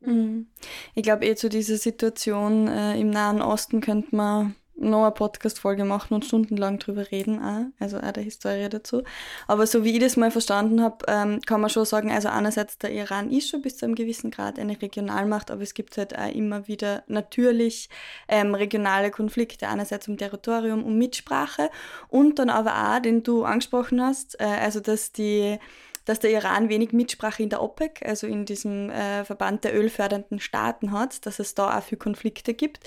Mhm. 0.07 0.47
Ich 0.95 1.03
glaube, 1.03 1.27
eh 1.27 1.35
zu 1.35 1.49
dieser 1.49 1.77
Situation 1.77 2.69
äh, 2.69 2.99
im 2.99 3.11
Nahen 3.11 3.43
Osten 3.43 3.81
könnte 3.81 4.15
man 4.15 4.55
noch 4.79 5.05
eine 5.05 5.11
Podcast-Folge 5.13 5.85
machen 5.85 6.15
und 6.15 6.25
stundenlang 6.25 6.79
drüber 6.79 7.11
reden, 7.11 7.43
auch, 7.43 7.65
also 7.81 7.99
auch 7.99 8.13
der 8.13 8.23
Historie 8.23 8.69
dazu. 8.69 9.03
Aber 9.47 9.67
so 9.67 9.85
wie 9.85 9.95
ich 9.95 10.01
das 10.01 10.17
mal 10.17 10.31
verstanden 10.31 10.83
habe, 10.83 10.99
ähm, 11.09 11.41
kann 11.47 11.61
man 11.61 11.71
schon 11.71 11.87
sagen, 11.87 12.11
also 12.11 12.29
einerseits 12.29 12.79
der 12.79 12.93
Iran 12.93 13.31
ist 13.31 13.49
schon 13.49 13.63
bis 13.63 13.79
zu 13.79 13.87
einem 13.87 13.95
gewissen 13.95 14.31
Grad 14.31 14.59
eine 14.59 14.81
Regionalmacht, 14.81 15.51
aber 15.51 15.63
es 15.63 15.75
gibt 15.75 15.97
halt 15.97 16.17
auch 16.17 16.33
immer 16.33 16.69
wieder 16.69 17.05
natürlich 17.07 17.89
ähm, 18.29 18.55
regionale 18.55 19.11
Konflikte, 19.11 19.69
einerseits 19.69 20.09
um 20.09 20.19
Territorium, 20.19 20.85
um 20.85 20.99
Mitsprache 20.99 21.71
und 22.09 22.39
dann 22.39 22.51
aber 22.51 22.97
auch, 22.97 23.01
den 23.01 23.23
du 23.23 23.45
angesprochen 23.45 24.03
hast, 24.03 24.39
äh, 24.41 24.45
also 24.45 24.81
dass 24.81 25.11
die 25.13 25.59
dass 26.07 26.21
der 26.21 26.31
Iran 26.31 26.71
wenig 26.71 26.93
Mitsprache 26.93 27.43
in 27.43 27.51
der 27.51 27.63
OPEC, 27.63 28.01
also 28.07 28.27
in 28.27 28.47
diesem 28.47 28.89
äh, 28.91 29.25
Verband 29.25 29.65
der 29.65 29.77
ölfördernden 29.77 30.41
Staaten 30.41 30.93
hat, 30.93 31.27
dass 31.27 31.39
es 31.39 31.55
da 31.55 31.77
auch 31.77 31.83
viel 31.83 31.99
Konflikte 31.99 32.55
gibt. 32.55 32.81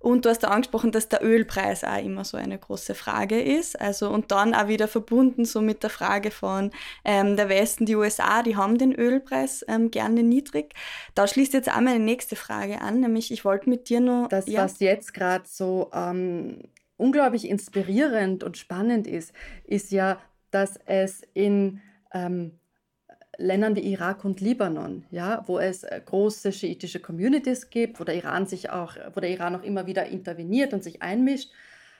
Und 0.00 0.24
du 0.24 0.30
hast 0.30 0.40
da 0.40 0.48
angesprochen, 0.48 0.90
dass 0.90 1.08
der 1.08 1.22
Ölpreis 1.22 1.84
auch 1.84 2.02
immer 2.02 2.24
so 2.24 2.36
eine 2.36 2.58
große 2.58 2.96
Frage 2.96 3.40
ist. 3.40 3.80
Also 3.80 4.10
und 4.10 4.32
dann 4.32 4.52
auch 4.52 4.66
wieder 4.66 4.88
verbunden 4.88 5.44
so 5.44 5.60
mit 5.60 5.84
der 5.84 5.90
Frage 5.90 6.32
von 6.32 6.72
ähm, 7.04 7.36
der 7.36 7.48
Westen, 7.48 7.86
die 7.86 7.94
USA, 7.94 8.42
die 8.42 8.56
haben 8.56 8.78
den 8.78 8.92
Ölpreis 8.92 9.64
ähm, 9.68 9.92
gerne 9.92 10.24
niedrig. 10.24 10.74
Da 11.14 11.28
schließt 11.28 11.52
jetzt 11.52 11.70
auch 11.70 11.80
meine 11.80 12.02
nächste 12.02 12.34
Frage 12.34 12.80
an, 12.80 12.98
nämlich 12.98 13.30
ich 13.30 13.44
wollte 13.44 13.70
mit 13.70 13.88
dir 13.88 14.00
nur... 14.00 14.26
Das, 14.28 14.48
ja, 14.48 14.64
was 14.64 14.80
jetzt 14.80 15.14
gerade 15.14 15.44
so 15.46 15.90
ähm, 15.92 16.62
unglaublich 16.96 17.48
inspirierend 17.48 18.42
und 18.42 18.56
spannend 18.56 19.06
ist, 19.06 19.32
ist 19.64 19.92
ja, 19.92 20.18
dass 20.50 20.80
es 20.86 21.22
in 21.32 21.80
ähm, 22.12 22.58
Ländern 23.42 23.76
wie 23.76 23.80
Irak 23.80 24.24
und 24.24 24.40
Libanon, 24.40 25.04
ja, 25.10 25.42
wo 25.46 25.58
es 25.58 25.82
äh, 25.82 26.00
große 26.04 26.52
schiitische 26.52 27.00
Communities 27.00 27.70
gibt, 27.70 27.98
wo 27.98 28.04
der 28.04 28.14
Iran 28.14 28.46
sich 28.46 28.70
auch, 28.70 28.96
wo 29.14 29.20
der 29.20 29.30
Iran 29.30 29.56
auch 29.56 29.62
immer 29.62 29.86
wieder 29.86 30.06
interveniert 30.06 30.72
und 30.72 30.82
sich 30.84 31.02
einmischt, 31.02 31.50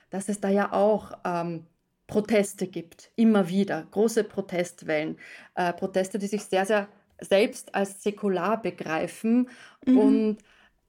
dass 0.09 0.29
es 0.29 0.39
da 0.39 0.49
ja 0.49 0.71
auch 0.71 1.11
ähm, 1.25 1.65
Proteste 2.07 2.67
gibt, 2.67 3.11
immer 3.15 3.49
wieder, 3.49 3.87
große 3.91 4.23
Protestwellen, 4.23 5.17
äh, 5.55 5.73
Proteste, 5.73 6.19
die 6.19 6.27
sich 6.27 6.43
sehr, 6.43 6.65
sehr 6.65 6.87
selbst 7.19 7.73
als 7.75 8.03
säkular 8.03 8.61
begreifen. 8.61 9.49
Mhm. 9.85 9.97
Und 9.97 10.37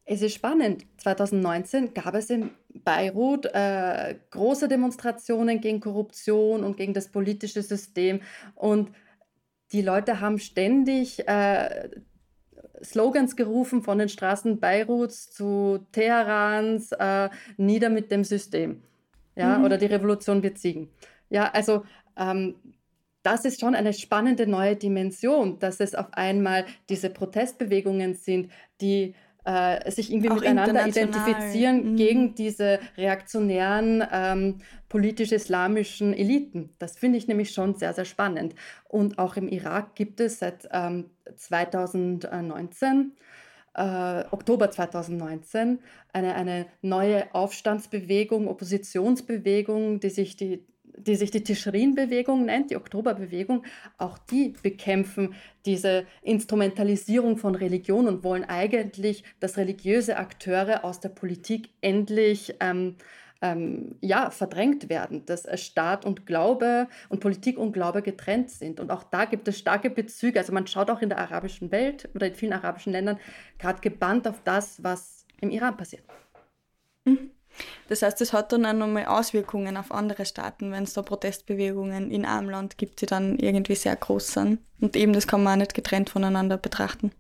es 0.05 0.23
ist 0.23 0.35
spannend, 0.35 0.85
2019 0.99 1.95
gab 1.95 2.15
es 2.15 2.29
in 2.31 2.51
Beirut 2.85 3.47
äh, 3.47 4.17
große 4.31 4.69
Demonstrationen 4.69 5.61
gegen 5.61 5.81
Korruption 5.81 6.63
und 6.63 6.77
gegen 6.77 6.93
das 6.93 7.09
politische 7.09 7.63
System 7.63 8.21
und 8.55 8.91
die 9.73 9.83
Leute 9.83 10.21
haben 10.21 10.39
ständig 10.39 11.27
äh, 11.29 11.89
Slogans 12.83 13.37
gerufen 13.37 13.83
von 13.83 13.99
den 13.99 14.09
Straßen 14.09 14.61
Beiruts 14.61 15.31
zu 15.31 15.87
Teherans, 15.93 16.93
äh, 16.93 17.31
nieder 17.57 17.89
mit 17.89 18.11
dem 18.11 18.25
System. 18.25 18.83
Ja, 19.37 19.59
mhm. 19.59 19.65
oder 19.65 19.79
die 19.79 19.87
Revolution 19.87 20.43
wird 20.43 20.59
siegen. 20.59 20.91
Ja, 21.29 21.51
also 21.51 21.85
ähm, 22.17 22.55
das 23.25 23.45
ist 23.45 23.61
schon 23.61 23.75
eine 23.75 23.93
spannende 23.93 24.47
neue 24.47 24.77
Dimension, 24.77 25.59
dass 25.59 25.81
es 25.81 25.95
auf 25.95 26.13
einmal 26.13 26.67
diese 26.89 27.11
Protestbewegungen 27.11 28.15
sind, 28.15 28.53
die 28.81 29.15
äh, 29.45 29.91
sich 29.91 30.13
irgendwie 30.13 30.31
Auch 30.31 30.37
miteinander 30.37 30.87
identifizieren 30.87 31.93
mhm. 31.93 31.97
gegen 31.97 32.35
diese 32.35 32.81
reaktionären 32.97 34.03
ähm, 34.13 34.59
politisch-islamischen 34.89 36.15
Eliten. 36.15 36.71
Das 36.79 36.97
finde 36.97 37.19
ich 37.19 37.29
nämlich 37.29 37.51
schon 37.51 37.75
sehr, 37.75 37.93
sehr 37.93 38.05
spannend. 38.05 38.55
Und 38.89 39.19
auch 39.19 39.37
im 39.37 39.49
Irak 39.49 39.95
gibt 39.95 40.21
es 40.21 40.39
seit 40.39 40.69
ähm, 40.73 41.11
2019 41.37 43.13
äh, 43.75 44.25
Oktober 44.31 44.71
2019 44.71 45.81
eine, 46.13 46.35
eine 46.35 46.67
neue 46.81 47.35
Aufstandsbewegung, 47.35 48.49
Oppositionsbewegung, 48.49 50.01
die 50.01 50.11
sich 50.11 50.37
die 50.37 50.65
die 50.97 51.17
sich 51.17 51.31
die 51.31 51.43
Tischrin-Bewegung 51.43 52.45
nennt, 52.45 52.71
die 52.71 52.77
Oktoberbewegung, 52.77 53.65
auch 53.99 54.19
die 54.19 54.55
bekämpfen 54.63 55.35
diese 55.67 56.07
Instrumentalisierung 56.23 57.37
von 57.37 57.55
Religion 57.55 58.07
und 58.07 58.25
wollen 58.25 58.45
eigentlich, 58.45 59.25
dass 59.41 59.57
religiöse 59.57 60.17
Akteure 60.17 60.85
aus 60.85 61.01
der 61.01 61.09
Politik 61.09 61.71
endlich 61.81 62.55
ähm, 62.61 62.97
ähm, 63.45 63.97
ja, 64.01 64.31
verdrängt 64.31 64.89
werden, 64.89 65.27
dass 65.27 65.47
Staat 65.61 66.07
und 66.07 66.25
Glaube 66.25 66.89
und 67.11 67.21
Politik 67.21 67.59
und 67.59 67.73
Glaube 67.73 68.01
getrennt 68.01 68.51
sind. 68.51 68.81
Und 68.81 68.91
auch 68.91 69.03
da 69.03 69.27
gibt 69.27 69.47
es 69.49 69.59
starke 69.59 69.91
Bezüge. 69.91 70.39
Also 70.39 70.53
man 70.53 70.67
schaut 70.67 70.91
auch 70.91 71.03
in 71.03 71.11
der 71.11 71.19
arabischen 71.19 71.71
Welt 71.71 72.09
oder 72.15 72.29
in 72.29 72.35
vielen 72.35 72.55
arabischen 72.55 72.93
Ländern 72.93 73.19
gerade 73.59 73.81
gebannt 73.83 74.27
auf 74.27 74.43
das, 74.45 74.83
was 74.83 75.27
im 75.43 75.51
Iran 75.51 75.77
passiert. 75.77 76.05
Mhm. 77.05 77.31
Das 77.89 78.03
heißt, 78.03 78.21
es 78.21 78.33
hat 78.33 78.53
dann 78.53 78.67
auch 78.67 78.73
nochmal 78.73 79.07
Auswirkungen 79.07 79.77
auf 79.77 79.93
andere 79.93 80.25
Staaten, 80.25 80.73
wenn 80.73 80.85
es 80.85 80.95
da 80.95 81.03
Protestbewegungen 81.03 82.11
in 82.11 82.25
einem 82.25 82.51
Land 82.51 82.79
gibt, 82.79 83.01
die 83.01 83.07
dann 83.07 83.39
irgendwie 83.39 83.75
sehr 83.75 83.97
groß 83.97 84.29
sind. 84.29 84.59
Und 84.81 84.97
eben 84.97 85.13
das 85.13 85.27
kann 85.27 85.43
man 85.43 85.55
auch 85.55 85.59
nicht 85.59 85.75
getrennt 85.75 86.11
voneinander 86.11 86.57
betrachten. 86.57 87.13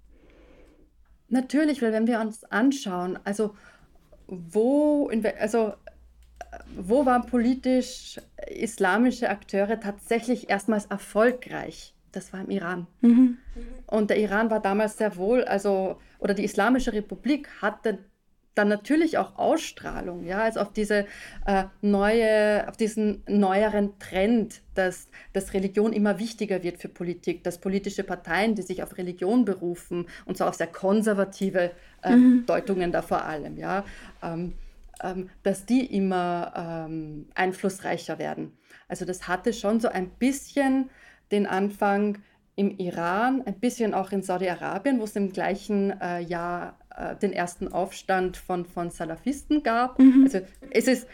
Natürlich, 1.28 1.82
weil 1.82 1.92
wenn 1.92 2.06
wir 2.06 2.20
uns 2.20 2.44
anschauen, 2.44 3.18
also 3.24 3.54
wo, 4.26 5.10
also 5.38 5.74
wo 6.76 7.06
waren 7.06 7.26
politisch 7.26 8.20
islamische 8.48 9.28
Akteure 9.28 9.80
tatsächlich 9.80 10.50
erstmals 10.50 10.86
erfolgreich? 10.86 11.94
Das 12.12 12.32
war 12.32 12.40
im 12.40 12.50
Iran. 12.50 12.86
Mhm. 13.00 13.38
Und 13.86 14.10
der 14.10 14.18
Iran 14.18 14.50
war 14.50 14.60
damals 14.60 14.96
sehr 14.96 15.16
wohl, 15.16 15.44
also, 15.44 16.00
oder 16.18 16.34
die 16.34 16.44
Islamische 16.44 16.92
Republik 16.92 17.48
hatte 17.60 17.98
dann 18.54 18.68
natürlich 18.68 19.18
auch 19.18 19.36
Ausstrahlung, 19.36 20.24
ja, 20.24 20.42
also 20.42 20.60
auf 20.60 20.72
diese 20.72 21.06
äh, 21.46 21.64
neue, 21.82 22.66
auf 22.68 22.76
diesen 22.76 23.22
neueren 23.26 23.98
Trend, 23.98 24.62
dass, 24.74 25.08
dass 25.32 25.54
Religion 25.54 25.92
immer 25.92 26.18
wichtiger 26.18 26.62
wird 26.62 26.78
für 26.78 26.88
Politik, 26.88 27.42
dass 27.42 27.58
politische 27.58 28.04
Parteien, 28.04 28.54
die 28.54 28.62
sich 28.62 28.82
auf 28.82 28.96
Religion 28.96 29.44
berufen, 29.44 30.06
und 30.24 30.36
zwar 30.36 30.48
auf 30.48 30.54
sehr 30.54 30.68
konservative 30.68 31.72
äh, 32.02 32.14
mhm. 32.14 32.46
Deutungen 32.46 32.92
da 32.92 33.02
vor 33.02 33.24
allem, 33.24 33.56
ja, 33.56 33.84
ähm, 34.22 34.54
ähm, 35.02 35.30
dass 35.42 35.66
die 35.66 35.84
immer 35.84 36.86
ähm, 36.88 37.26
einflussreicher 37.34 38.18
werden. 38.18 38.56
Also 38.88 39.04
das 39.04 39.26
hatte 39.26 39.52
schon 39.52 39.80
so 39.80 39.88
ein 39.88 40.10
bisschen 40.10 40.90
den 41.32 41.46
Anfang 41.46 42.18
im 42.56 42.78
Iran, 42.78 43.42
ein 43.46 43.58
bisschen 43.58 43.94
auch 43.94 44.12
in 44.12 44.22
Saudi-Arabien, 44.22 45.00
wo 45.00 45.04
es 45.04 45.16
im 45.16 45.32
gleichen 45.32 46.00
äh, 46.00 46.20
Jahr 46.20 46.78
äh, 46.96 47.16
den 47.16 47.32
ersten 47.32 47.68
Aufstand 47.68 48.36
von, 48.36 48.64
von 48.66 48.90
Salafisten 48.90 49.62
gab. 49.62 49.98
Mhm. 49.98 50.22
Also 50.24 50.40
es 50.70 50.86
ist 50.88 51.08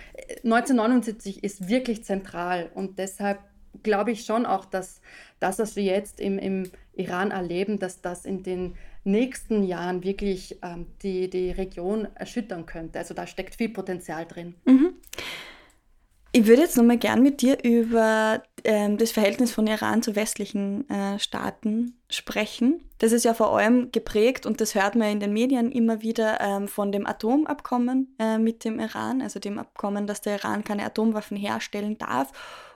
1979 0.45 1.43
ist 1.43 1.69
wirklich 1.69 2.05
zentral 2.05 2.71
und 2.75 2.99
deshalb 2.99 3.39
glaube 3.83 4.11
ich 4.11 4.25
schon 4.25 4.47
auch, 4.47 4.65
dass 4.65 5.01
das, 5.39 5.59
was 5.59 5.77
wir 5.77 5.85
jetzt 5.85 6.21
im, 6.21 6.39
im 6.39 6.71
Iran 6.93 7.31
erleben, 7.31 7.79
dass 7.79 8.01
das 8.03 8.25
in 8.25 8.43
den 8.43 8.75
nächsten 9.05 9.63
Jahren 9.63 10.05
wirklich 10.05 10.59
ähm, 10.63 10.87
die, 11.03 11.31
die 11.31 11.51
Region 11.51 12.09
erschüttern 12.15 12.67
könnte. 12.67 12.99
Also 12.99 13.15
da 13.15 13.27
steckt 13.27 13.55
viel 13.55 13.71
Potenzial 13.71 14.27
drin. 14.27 14.55
Mhm. 14.67 14.95
Ich 16.33 16.47
würde 16.47 16.63
jetzt 16.63 16.77
nochmal 16.77 16.99
gern 16.99 17.23
mit 17.23 17.43
dir 17.43 17.59
über 17.65 18.43
ähm, 18.63 18.99
das 18.99 19.11
Verhältnis 19.11 19.51
von 19.51 19.67
Iran 19.67 20.01
zu 20.01 20.15
westlichen 20.15 20.89
äh, 20.89 21.19
Staaten 21.19 21.99
sprechen. 22.09 22.89
Das 22.99 23.11
ist 23.11 23.25
ja 23.25 23.35
vor 23.35 23.59
allem 23.59 23.91
geprägt 23.91 24.47
und 24.47 24.61
das 24.61 24.77
hört 24.77 24.95
man 24.95 25.11
in 25.11 25.19
den 25.19 25.33
Medien 25.33 25.73
immer 25.73 26.03
wieder 26.03 26.41
ähm, 26.41 26.69
von 26.69 26.93
dem 26.93 27.05
Atomabkommen 27.05 28.15
äh, 28.21 28.39
mit 28.39 28.65
dem 28.65 28.79
Iran, 28.79 29.23
also 29.23 29.41
dem 29.41 29.59
Abkommen, 29.59 30.07
dass 30.07 30.21
der 30.21 30.37
Iran 30.37 30.63
keine 30.63 30.85
Atomwaffen 30.85 31.37
herstellen 31.37 31.99
darf 31.99 32.31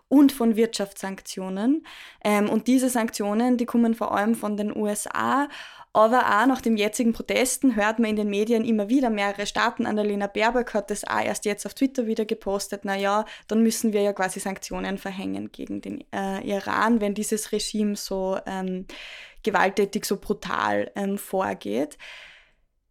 und 0.09 0.33
von 0.33 0.57
Wirtschaftssanktionen. 0.57 1.87
Ähm, 2.25 2.51
und 2.51 2.67
diese 2.67 2.89
Sanktionen, 2.89 3.57
die 3.57 3.67
kommen 3.67 3.95
vor 3.95 4.17
allem 4.17 4.35
von 4.35 4.57
den 4.57 4.77
USA 4.77 5.49
aber 5.95 6.23
auch 6.27 6.47
nach 6.47 6.61
den 6.61 6.77
jetzigen 6.77 7.13
Protesten 7.13 7.77
hört 7.77 8.01
man 8.01 8.11
in 8.11 8.17
den 8.17 8.29
Medien 8.29 8.65
immer 8.65 8.89
wieder 8.89 9.11
mehrere 9.11 9.47
Staaten. 9.47 9.87
Annalena 9.87 10.27
Baerbock 10.27 10.75
hat 10.75 10.91
das 10.91 11.07
auch 11.07 11.21
erst 11.25 11.45
jetzt 11.45 11.67
auf 11.67 11.75
Twitter 11.75 12.07
wieder 12.07 12.25
gepostet. 12.25 12.85
Naja, 12.85 13.25
dann 13.47 13.63
müssen 13.63 13.93
wir 13.93 14.03
ja 14.03 14.13
quasi 14.13 14.41
Sanktionen 14.41 14.99
verhängen 14.99 15.53
gegen 15.53 15.81
den 15.81 16.05
äh, 16.13 16.41
Iran, 16.41 17.01
wenn 17.01 17.15
dieses 17.15 17.53
Regime 17.53 17.95
so 17.95 18.37
ähm, 18.45 18.87
gewalttätig, 19.45 20.05
so 20.05 20.17
brutal 20.17 20.91
ähm, 20.97 21.17
vorgeht. 21.17 21.97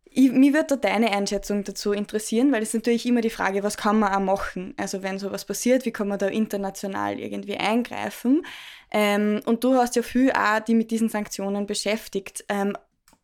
Ich, 0.05 0.31
mir 0.31 0.53
würde 0.53 0.67
da 0.67 0.75
deine 0.77 1.11
Einschätzung 1.11 1.65
dazu 1.65 1.91
interessieren, 1.91 2.53
weil 2.53 2.63
es 2.63 2.73
natürlich 2.73 3.05
immer 3.05 3.19
die 3.19 3.31
Frage, 3.31 3.63
was 3.63 3.75
kann 3.75 3.99
man 3.99 4.13
auch 4.13 4.19
machen? 4.21 4.75
Also 4.77 5.03
wenn 5.03 5.19
sowas 5.19 5.43
passiert, 5.43 5.85
wie 5.85 5.91
kann 5.91 6.07
man 6.07 6.19
da 6.19 6.27
international 6.27 7.19
irgendwie 7.19 7.57
eingreifen? 7.57 8.45
Ähm, 8.91 9.41
und 9.45 9.65
du 9.65 9.73
hast 9.73 9.97
ja 9.97 10.03
viel 10.03 10.31
auch 10.31 10.61
die 10.61 10.75
mit 10.75 10.89
diesen 10.89 11.09
Sanktionen 11.09 11.65
beschäftigt. 11.65 12.45
Ähm, 12.47 12.77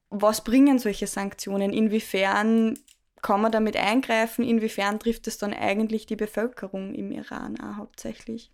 was 0.09 0.43
bringen 0.43 0.79
solche 0.79 1.07
Sanktionen? 1.07 1.71
Inwiefern 1.71 2.77
kann 3.21 3.41
man 3.41 3.51
damit 3.51 3.77
eingreifen? 3.77 4.43
Inwiefern 4.43 4.99
trifft 4.99 5.27
es 5.27 5.37
dann 5.37 5.53
eigentlich 5.53 6.05
die 6.05 6.15
Bevölkerung 6.15 6.93
im 6.93 7.11
Iran 7.11 7.59
auch 7.59 7.77
hauptsächlich? 7.77 8.51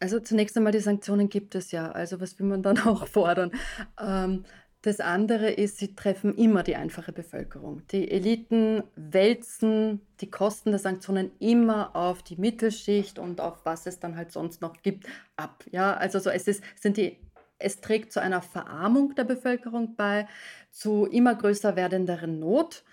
Also 0.00 0.20
zunächst 0.20 0.56
einmal 0.56 0.72
die 0.72 0.80
Sanktionen 0.80 1.28
gibt 1.28 1.54
es 1.54 1.70
ja. 1.70 1.90
Also 1.90 2.20
was 2.20 2.38
will 2.38 2.46
man 2.46 2.62
dann 2.62 2.78
auch 2.86 3.06
fordern? 3.06 3.52
Ähm, 4.00 4.44
das 4.82 5.00
andere 5.00 5.50
ist, 5.50 5.78
sie 5.78 5.96
treffen 5.96 6.36
immer 6.36 6.62
die 6.62 6.76
einfache 6.76 7.12
Bevölkerung. 7.12 7.82
Die 7.90 8.08
Eliten 8.08 8.84
wälzen 8.94 10.00
die 10.20 10.30
Kosten 10.30 10.70
der 10.70 10.78
Sanktionen 10.78 11.32
immer 11.40 11.96
auf 11.96 12.22
die 12.22 12.36
Mittelschicht 12.36 13.18
und 13.18 13.40
auf 13.40 13.64
was 13.64 13.86
es 13.86 13.98
dann 13.98 14.16
halt 14.16 14.30
sonst 14.30 14.62
noch 14.62 14.82
gibt 14.82 15.06
ab. 15.36 15.64
Ja, 15.72 15.94
also 15.94 16.18
so 16.20 16.30
es 16.30 16.46
ist, 16.46 16.62
sind 16.76 16.98
die 16.98 17.18
es 17.58 17.80
trägt 17.80 18.12
zu 18.12 18.20
einer 18.20 18.42
Verarmung 18.42 19.14
der 19.14 19.24
Bevölkerung 19.24 19.96
bei, 19.96 20.28
zu 20.76 21.06
immer 21.06 21.34
größer 21.34 21.74
werdenderen 21.74 22.38
Not. 22.38 22.84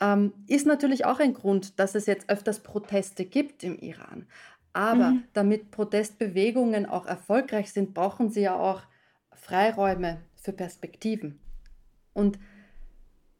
Ähm, 0.00 0.32
ist 0.46 0.64
natürlich 0.64 1.04
auch 1.04 1.18
ein 1.18 1.34
Grund, 1.34 1.80
dass 1.80 1.96
es 1.96 2.06
jetzt 2.06 2.30
öfters 2.30 2.60
Proteste 2.60 3.24
gibt 3.24 3.64
im 3.64 3.76
Iran. 3.78 4.26
Aber 4.72 5.10
mhm. 5.10 5.24
damit 5.32 5.72
Protestbewegungen 5.72 6.86
auch 6.86 7.04
erfolgreich 7.04 7.72
sind, 7.72 7.94
brauchen 7.94 8.30
sie 8.30 8.42
ja 8.42 8.54
auch 8.54 8.82
Freiräume 9.34 10.22
für 10.36 10.52
Perspektiven. 10.52 11.40
Und 12.12 12.38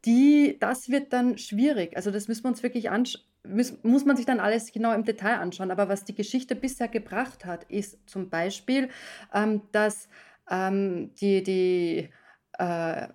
die, 0.03 0.57
das 0.59 0.89
wird 0.89 1.13
dann 1.13 1.37
schwierig. 1.37 1.95
Also 1.95 2.11
das 2.11 2.27
müssen 2.27 2.43
wir 2.43 2.49
uns 2.49 2.61
wirklich 2.61 2.89
anschauen. 2.89 3.23
Muss, 3.45 3.73
muss 3.83 4.05
man 4.05 4.15
sich 4.15 4.25
dann 4.25 4.39
alles 4.39 4.71
genau 4.71 4.93
im 4.93 5.03
Detail 5.03 5.39
anschauen. 5.39 5.71
Aber 5.71 5.89
was 5.89 6.05
die 6.05 6.15
Geschichte 6.15 6.55
bisher 6.55 6.87
gebracht 6.87 7.45
hat, 7.45 7.65
ist 7.65 7.97
zum 8.09 8.29
Beispiel, 8.29 8.89
ähm, 9.33 9.61
dass 9.71 10.07
ähm, 10.49 11.13
die, 11.15 11.43
die 11.43 12.09
äh, 12.57 13.07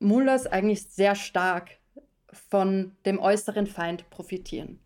Mullahs 0.00 0.46
eigentlich 0.46 0.84
sehr 0.84 1.14
stark 1.14 1.70
von 2.50 2.92
dem 3.04 3.18
äußeren 3.18 3.66
Feind 3.66 4.08
profitieren. 4.10 4.80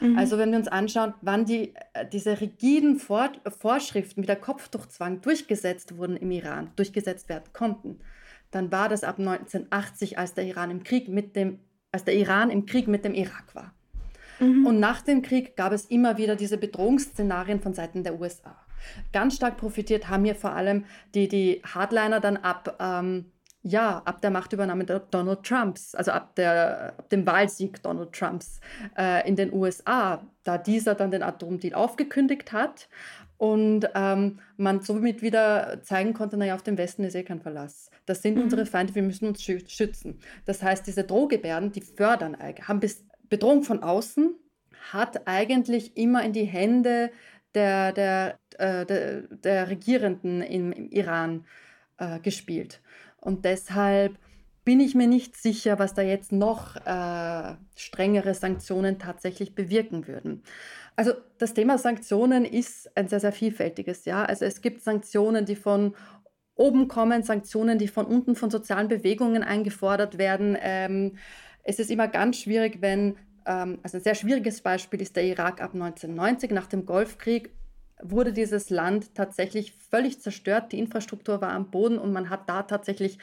Mhm. 0.00 0.18
Also 0.18 0.38
wenn 0.38 0.50
wir 0.50 0.58
uns 0.58 0.68
anschauen, 0.68 1.14
wann 1.20 1.44
die, 1.44 1.74
äh, 1.94 2.06
diese 2.10 2.40
rigiden 2.40 2.98
Vor 2.98 3.30
Vorschriften 3.58 4.22
wie 4.22 4.26
der 4.26 4.36
Kopftuchzwang 4.36 5.20
durchgesetzt 5.20 5.96
wurden 5.96 6.16
im 6.16 6.30
Iran, 6.30 6.70
durchgesetzt 6.76 7.28
werden 7.28 7.52
konnten, 7.52 8.00
dann 8.50 8.70
war 8.70 8.88
das 8.88 9.04
ab 9.04 9.18
1980, 9.18 10.18
als 10.18 10.34
der 10.34 10.44
Iran 10.44 10.70
im 10.70 10.82
Krieg 10.82 11.08
mit 11.08 11.36
dem, 11.36 11.60
als 11.90 12.04
der 12.04 12.14
Iran 12.14 12.50
im 12.50 12.66
Krieg 12.66 12.88
mit 12.88 13.04
dem 13.04 13.14
Irak 13.14 13.54
war. 13.54 13.72
Mhm. 14.40 14.66
Und 14.66 14.80
nach 14.80 15.02
dem 15.02 15.22
Krieg 15.22 15.56
gab 15.56 15.72
es 15.72 15.86
immer 15.86 16.18
wieder 16.18 16.36
diese 16.36 16.58
Bedrohungsszenarien 16.58 17.60
von 17.60 17.72
Seiten 17.72 18.02
der 18.02 18.20
USA. 18.20 18.56
Ganz 19.12 19.36
stark 19.36 19.56
profitiert 19.56 20.08
haben 20.08 20.24
hier 20.24 20.34
vor 20.34 20.52
allem 20.52 20.84
die, 21.14 21.28
die 21.28 21.62
Hardliner 21.64 22.18
dann 22.18 22.36
ab 22.36 22.76
ähm, 22.80 23.26
ja, 23.62 24.02
ab 24.04 24.20
der 24.20 24.30
Machtübernahme 24.30 24.84
Donald 24.84 25.44
Trumps, 25.44 25.94
also 25.94 26.10
ab, 26.10 26.34
der, 26.34 26.94
ab 26.98 27.08
dem 27.10 27.24
Wahlsieg 27.26 27.82
Donald 27.82 28.12
Trumps 28.12 28.60
äh, 28.98 29.26
in 29.28 29.36
den 29.36 29.52
USA, 29.52 30.20
da 30.42 30.58
dieser 30.58 30.94
dann 30.94 31.12
den 31.12 31.22
Atomdeal 31.22 31.74
aufgekündigt 31.74 32.52
hat 32.52 32.88
und 33.38 33.88
ähm, 33.94 34.40
man 34.56 34.80
somit 34.82 35.22
wieder 35.22 35.80
zeigen 35.82 36.12
konnte, 36.12 36.36
naja, 36.36 36.54
auf 36.54 36.62
den 36.62 36.76
Westen 36.76 37.04
ist 37.04 37.14
eh 37.14 37.22
kein 37.22 37.40
Verlass. 37.40 37.90
Das 38.04 38.22
sind 38.22 38.36
mhm. 38.36 38.42
unsere 38.44 38.66
Feinde, 38.66 38.94
wir 38.94 39.02
müssen 39.02 39.28
uns 39.28 39.42
schützen. 39.42 40.18
Das 40.44 40.62
heißt, 40.62 40.86
diese 40.86 41.04
Drohgebärden, 41.04 41.70
die 41.70 41.82
fördern, 41.82 42.36
haben 42.38 42.80
bis 42.80 43.04
Bedrohung 43.28 43.62
von 43.62 43.82
außen, 43.82 44.34
hat 44.92 45.26
eigentlich 45.26 45.96
immer 45.96 46.24
in 46.24 46.32
die 46.32 46.44
Hände 46.44 47.10
der, 47.54 47.92
der, 47.92 48.38
äh, 48.58 48.84
der, 48.86 49.22
der 49.22 49.68
Regierenden 49.68 50.42
im, 50.42 50.72
im 50.72 50.90
Iran 50.90 51.44
äh, 51.98 52.18
gespielt. 52.18 52.81
Und 53.22 53.44
deshalb 53.44 54.18
bin 54.64 54.80
ich 54.80 54.94
mir 54.94 55.06
nicht 55.06 55.36
sicher, 55.36 55.78
was 55.78 55.94
da 55.94 56.02
jetzt 56.02 56.32
noch 56.32 56.76
äh, 56.76 57.54
strengere 57.76 58.34
Sanktionen 58.34 58.98
tatsächlich 58.98 59.54
bewirken 59.54 60.06
würden. 60.06 60.42
Also 60.94 61.12
das 61.38 61.54
Thema 61.54 61.78
Sanktionen 61.78 62.44
ist 62.44 62.94
ein 62.96 63.08
sehr, 63.08 63.20
sehr 63.20 63.32
vielfältiges. 63.32 64.04
Ja? 64.04 64.24
Also 64.24 64.44
es 64.44 64.60
gibt 64.60 64.82
Sanktionen, 64.82 65.46
die 65.46 65.56
von 65.56 65.94
oben 66.54 66.86
kommen, 66.88 67.22
Sanktionen, 67.22 67.78
die 67.78 67.88
von 67.88 68.06
unten 68.06 68.36
von 68.36 68.50
sozialen 68.50 68.88
Bewegungen 68.88 69.42
eingefordert 69.42 70.18
werden. 70.18 70.56
Ähm, 70.60 71.16
es 71.64 71.78
ist 71.78 71.90
immer 71.90 72.08
ganz 72.08 72.38
schwierig, 72.38 72.78
wenn, 72.80 73.16
ähm, 73.46 73.78
also 73.82 73.98
ein 73.98 74.02
sehr 74.02 74.14
schwieriges 74.14 74.60
Beispiel 74.60 75.00
ist 75.00 75.16
der 75.16 75.24
Irak 75.24 75.62
ab 75.62 75.74
1990 75.74 76.50
nach 76.50 76.66
dem 76.66 76.86
Golfkrieg 76.86 77.50
wurde 78.02 78.32
dieses 78.32 78.70
Land 78.70 79.14
tatsächlich 79.14 79.72
völlig 79.90 80.20
zerstört. 80.20 80.72
Die 80.72 80.78
Infrastruktur 80.78 81.40
war 81.40 81.52
am 81.52 81.70
Boden 81.70 81.98
und 81.98 82.12
man 82.12 82.30
hat 82.30 82.48
da 82.48 82.62
tatsächlich 82.62 83.18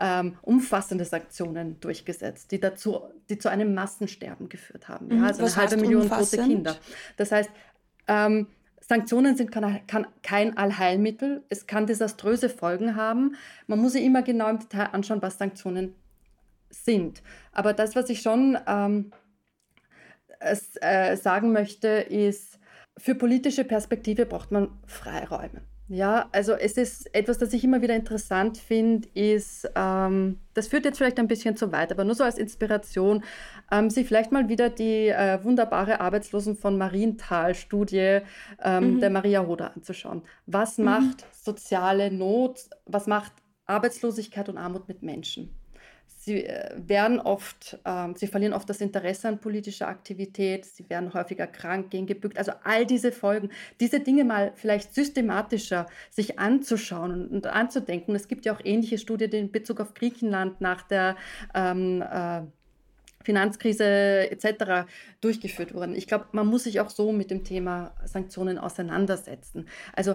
ähm, 0.00 0.36
umfassende 0.42 1.04
Sanktionen 1.04 1.78
durchgesetzt, 1.80 2.50
die 2.50 2.60
dazu, 2.60 3.02
die 3.28 3.38
zu 3.38 3.48
einem 3.50 3.74
Massensterben 3.74 4.48
geführt 4.48 4.88
haben. 4.88 5.10
Ja, 5.10 5.16
mhm. 5.16 5.24
also 5.24 5.44
eine 5.44 5.56
halbe 5.56 5.76
Million 5.76 6.02
umfassend? 6.02 6.42
tote 6.42 6.48
Kinder. 6.48 6.76
Das 7.16 7.32
heißt, 7.32 7.50
ähm, 8.08 8.46
Sanktionen 8.80 9.36
sind 9.36 9.52
kann, 9.52 9.80
kann 9.86 10.06
kein 10.22 10.56
Allheilmittel. 10.56 11.44
Es 11.48 11.66
kann 11.66 11.86
desaströse 11.86 12.48
Folgen 12.48 12.96
haben. 12.96 13.36
Man 13.66 13.78
muss 13.78 13.92
sich 13.92 14.04
immer 14.04 14.22
genau 14.22 14.48
im 14.48 14.58
Detail 14.58 14.86
anschauen, 14.92 15.22
was 15.22 15.38
Sanktionen 15.38 15.94
sind. 16.70 17.22
Aber 17.52 17.74
das, 17.74 17.94
was 17.94 18.10
ich 18.10 18.22
schon 18.22 18.58
ähm, 18.66 19.12
es, 20.40 20.76
äh, 20.80 21.16
sagen 21.16 21.52
möchte, 21.52 21.88
ist, 21.88 22.58
für 22.98 23.14
politische 23.14 23.64
Perspektive 23.64 24.26
braucht 24.26 24.50
man 24.50 24.68
Freiräume. 24.86 25.62
Ja, 25.88 26.28
also 26.32 26.52
es 26.52 26.78
ist 26.78 27.14
etwas, 27.14 27.36
das 27.36 27.52
ich 27.52 27.64
immer 27.64 27.82
wieder 27.82 27.94
interessant 27.94 28.56
finde, 28.56 29.08
ist, 29.12 29.70
ähm, 29.74 30.38
das 30.54 30.68
führt 30.68 30.86
jetzt 30.86 30.96
vielleicht 30.96 31.18
ein 31.18 31.28
bisschen 31.28 31.54
zu 31.54 31.70
weit, 31.70 31.92
aber 31.92 32.04
nur 32.04 32.14
so 32.14 32.24
als 32.24 32.38
Inspiration, 32.38 33.22
ähm, 33.70 33.90
sich 33.90 34.06
vielleicht 34.06 34.32
mal 34.32 34.48
wieder 34.48 34.70
die 34.70 35.08
äh, 35.08 35.42
wunderbare 35.44 36.00
Arbeitslosen 36.00 36.56
von 36.56 36.78
Marienthal-Studie 36.78 38.20
ähm, 38.62 38.94
mhm. 38.94 39.00
der 39.00 39.10
Maria 39.10 39.40
Roda 39.40 39.66
anzuschauen. 39.74 40.22
Was 40.46 40.78
mhm. 40.78 40.86
macht 40.86 41.26
soziale 41.32 42.10
Not, 42.10 42.70
was 42.86 43.06
macht 43.06 43.32
Arbeitslosigkeit 43.66 44.48
und 44.48 44.56
Armut 44.56 44.88
mit 44.88 45.02
Menschen? 45.02 45.50
Sie 46.24 46.44
äh, 46.44 46.70
werden 46.76 47.18
oft, 47.18 47.80
ähm, 47.84 48.14
sie 48.14 48.28
verlieren 48.28 48.52
oft 48.52 48.70
das 48.70 48.80
Interesse 48.80 49.26
an 49.26 49.40
politischer 49.40 49.88
Aktivität, 49.88 50.64
sie 50.64 50.88
werden 50.88 51.14
häufiger 51.14 51.48
krank, 51.48 51.90
gehen 51.90 52.06
gebückt. 52.06 52.38
Also 52.38 52.52
all 52.62 52.86
diese 52.86 53.10
Folgen, 53.10 53.50
diese 53.80 53.98
Dinge 53.98 54.22
mal 54.22 54.52
vielleicht 54.54 54.94
systematischer 54.94 55.88
sich 56.10 56.38
anzuschauen 56.38 57.26
und, 57.26 57.48
anzudenken. 57.48 58.14
Es 58.14 58.28
gibt 58.28 58.44
ja 58.44 58.54
auch 58.54 58.60
ähnliche 58.62 58.98
Studien 58.98 59.32
in 59.32 59.50
Bezug 59.50 59.80
auf 59.80 59.94
Griechenland 59.94 60.60
nach 60.60 60.82
der 60.82 61.16
ähm, 61.56 62.02
äh, 62.02 62.42
Finanzkrise 63.24 64.30
etc. 64.30 64.88
durchgeführt 65.20 65.74
wurden. 65.74 65.96
Ich 65.96 66.06
glaube, 66.06 66.26
man 66.30 66.46
muss 66.46 66.64
sich 66.64 66.78
auch 66.78 66.90
so 66.90 67.10
mit 67.10 67.32
dem 67.32 67.42
Thema 67.42 67.94
Sanktionen 68.04 68.58
auseinandersetzen. 68.58 69.66
Also 69.92 70.14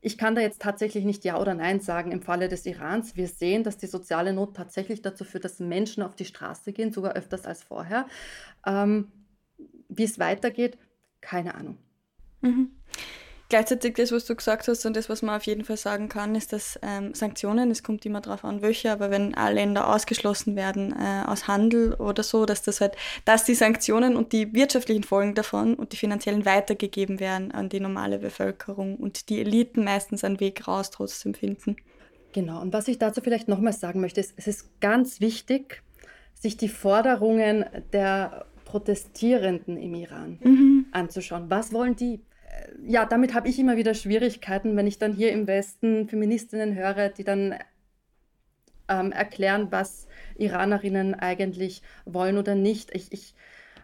ich 0.00 0.16
kann 0.16 0.34
da 0.34 0.40
jetzt 0.40 0.62
tatsächlich 0.62 1.04
nicht 1.04 1.24
Ja 1.24 1.38
oder 1.38 1.54
Nein 1.54 1.80
sagen 1.80 2.12
im 2.12 2.22
Falle 2.22 2.48
des 2.48 2.64
Irans. 2.64 3.16
Wir 3.16 3.28
sehen, 3.28 3.64
dass 3.64 3.76
die 3.76 3.86
soziale 3.86 4.32
Not 4.32 4.56
tatsächlich 4.56 5.02
dazu 5.02 5.24
führt, 5.24 5.44
dass 5.44 5.60
Menschen 5.60 6.02
auf 6.02 6.16
die 6.16 6.24
Straße 6.24 6.72
gehen, 6.72 6.92
sogar 6.92 7.12
öfters 7.12 7.44
als 7.44 7.62
vorher. 7.62 8.06
Ähm, 8.66 9.12
wie 9.88 10.04
es 10.04 10.18
weitergeht, 10.18 10.78
keine 11.20 11.54
Ahnung. 11.54 11.78
Mhm. 12.40 12.70
Gleichzeitig 13.50 13.94
das, 13.94 14.12
was 14.12 14.26
du 14.26 14.36
gesagt 14.36 14.68
hast 14.68 14.86
und 14.86 14.94
das, 14.96 15.08
was 15.08 15.22
man 15.22 15.34
auf 15.34 15.42
jeden 15.42 15.64
Fall 15.64 15.76
sagen 15.76 16.08
kann, 16.08 16.36
ist, 16.36 16.52
dass 16.52 16.78
ähm, 16.82 17.14
Sanktionen, 17.14 17.72
es 17.72 17.82
kommt 17.82 18.06
immer 18.06 18.20
darauf 18.20 18.44
an, 18.44 18.62
welche, 18.62 18.92
aber 18.92 19.10
wenn 19.10 19.34
alle 19.34 19.56
Länder 19.56 19.92
ausgeschlossen 19.92 20.54
werden 20.54 20.94
äh, 20.96 21.24
aus 21.26 21.48
Handel 21.48 21.94
oder 21.94 22.22
so, 22.22 22.46
dass 22.46 22.62
das 22.62 22.80
halt, 22.80 22.94
dass 23.24 23.44
die 23.44 23.56
Sanktionen 23.56 24.14
und 24.14 24.32
die 24.32 24.54
wirtschaftlichen 24.54 25.02
Folgen 25.02 25.34
davon 25.34 25.74
und 25.74 25.92
die 25.92 25.96
finanziellen 25.96 26.46
weitergegeben 26.46 27.18
werden 27.18 27.50
an 27.50 27.68
die 27.68 27.80
normale 27.80 28.20
Bevölkerung 28.20 28.94
und 28.96 29.28
die 29.28 29.40
Eliten 29.40 29.82
meistens 29.82 30.22
einen 30.22 30.38
Weg 30.38 30.68
raus 30.68 30.92
trotzdem 30.92 31.34
finden. 31.34 31.74
Genau, 32.32 32.60
und 32.60 32.72
was 32.72 32.86
ich 32.86 32.98
dazu 32.98 33.20
vielleicht 33.20 33.48
nochmal 33.48 33.72
sagen 33.72 34.00
möchte, 34.00 34.20
ist, 34.20 34.32
es 34.36 34.46
ist 34.46 34.80
ganz 34.80 35.20
wichtig, 35.20 35.82
sich 36.34 36.56
die 36.56 36.68
Forderungen 36.68 37.64
der 37.92 38.46
Protestierenden 38.64 39.76
im 39.76 39.94
Iran 39.96 40.38
mhm. 40.40 40.86
anzuschauen. 40.92 41.46
Was 41.50 41.72
wollen 41.72 41.96
die? 41.96 42.20
Ja, 42.86 43.04
damit 43.04 43.34
habe 43.34 43.48
ich 43.48 43.58
immer 43.58 43.76
wieder 43.76 43.94
Schwierigkeiten, 43.94 44.76
wenn 44.76 44.86
ich 44.86 44.98
dann 44.98 45.12
hier 45.12 45.32
im 45.32 45.46
Westen 45.46 46.08
Feministinnen 46.08 46.74
höre, 46.74 47.08
die 47.08 47.24
dann 47.24 47.54
ähm, 48.88 49.12
erklären, 49.12 49.68
was 49.70 50.08
Iranerinnen 50.36 51.14
eigentlich 51.14 51.82
wollen 52.04 52.38
oder 52.38 52.54
nicht. 52.54 52.94
Ich, 52.94 53.12
ich, 53.12 53.34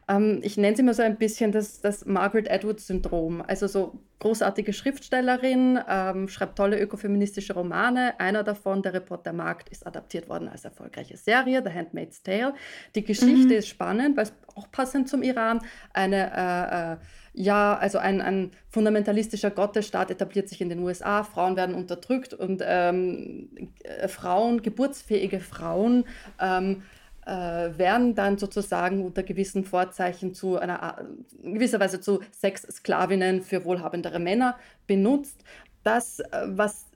ähm, 0.08 0.40
ich 0.42 0.56
nenne 0.56 0.74
es 0.74 0.78
immer 0.78 0.94
so 0.94 1.02
ein 1.02 1.16
bisschen 1.16 1.52
das, 1.52 1.80
das 1.80 2.06
Margaret 2.06 2.50
Atwood-Syndrom. 2.50 3.42
Also 3.46 3.66
so 3.66 3.98
großartige 4.20 4.72
Schriftstellerin, 4.72 5.78
ähm, 5.88 6.28
schreibt 6.28 6.56
tolle 6.56 6.80
ökofeministische 6.80 7.54
Romane. 7.54 8.18
Einer 8.18 8.44
davon, 8.44 8.82
Der 8.82 8.94
Reporter 8.94 9.32
Markt, 9.32 9.68
ist 9.68 9.86
adaptiert 9.86 10.28
worden 10.28 10.48
als 10.48 10.64
erfolgreiche 10.64 11.16
Serie, 11.16 11.62
The 11.64 11.72
Handmaid's 11.72 12.22
Tale. 12.22 12.54
Die 12.94 13.04
Geschichte 13.04 13.46
mhm. 13.46 13.52
ist 13.52 13.68
spannend, 13.68 14.16
weil 14.16 14.24
es 14.24 14.32
auch 14.54 14.70
passend 14.70 15.08
zum 15.08 15.22
Iran 15.22 15.60
eine 15.92 16.32
äh, 16.34 16.92
äh, 16.92 16.96
ja, 17.38 17.76
also 17.76 17.98
ein, 17.98 18.22
ein 18.22 18.52
fundamentalistischer 18.70 19.50
Gottesstaat 19.50 20.10
etabliert 20.10 20.48
sich 20.48 20.62
in 20.62 20.70
den 20.70 20.78
USA, 20.78 21.22
Frauen 21.22 21.54
werden 21.54 21.74
unterdrückt 21.74 22.32
und 22.32 22.62
ähm, 22.64 23.50
äh, 23.84 24.08
Frauen, 24.08 24.62
geburtsfähige 24.62 25.40
Frauen, 25.40 26.04
ähm, 26.40 26.80
äh, 26.80 26.95
werden 27.30 28.14
dann 28.14 28.38
sozusagen 28.38 29.04
unter 29.04 29.22
gewissen 29.22 29.64
Vorzeichen 29.64 30.34
zu 30.34 30.58
einer, 30.58 31.04
in 31.42 31.54
gewisser 31.54 31.80
Weise 31.80 32.00
zu 32.00 32.20
Sexsklavinnen 32.32 33.42
für 33.42 33.64
wohlhabendere 33.64 34.18
Männer 34.18 34.56
benutzt. 34.86 35.42
Das, 35.82 36.20
äh, 36.20 36.46
was 36.46 36.86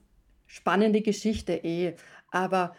spannende 0.47 1.01
Geschichte 1.01 1.53
eh, 1.53 1.95
aber 2.29 2.75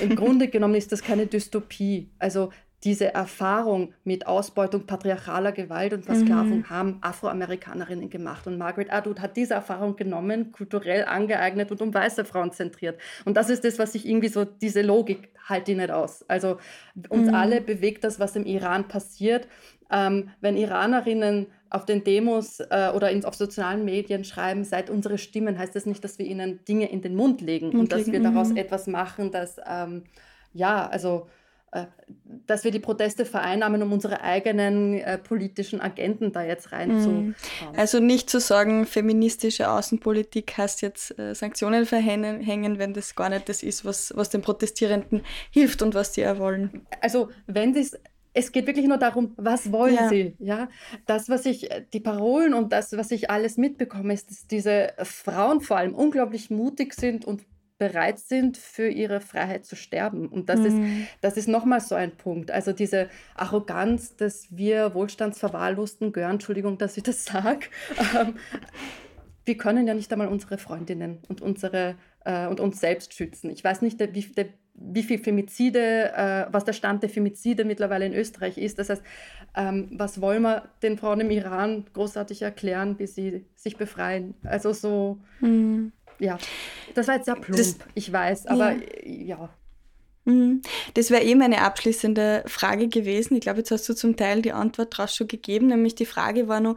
im 0.00 0.16
Grunde 0.16 0.48
genommen 0.48 0.74
ist 0.74 0.92
das 0.92 1.02
keine 1.02 1.26
Dystopie. 1.26 2.10
Also 2.18 2.50
diese 2.86 3.12
Erfahrung 3.12 3.92
mit 4.04 4.28
Ausbeutung 4.28 4.86
patriarchaler 4.86 5.50
Gewalt 5.50 5.92
und 5.92 6.04
Versklavung 6.04 6.58
mhm. 6.58 6.70
haben 6.70 6.98
Afroamerikanerinnen 7.00 8.10
gemacht. 8.10 8.46
Und 8.46 8.58
Margaret 8.58 8.92
Atwood 8.92 9.20
hat 9.20 9.36
diese 9.36 9.54
Erfahrung 9.54 9.96
genommen, 9.96 10.52
kulturell 10.52 11.04
angeeignet 11.04 11.72
und 11.72 11.82
um 11.82 11.92
weiße 11.92 12.24
Frauen 12.24 12.52
zentriert. 12.52 13.00
Und 13.24 13.36
das 13.36 13.50
ist 13.50 13.64
das, 13.64 13.80
was 13.80 13.96
ich 13.96 14.06
irgendwie 14.08 14.28
so, 14.28 14.44
diese 14.44 14.82
Logik 14.82 15.30
halte 15.44 15.72
ich 15.72 15.78
nicht 15.78 15.90
aus. 15.90 16.24
Also 16.28 16.58
uns 17.08 17.26
mhm. 17.26 17.34
alle 17.34 17.60
bewegt 17.60 18.04
das, 18.04 18.20
was 18.20 18.36
im 18.36 18.46
Iran 18.46 18.86
passiert. 18.86 19.48
Ähm, 19.90 20.30
wenn 20.40 20.56
Iranerinnen 20.56 21.48
auf 21.70 21.86
den 21.86 22.04
Demos 22.04 22.60
äh, 22.60 22.92
oder 22.94 23.10
in, 23.10 23.24
auf 23.24 23.34
sozialen 23.34 23.84
Medien 23.84 24.22
schreiben, 24.22 24.62
seid 24.62 24.90
unsere 24.90 25.18
Stimmen, 25.18 25.58
heißt 25.58 25.74
das 25.74 25.86
nicht, 25.86 26.04
dass 26.04 26.20
wir 26.20 26.26
ihnen 26.26 26.64
Dinge 26.66 26.88
in 26.88 27.02
den 27.02 27.16
Mund 27.16 27.40
legen 27.40 27.66
Mund 27.66 27.78
und 27.80 27.92
dass 27.92 28.06
wir 28.06 28.22
daraus 28.22 28.50
mhm. 28.50 28.58
etwas 28.58 28.86
machen, 28.86 29.32
das, 29.32 29.56
ähm, 29.68 30.04
ja, 30.52 30.86
also 30.86 31.26
dass 32.46 32.64
wir 32.64 32.70
die 32.70 32.78
Proteste 32.78 33.24
vereinnahmen, 33.24 33.82
um 33.82 33.92
unsere 33.92 34.20
eigenen 34.20 34.94
äh, 34.94 35.18
politischen 35.18 35.80
Agenten 35.80 36.32
da 36.32 36.44
jetzt 36.44 36.72
reinzuhauen. 36.72 37.34
Also 37.76 37.98
nicht 37.98 38.30
zu 38.30 38.40
sagen, 38.40 38.86
feministische 38.86 39.68
Außenpolitik 39.68 40.56
heißt 40.56 40.82
jetzt 40.82 41.18
äh, 41.18 41.34
Sanktionen 41.34 41.86
verhängen, 41.86 42.78
wenn 42.78 42.94
das 42.94 43.14
gar 43.14 43.28
nicht 43.28 43.48
das 43.48 43.62
ist, 43.62 43.84
was, 43.84 44.12
was 44.16 44.30
den 44.30 44.42
Protestierenden 44.42 45.22
hilft 45.50 45.82
und 45.82 45.94
was 45.94 46.14
sie 46.14 46.22
ja 46.22 46.38
wollen. 46.38 46.86
Also 47.00 47.30
wenn 47.46 47.74
das 47.74 47.92
es 48.38 48.52
geht 48.52 48.66
wirklich 48.66 48.86
nur 48.86 48.98
darum, 48.98 49.32
was 49.38 49.72
wollen 49.72 49.94
ja. 49.94 50.08
sie? 50.10 50.36
Ja, 50.38 50.68
das, 51.06 51.30
was 51.30 51.46
ich, 51.46 51.70
die 51.94 52.00
Parolen 52.00 52.52
und 52.52 52.70
das, 52.70 52.94
was 52.94 53.10
ich 53.10 53.30
alles 53.30 53.56
mitbekomme, 53.56 54.12
ist, 54.12 54.30
dass 54.30 54.46
diese 54.46 54.92
Frauen 55.04 55.62
vor 55.62 55.78
allem 55.78 55.94
unglaublich 55.94 56.50
mutig 56.50 56.92
sind 56.92 57.24
und 57.24 57.46
bereit 57.78 58.18
sind, 58.18 58.56
für 58.56 58.88
ihre 58.88 59.20
Freiheit 59.20 59.66
zu 59.66 59.76
sterben. 59.76 60.28
Und 60.28 60.48
das 60.48 60.60
mhm. 60.60 60.66
ist, 60.66 61.08
das 61.20 61.36
ist 61.36 61.48
nochmal 61.48 61.80
so 61.80 61.94
ein 61.94 62.16
Punkt. 62.16 62.50
Also 62.50 62.72
diese 62.72 63.08
Arroganz, 63.34 64.16
dass 64.16 64.46
wir 64.50 64.94
Wohlstandsverwahrlosten 64.94 66.12
gehören, 66.12 66.32
Entschuldigung, 66.32 66.78
dass 66.78 66.96
ich 66.96 67.02
das 67.02 67.24
sage. 67.24 67.66
Ähm, 68.18 68.36
wir 69.44 69.56
können 69.56 69.86
ja 69.86 69.94
nicht 69.94 70.12
einmal 70.12 70.28
unsere 70.28 70.58
Freundinnen 70.58 71.20
und 71.28 71.40
unsere 71.40 71.96
äh, 72.26 72.46
und 72.46 72.60
uns 72.60 72.80
selbst 72.80 73.14
schützen. 73.14 73.50
Ich 73.50 73.64
weiß 73.64 73.80
nicht, 73.80 74.00
wie, 74.00 74.26
wie 74.74 75.02
viel 75.02 75.18
Femizide, 75.18 76.12
äh, 76.12 76.46
was 76.50 76.64
der 76.64 76.72
Stand 76.72 77.02
der 77.02 77.10
Femizide 77.10 77.64
mittlerweile 77.64 78.04
in 78.04 78.12
Österreich 78.12 78.58
ist. 78.58 78.78
Das 78.78 78.90
heißt, 78.90 79.02
ähm, 79.54 79.88
was 79.92 80.20
wollen 80.20 80.42
wir 80.42 80.68
den 80.82 80.98
Frauen 80.98 81.20
im 81.20 81.30
Iran 81.30 81.86
großartig 81.94 82.42
erklären, 82.42 82.96
bis 82.96 83.14
sie 83.14 83.46
sich 83.54 83.76
befreien? 83.76 84.34
Also 84.42 84.72
so, 84.72 85.20
mhm. 85.40 85.92
Ja, 86.18 86.38
das 86.94 87.08
war 87.08 87.16
jetzt 87.16 87.26
sehr 87.26 87.36
plump, 87.36 87.58
das, 87.58 87.76
ich 87.94 88.12
weiß, 88.12 88.46
aber 88.46 88.72
ja. 88.72 88.78
ja. 89.04 89.48
Mhm. 90.24 90.62
Das 90.94 91.10
wäre 91.10 91.22
eh 91.22 91.34
meine 91.36 91.62
abschließende 91.62 92.44
Frage 92.46 92.88
gewesen. 92.88 93.34
Ich 93.36 93.40
glaube, 93.40 93.58
jetzt 93.58 93.70
hast 93.70 93.88
du 93.88 93.94
zum 93.94 94.16
Teil 94.16 94.42
die 94.42 94.52
Antwort 94.52 94.98
daraus 94.98 95.14
schon 95.14 95.28
gegeben, 95.28 95.68
nämlich 95.68 95.94
die 95.94 96.06
Frage 96.06 96.48
war 96.48 96.60
nur, 96.60 96.76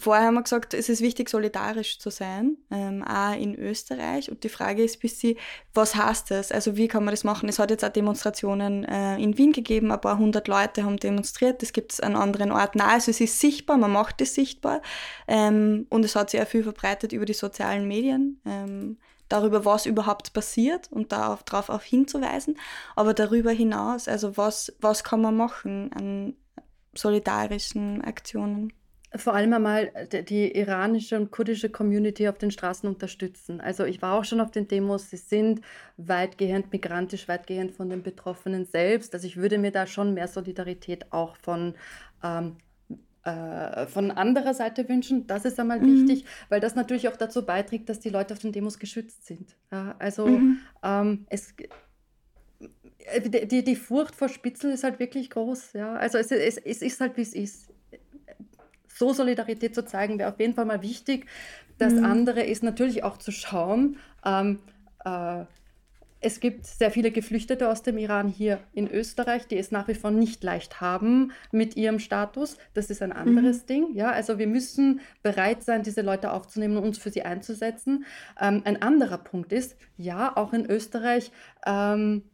Vorher 0.00 0.26
haben 0.26 0.34
wir 0.34 0.42
gesagt, 0.42 0.72
es 0.72 0.88
ist 0.88 1.02
wichtig, 1.02 1.28
solidarisch 1.28 1.98
zu 1.98 2.10
sein, 2.10 2.56
ähm, 2.70 3.04
auch 3.04 3.34
in 3.34 3.54
Österreich. 3.54 4.30
Und 4.30 4.44
die 4.44 4.48
Frage 4.48 4.82
ist 4.82 4.98
bis 5.00 5.20
sie, 5.20 5.36
was 5.74 5.94
heißt 5.94 6.30
das? 6.30 6.52
Also 6.52 6.76
wie 6.76 6.88
kann 6.88 7.04
man 7.04 7.12
das 7.12 7.22
machen? 7.22 7.48
Es 7.48 7.58
hat 7.58 7.70
jetzt 7.70 7.84
auch 7.84 7.90
Demonstrationen 7.90 8.84
äh, 8.84 9.18
in 9.18 9.36
Wien 9.36 9.52
gegeben, 9.52 9.92
ein 9.92 10.00
paar 10.00 10.18
hundert 10.18 10.48
Leute 10.48 10.84
haben 10.84 10.96
demonstriert, 10.96 11.60
das 11.60 11.72
gibt 11.72 11.92
es 11.92 12.00
an 12.00 12.16
anderen 12.16 12.50
Orten 12.50 12.80
auch. 12.80 12.86
Also 12.86 13.10
es 13.10 13.20
ist 13.20 13.40
sichtbar, 13.40 13.76
man 13.76 13.92
macht 13.92 14.20
es 14.22 14.34
sichtbar. 14.34 14.80
Ähm, 15.28 15.86
und 15.90 16.04
es 16.04 16.16
hat 16.16 16.30
sich 16.30 16.40
auch 16.40 16.48
viel 16.48 16.62
verbreitet 16.62 17.12
über 17.12 17.26
die 17.26 17.34
sozialen 17.34 17.86
Medien. 17.86 18.40
Ähm, 18.46 18.96
darüber, 19.28 19.64
was 19.64 19.86
überhaupt 19.86 20.32
passiert 20.32 20.90
und 20.90 21.12
darauf, 21.12 21.42
darauf 21.44 21.68
auch 21.68 21.82
hinzuweisen. 21.82 22.58
Aber 22.96 23.14
darüber 23.14 23.50
hinaus, 23.50 24.08
also 24.08 24.36
was, 24.36 24.72
was 24.80 25.04
kann 25.04 25.20
man 25.20 25.36
machen 25.36 25.92
an 25.92 26.34
solidarischen 26.94 28.02
Aktionen? 28.02 28.72
Vor 29.16 29.34
allem 29.34 29.52
einmal 29.52 29.90
äh, 29.94 30.22
die 30.22 30.56
iranische 30.56 31.16
und 31.16 31.30
kurdische 31.30 31.68
Community 31.68 32.28
auf 32.28 32.38
den 32.38 32.50
Straßen 32.50 32.88
unterstützen. 32.88 33.60
Also 33.60 33.84
ich 33.84 34.00
war 34.02 34.18
auch 34.18 34.24
schon 34.24 34.40
auf 34.40 34.50
den 34.50 34.68
Demos, 34.68 35.10
sie 35.10 35.16
sind 35.16 35.60
weitgehend 35.96 36.72
migrantisch, 36.72 37.26
weitgehend 37.28 37.72
von 37.72 37.90
den 37.90 38.02
Betroffenen 38.02 38.66
selbst. 38.66 39.14
Also 39.14 39.26
ich 39.26 39.36
würde 39.36 39.58
mir 39.58 39.72
da 39.72 39.86
schon 39.86 40.14
mehr 40.14 40.28
Solidarität 40.28 41.12
auch 41.12 41.36
von 41.36 41.74
ähm, 42.22 42.56
äh, 43.22 43.86
von 43.86 44.10
anderer 44.10 44.54
Seite 44.54 44.88
wünschen. 44.88 45.26
Das 45.26 45.44
ist 45.44 45.60
einmal 45.60 45.80
mhm. 45.80 46.08
wichtig, 46.08 46.24
weil 46.48 46.60
das 46.60 46.74
natürlich 46.74 47.08
auch 47.08 47.16
dazu 47.16 47.44
beiträgt, 47.44 47.88
dass 47.88 48.00
die 48.00 48.08
Leute 48.08 48.32
auf 48.32 48.40
den 48.40 48.52
Demos 48.52 48.78
geschützt 48.78 49.26
sind. 49.26 49.56
Ja, 49.70 49.94
also 49.98 50.26
mhm. 50.26 50.60
ähm, 50.82 51.26
es, 51.28 51.52
äh, 52.98 53.46
die, 53.46 53.62
die 53.62 53.76
Furcht 53.76 54.14
vor 54.14 54.30
Spitzel 54.30 54.70
ist 54.70 54.84
halt 54.84 55.00
wirklich 55.00 55.28
groß. 55.28 55.74
Ja? 55.74 55.96
Also 55.96 56.16
es, 56.16 56.30
es, 56.30 56.56
es 56.56 56.80
ist 56.80 57.00
halt, 57.00 57.16
wie 57.18 57.22
es 57.22 57.34
ist 57.34 57.69
so 59.00 59.14
Solidarität 59.14 59.74
zu 59.74 59.84
zeigen, 59.84 60.18
wäre 60.18 60.30
auf 60.30 60.38
jeden 60.38 60.54
Fall 60.54 60.66
mal 60.66 60.82
wichtig. 60.82 61.26
Das 61.78 61.94
mhm. 61.94 62.04
andere 62.04 62.42
ist 62.42 62.62
natürlich 62.62 63.02
auch 63.02 63.16
zu 63.16 63.32
schauen, 63.32 63.96
ähm, 64.24 64.58
äh, 65.04 65.44
es 66.22 66.40
gibt 66.40 66.66
sehr 66.66 66.90
viele 66.90 67.10
Geflüchtete 67.10 67.70
aus 67.70 67.82
dem 67.82 67.96
Iran 67.96 68.28
hier 68.28 68.60
in 68.74 68.90
Österreich, 68.90 69.46
die 69.46 69.56
es 69.56 69.70
nach 69.70 69.88
wie 69.88 69.94
vor 69.94 70.10
nicht 70.10 70.44
leicht 70.44 70.82
haben 70.82 71.32
mit 71.50 71.78
ihrem 71.78 71.98
Status. 71.98 72.58
Das 72.74 72.90
ist 72.90 73.00
ein 73.00 73.12
anderes 73.12 73.62
mhm. 73.62 73.66
Ding. 73.66 73.94
Ja, 73.94 74.10
also 74.10 74.38
wir 74.38 74.46
müssen 74.46 75.00
bereit 75.22 75.62
sein, 75.62 75.82
diese 75.82 76.02
Leute 76.02 76.32
aufzunehmen 76.32 76.76
und 76.76 76.84
uns 76.84 76.98
für 76.98 77.10
sie 77.10 77.22
einzusetzen. 77.22 78.04
Ähm, 78.38 78.60
ein 78.66 78.82
anderer 78.82 79.16
Punkt 79.16 79.50
ist, 79.50 79.78
ja, 79.96 80.36
auch 80.36 80.52
in 80.52 80.66
Österreich 80.66 81.32
ähm, 81.64 82.24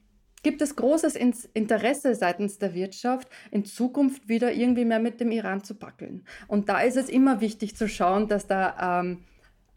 gibt 0.47 0.62
es 0.62 0.76
großes 0.76 1.16
Interesse 1.16 2.14
seitens 2.14 2.61
der 2.61 2.72
Wirtschaft, 2.72 3.28
in 3.51 3.64
Zukunft 3.64 4.28
wieder 4.28 4.53
irgendwie 4.53 4.84
mehr 4.84 5.01
mit 5.01 5.18
dem 5.18 5.32
Iran 5.32 5.64
zu 5.64 5.74
backeln. 5.74 6.24
Und 6.47 6.68
da 6.68 6.78
ist 6.82 6.97
es 6.97 7.09
immer 7.09 7.40
wichtig 7.40 7.76
zu 7.76 7.88
schauen, 7.88 8.28
dass 8.28 8.47
da, 8.47 9.01
ähm, 9.01 9.24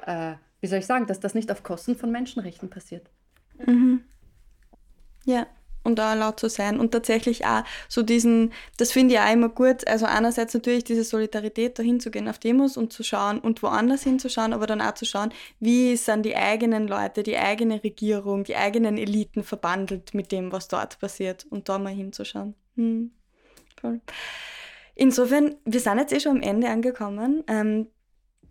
äh, 0.06 0.36
wie 0.62 0.68
soll 0.68 0.78
ich 0.78 0.86
sagen, 0.86 1.08
dass 1.08 1.20
das 1.20 1.34
nicht 1.34 1.52
auf 1.52 1.64
Kosten 1.64 1.96
von 1.96 2.12
Menschenrechten 2.12 2.70
passiert. 2.70 3.10
Mhm. 3.66 4.02
Ja, 5.26 5.48
und 5.84 5.98
da 5.98 6.14
laut 6.14 6.40
zu 6.40 6.50
sein 6.50 6.80
und 6.80 6.92
tatsächlich 6.92 7.46
auch 7.46 7.64
so 7.88 8.04
diesen, 8.04 8.54
das 8.78 8.92
finde 8.92 9.16
ich 9.16 9.20
auch 9.20 9.32
immer 9.32 9.50
gut, 9.50 9.88
also 9.88 10.06
einerseits 10.06 10.54
natürlich 10.54 10.84
diese 10.84 11.04
Solidarität 11.04 11.80
dahin 11.80 12.00
zu 12.00 12.12
gehen 12.12 12.28
auf 12.28 12.40
Demos 12.40 12.78
und 12.78 12.94
zu 12.94 13.04
schauen 13.04 13.40
und 13.40 13.64
woanders 13.64 14.04
hinzuschauen, 14.04 14.54
aber 14.54 14.68
dann 14.68 14.82
auch 14.82 14.94
zu 14.94 15.06
schauen, 15.06 15.34
wie 15.60 15.96
sind 15.96 16.24
die 16.24 16.36
eigenen 16.36 16.88
Leute, 16.88 17.24
die 17.24 17.38
eigene 17.38 17.84
Regierung, 17.84 18.44
die 18.44 18.56
eigenen 18.56 18.98
Eliten 18.98 19.44
verbandelt 19.44 20.14
mit 20.14 20.32
dem, 20.32 20.52
was 20.52 20.68
dort 20.68 21.00
passiert 21.00 21.46
und 21.50 21.70
da 21.70 21.80
mal 21.80 21.94
hinzuschauen. 21.94 22.56
Hm. 22.76 23.12
Voll. 23.80 24.02
Insofern, 24.96 25.56
wir 25.64 25.80
sind 25.80 25.98
jetzt 25.98 26.12
eh 26.12 26.20
schon 26.20 26.38
am 26.38 26.42
Ende 26.42 26.68
angekommen. 26.70 27.44
Ähm, 27.48 27.88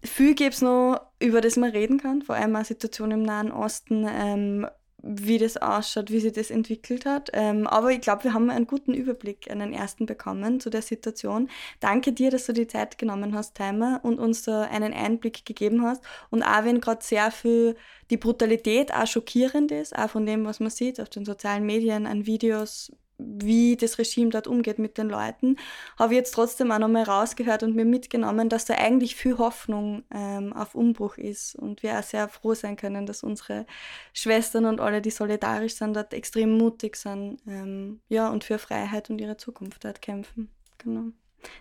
viel 0.02 0.34
gibt 0.34 0.54
es 0.54 0.62
noch, 0.62 1.00
über 1.20 1.40
das 1.40 1.56
man 1.56 1.70
reden 1.70 1.98
kann, 1.98 2.22
vor 2.22 2.36
allem 2.36 2.56
auch 2.56 2.64
Situation 2.64 3.10
im 3.10 3.22
Nahen 3.22 3.52
Osten, 3.52 4.06
ähm, 4.08 4.66
wie 5.09 5.38
das 5.38 5.56
ausschaut, 5.56 6.11
wie 6.11 6.20
sich 6.20 6.32
das 6.32 6.50
entwickelt 6.50 7.06
hat. 7.06 7.30
Ähm, 7.32 7.66
aber 7.66 7.90
ich 7.90 8.00
glaube, 8.00 8.24
wir 8.24 8.34
haben 8.34 8.50
einen 8.50 8.66
guten 8.66 8.92
Überblick, 8.92 9.50
einen 9.50 9.72
ersten 9.72 10.04
bekommen 10.04 10.61
zu 10.61 10.68
der 10.68 10.82
Situation. 10.82 11.48
Danke 11.80 12.12
dir, 12.12 12.30
dass 12.30 12.46
du 12.46 12.52
die 12.52 12.66
Zeit 12.66 12.98
genommen 12.98 13.34
hast, 13.34 13.54
Timer, 13.54 14.00
und 14.02 14.18
uns 14.18 14.42
da 14.42 14.62
einen 14.62 14.92
Einblick 14.92 15.46
gegeben 15.46 15.82
hast. 15.82 16.02
Und 16.30 16.42
auch 16.42 16.64
wenn 16.64 16.80
gerade 16.80 17.02
sehr 17.02 17.30
viel 17.30 17.76
die 18.11 18.18
Brutalität 18.18 18.92
auch 18.92 19.06
schockierend 19.06 19.72
ist, 19.72 19.96
auch 19.96 20.11
von 20.11 20.26
dem, 20.26 20.44
was 20.44 20.61
man 20.61 20.70
sieht 20.70 21.00
auf 21.00 21.09
den 21.09 21.24
sozialen 21.24 21.64
Medien, 21.64 22.06
an 22.06 22.26
Videos, 22.26 22.92
wie 23.18 23.76
das 23.76 23.98
Regime 23.98 24.30
dort 24.30 24.46
umgeht 24.46 24.78
mit 24.78 24.96
den 24.96 25.08
Leuten, 25.08 25.56
habe 25.98 26.14
ich 26.14 26.18
jetzt 26.18 26.32
trotzdem 26.32 26.70
auch 26.70 26.78
nochmal 26.78 27.02
rausgehört 27.02 27.62
und 27.64 27.74
mir 27.74 27.84
mitgenommen, 27.84 28.48
dass 28.48 28.64
da 28.64 28.74
eigentlich 28.74 29.16
viel 29.16 29.38
Hoffnung 29.38 30.04
ähm, 30.14 30.52
auf 30.52 30.74
Umbruch 30.74 31.18
ist 31.18 31.56
und 31.56 31.82
wir 31.82 31.98
auch 31.98 32.02
sehr 32.02 32.28
froh 32.28 32.54
sein 32.54 32.76
können, 32.76 33.06
dass 33.06 33.22
unsere 33.22 33.66
Schwestern 34.12 34.64
und 34.66 34.80
alle, 34.80 35.02
die 35.02 35.10
solidarisch 35.10 35.74
sind, 35.74 35.94
dort 35.94 36.14
extrem 36.14 36.56
mutig 36.56 36.96
sind 36.96 37.38
ähm, 37.46 38.00
ja, 38.08 38.28
und 38.30 38.44
für 38.44 38.58
Freiheit 38.58 39.10
und 39.10 39.20
ihre 39.20 39.36
Zukunft 39.36 39.84
dort 39.84 40.00
kämpfen. 40.00 40.50
Genau. 40.78 41.12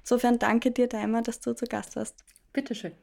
Insofern 0.01 0.39
danke 0.39 0.71
dir, 0.71 0.87
Daima, 0.87 1.21
dass 1.21 1.39
du 1.39 1.53
zu 1.53 1.65
Gast 1.65 1.95
warst. 1.95 2.15
Bitteschön. 2.53 2.93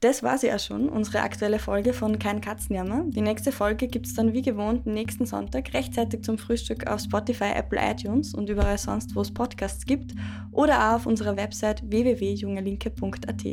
Das 0.00 0.22
war 0.22 0.36
sie 0.36 0.48
ja 0.48 0.58
schon, 0.58 0.90
unsere 0.90 1.22
aktuelle 1.22 1.58
Folge 1.58 1.94
von 1.94 2.18
Kein 2.18 2.42
Katzenjammer. 2.42 3.04
Die 3.06 3.22
nächste 3.22 3.50
Folge 3.50 3.88
gibt 3.88 4.06
es 4.06 4.12
dann 4.12 4.34
wie 4.34 4.42
gewohnt 4.42 4.84
nächsten 4.84 5.24
Sonntag 5.24 5.72
rechtzeitig 5.72 6.22
zum 6.22 6.36
Frühstück 6.36 6.86
auf 6.86 7.00
Spotify, 7.00 7.52
Apple, 7.54 7.80
iTunes 7.82 8.34
und 8.34 8.50
überall 8.50 8.76
sonst, 8.76 9.16
wo 9.16 9.22
es 9.22 9.32
Podcasts 9.32 9.86
gibt 9.86 10.12
oder 10.52 10.90
auch 10.90 10.96
auf 10.96 11.06
unserer 11.06 11.38
Website 11.38 11.82
www.jungelinke.at. 11.90 13.44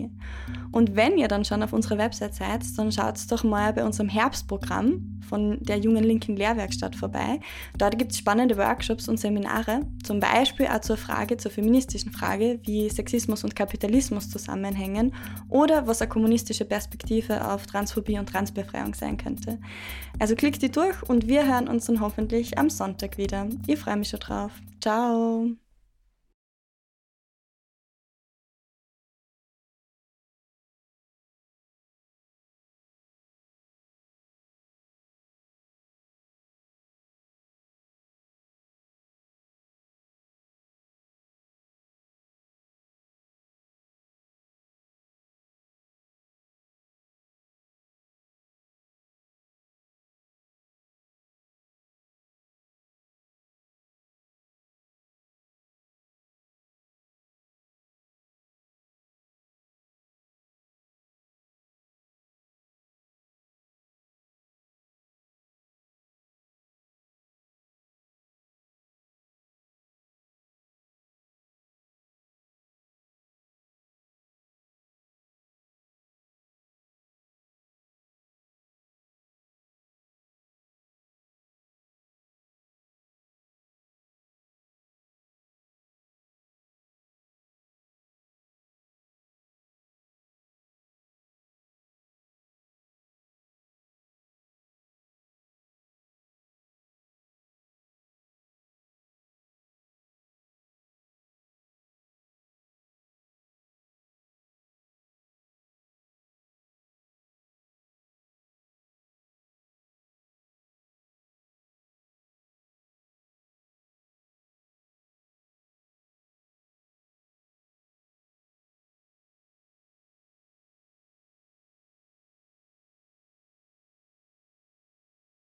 Und 0.74 0.96
wenn 0.98 1.18
ihr 1.18 1.30
dann 1.30 1.46
schon 1.46 1.64
auf 1.64 1.72
unserer 1.72 1.98
Website 1.98 2.36
seid, 2.36 2.64
dann 2.78 2.91
schaut 2.91 3.20
doch 3.32 3.46
mal 3.46 3.72
bei 3.72 3.86
unserem 3.86 4.10
Herbstprogramm 4.10 5.22
von 5.24 5.58
der 5.62 5.78
Jungen 5.78 6.04
Linken 6.04 6.36
Lehrwerkstatt 6.36 6.96
vorbei. 6.96 7.39
Dort 7.78 7.98
gibt 7.98 8.12
es 8.12 8.18
spannende 8.18 8.58
Workshops 8.58 9.08
und 9.08 9.18
Seminare, 9.18 9.82
zum 10.04 10.20
Beispiel 10.20 10.68
auch 10.68 10.82
zur 10.82 10.98
Frage, 10.98 11.38
zur 11.38 11.52
feministischen 11.52 12.12
Frage, 12.12 12.60
wie 12.64 12.89
Sexismus 12.89 13.44
und 13.44 13.56
Kapitalismus 13.56 14.30
zusammenhängen 14.30 15.14
oder 15.50 15.88
was 15.88 16.02
eine 16.02 16.10
kommunistische 16.34 16.66
Perspektive 16.66 17.48
auf 17.48 17.68
Transphobie 17.68 18.18
und 18.18 18.28
Transbefreiung 18.28 18.96
sein 18.96 19.18
könnte. 19.18 19.60
Also 20.20 20.36
klickt 20.36 20.62
die 20.62 20.72
durch 20.72 21.04
und 21.04 21.28
wir 21.28 21.46
hören 21.46 21.68
uns 21.68 21.86
dann 21.86 22.00
hoffentlich 22.00 22.58
am 22.58 22.70
Sonntag 22.70 23.18
wieder. 23.18 23.48
Ich 23.68 23.80
freue 23.80 23.98
mich 23.98 24.10
schon 24.10 24.20
drauf. 24.20 24.52
Ciao! 24.82 25.62